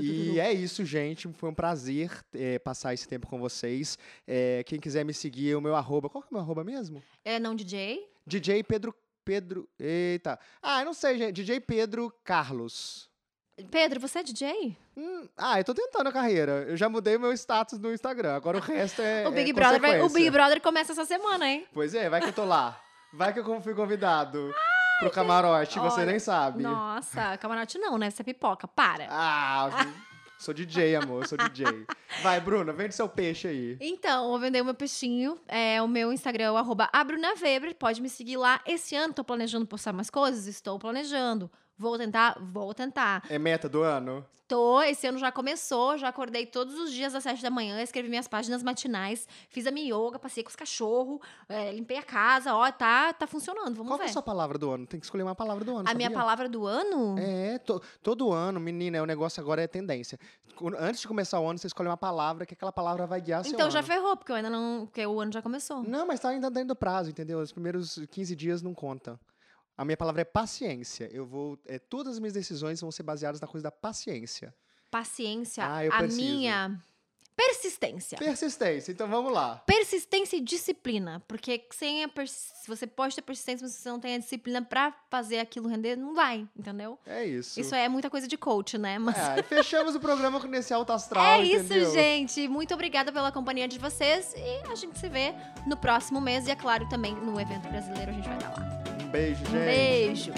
E 0.00 0.40
é 0.40 0.52
isso, 0.52 0.84
gente. 0.84 1.28
Foi 1.28 1.48
um 1.48 1.54
prazer 1.54 2.10
é, 2.34 2.58
passar 2.58 2.92
esse 2.92 3.06
tempo 3.06 3.28
com 3.28 3.38
vocês. 3.38 3.96
É, 4.26 4.64
quem 4.66 4.80
quiser 4.80 5.04
me 5.04 5.14
seguir, 5.14 5.54
o 5.54 5.60
meu 5.60 5.76
arroba. 5.76 6.10
Qual 6.10 6.20
que 6.20 6.26
é 6.26 6.30
o 6.32 6.34
meu 6.34 6.42
arroba 6.42 6.64
mesmo? 6.64 7.00
É 7.24 7.38
não 7.38 7.54
DJ? 7.54 8.04
DJ 8.26 8.64
Pedro. 8.64 8.92
Pedro. 9.24 9.68
Eita. 9.78 10.38
Ah, 10.60 10.80
eu 10.80 10.86
não 10.86 10.94
sei, 10.94 11.16
gente. 11.18 11.36
DJ 11.36 11.60
Pedro 11.60 12.12
Carlos. 12.24 13.08
Pedro, 13.70 13.98
você 14.00 14.18
é 14.18 14.22
DJ? 14.22 14.76
Hum, 14.96 15.28
ah, 15.36 15.58
eu 15.58 15.64
tô 15.64 15.72
tentando 15.72 16.08
a 16.08 16.12
carreira. 16.12 16.66
Eu 16.68 16.76
já 16.76 16.88
mudei 16.88 17.16
meu 17.16 17.32
status 17.32 17.78
no 17.78 17.92
Instagram. 17.92 18.34
Agora 18.34 18.58
o 18.58 18.60
resto 18.60 19.00
é. 19.00 19.26
o 19.28 19.30
Big, 19.30 19.50
é 19.50 19.52
Brother, 19.52 19.80
vai, 19.80 20.00
o 20.00 20.08
Big 20.10 20.30
Brother 20.30 20.60
começa 20.60 20.92
essa 20.92 21.04
semana, 21.04 21.48
hein? 21.48 21.66
Pois 21.72 21.94
é, 21.94 22.10
vai 22.10 22.20
que 22.20 22.28
eu 22.28 22.32
tô 22.32 22.44
lá. 22.44 22.80
Vai 23.16 23.32
que 23.32 23.40
eu 23.40 23.60
fui 23.62 23.74
convidado 23.74 24.52
Ai, 24.54 24.98
pro 25.00 25.10
camarote, 25.10 25.78
você 25.78 26.04
nem 26.04 26.18
sabe. 26.18 26.62
Nossa, 26.62 27.38
camarote 27.38 27.78
não, 27.78 27.96
né? 27.96 28.10
Você 28.10 28.20
é 28.20 28.24
pipoca, 28.24 28.68
para. 28.68 29.06
Ah, 29.08 29.70
sou 30.38 30.52
DJ, 30.52 30.96
amor, 30.96 31.26
sou 31.26 31.38
DJ. 31.38 31.86
Vai, 32.22 32.38
Bruna, 32.40 32.74
vende 32.74 32.94
seu 32.94 33.08
peixe 33.08 33.48
aí. 33.48 33.78
Então, 33.80 34.28
vou 34.28 34.38
vender 34.38 34.60
o 34.60 34.66
meu 34.66 34.74
peixinho. 34.74 35.38
É, 35.48 35.80
o 35.80 35.88
meu 35.88 36.12
Instagram 36.12 36.44
é 36.44 36.50
o 36.50 36.58
arroba. 36.58 36.90
Pode 37.78 38.02
me 38.02 38.10
seguir 38.10 38.36
lá. 38.36 38.60
Esse 38.66 38.94
ano 38.94 39.14
tô 39.14 39.24
planejando 39.24 39.64
postar 39.64 39.94
mais 39.94 40.10
coisas? 40.10 40.46
Estou 40.46 40.78
planejando. 40.78 41.50
Vou 41.78 41.96
tentar? 41.98 42.38
Vou 42.40 42.72
tentar. 42.74 43.22
É 43.28 43.38
meta 43.38 43.68
do 43.68 43.82
ano? 43.82 44.24
Tô, 44.48 44.80
esse 44.80 45.04
ano 45.08 45.18
já 45.18 45.32
começou, 45.32 45.98
já 45.98 46.06
acordei 46.06 46.46
todos 46.46 46.78
os 46.78 46.92
dias 46.92 47.16
às 47.16 47.24
sete 47.24 47.42
da 47.42 47.50
manhã, 47.50 47.82
escrevi 47.82 48.08
minhas 48.08 48.28
páginas 48.28 48.62
matinais, 48.62 49.26
fiz 49.48 49.66
a 49.66 49.72
minha 49.72 49.92
yoga, 49.92 50.20
passei 50.20 50.44
com 50.44 50.48
os 50.48 50.54
cachorros, 50.54 51.18
é, 51.48 51.72
limpei 51.72 51.96
a 51.98 52.02
casa, 52.04 52.54
ó, 52.54 52.70
tá, 52.70 53.12
tá 53.12 53.26
funcionando, 53.26 53.74
vamos 53.74 53.88
Qual 53.88 53.98
ver. 53.98 54.04
Qual 54.04 54.06
é 54.06 54.10
a 54.10 54.12
sua 54.12 54.22
palavra 54.22 54.56
do 54.56 54.70
ano? 54.70 54.86
Tem 54.86 55.00
que 55.00 55.06
escolher 55.06 55.24
uma 55.24 55.34
palavra 55.34 55.64
do 55.64 55.72
ano, 55.72 55.80
A 55.80 55.90
sabia? 55.90 55.96
minha 56.08 56.16
palavra 56.16 56.48
do 56.48 56.64
ano? 56.64 57.16
É, 57.18 57.58
to, 57.58 57.82
todo 58.00 58.32
ano, 58.32 58.60
menina, 58.60 59.02
o 59.02 59.06
negócio 59.06 59.42
agora 59.42 59.62
é 59.62 59.66
tendência. 59.66 60.16
Antes 60.78 61.00
de 61.00 61.08
começar 61.08 61.40
o 61.40 61.48
ano, 61.48 61.58
você 61.58 61.66
escolhe 61.66 61.88
uma 61.88 61.96
palavra, 61.96 62.46
que 62.46 62.54
aquela 62.54 62.70
palavra 62.72 63.04
vai 63.04 63.20
guiar 63.20 63.42
seu 63.44 63.52
Então 63.52 63.68
já 63.68 63.80
ano. 63.80 63.88
ferrou, 63.88 64.16
porque 64.16 64.30
eu 64.30 64.36
ainda 64.36 64.48
não, 64.48 64.86
porque 64.86 65.04
o 65.04 65.18
ano 65.20 65.32
já 65.32 65.42
começou. 65.42 65.82
Não, 65.82 66.06
mas 66.06 66.20
tá 66.20 66.28
ainda 66.28 66.48
dentro 66.48 66.68
do 66.68 66.76
prazo, 66.76 67.10
entendeu? 67.10 67.40
Os 67.40 67.50
primeiros 67.50 67.98
15 68.12 68.36
dias 68.36 68.62
não 68.62 68.72
contam. 68.72 69.18
A 69.76 69.84
minha 69.84 69.96
palavra 69.96 70.22
é 70.22 70.24
paciência. 70.24 71.08
Eu 71.12 71.26
vou. 71.26 71.58
É, 71.66 71.78
todas 71.78 72.14
as 72.14 72.18
minhas 72.18 72.32
decisões 72.32 72.80
vão 72.80 72.90
ser 72.90 73.02
baseadas 73.02 73.40
na 73.40 73.46
coisa 73.46 73.64
da 73.64 73.70
paciência. 73.70 74.54
Paciência. 74.90 75.64
Ah, 75.66 75.84
eu 75.84 75.92
a 75.92 75.98
preciso. 75.98 76.22
minha 76.22 76.80
Persistência. 77.36 78.16
Persistência. 78.16 78.90
Então 78.90 79.06
vamos 79.06 79.30
lá. 79.30 79.62
Persistência 79.66 80.38
e 80.38 80.40
disciplina. 80.40 81.22
Porque 81.28 81.66
sem 81.70 82.02
a 82.02 82.10
você 82.66 82.86
pode 82.86 83.14
ter 83.14 83.20
persistência, 83.20 83.62
mas 83.62 83.74
se 83.74 83.82
você 83.82 83.90
não 83.90 84.00
tem 84.00 84.14
a 84.14 84.18
disciplina 84.18 84.62
pra 84.62 84.94
fazer 85.10 85.38
aquilo 85.38 85.68
render, 85.68 85.96
não 85.96 86.14
vai, 86.14 86.48
entendeu? 86.56 86.98
É 87.04 87.26
isso. 87.26 87.60
Isso 87.60 87.74
é 87.74 87.90
muita 87.90 88.08
coisa 88.08 88.26
de 88.26 88.38
coach, 88.38 88.78
né? 88.78 88.98
Mas... 88.98 89.16
É, 89.18 89.42
fechamos 89.42 89.94
o 89.94 90.00
programa 90.00 90.40
com 90.40 90.52
esse 90.54 90.72
alto 90.72 90.92
astral, 90.92 91.22
É 91.36 91.42
isso, 91.42 91.66
entendeu? 91.66 91.92
gente. 91.92 92.48
Muito 92.48 92.72
obrigada 92.72 93.12
pela 93.12 93.30
companhia 93.30 93.68
de 93.68 93.78
vocês. 93.78 94.32
E 94.34 94.72
a 94.72 94.74
gente 94.74 94.98
se 94.98 95.08
vê 95.10 95.34
no 95.66 95.76
próximo 95.76 96.22
mês. 96.22 96.46
E, 96.46 96.50
é 96.50 96.56
claro, 96.56 96.88
também 96.88 97.14
no 97.14 97.38
evento 97.38 97.68
brasileiro 97.68 98.12
a 98.12 98.14
gente 98.14 98.28
vai 98.28 98.38
estar 98.38 98.48
lá. 98.48 98.75
Um 99.06 99.10
beijo, 99.10 99.36
gente. 99.36 99.56
Um 99.56 99.64
beijo. 99.64 100.32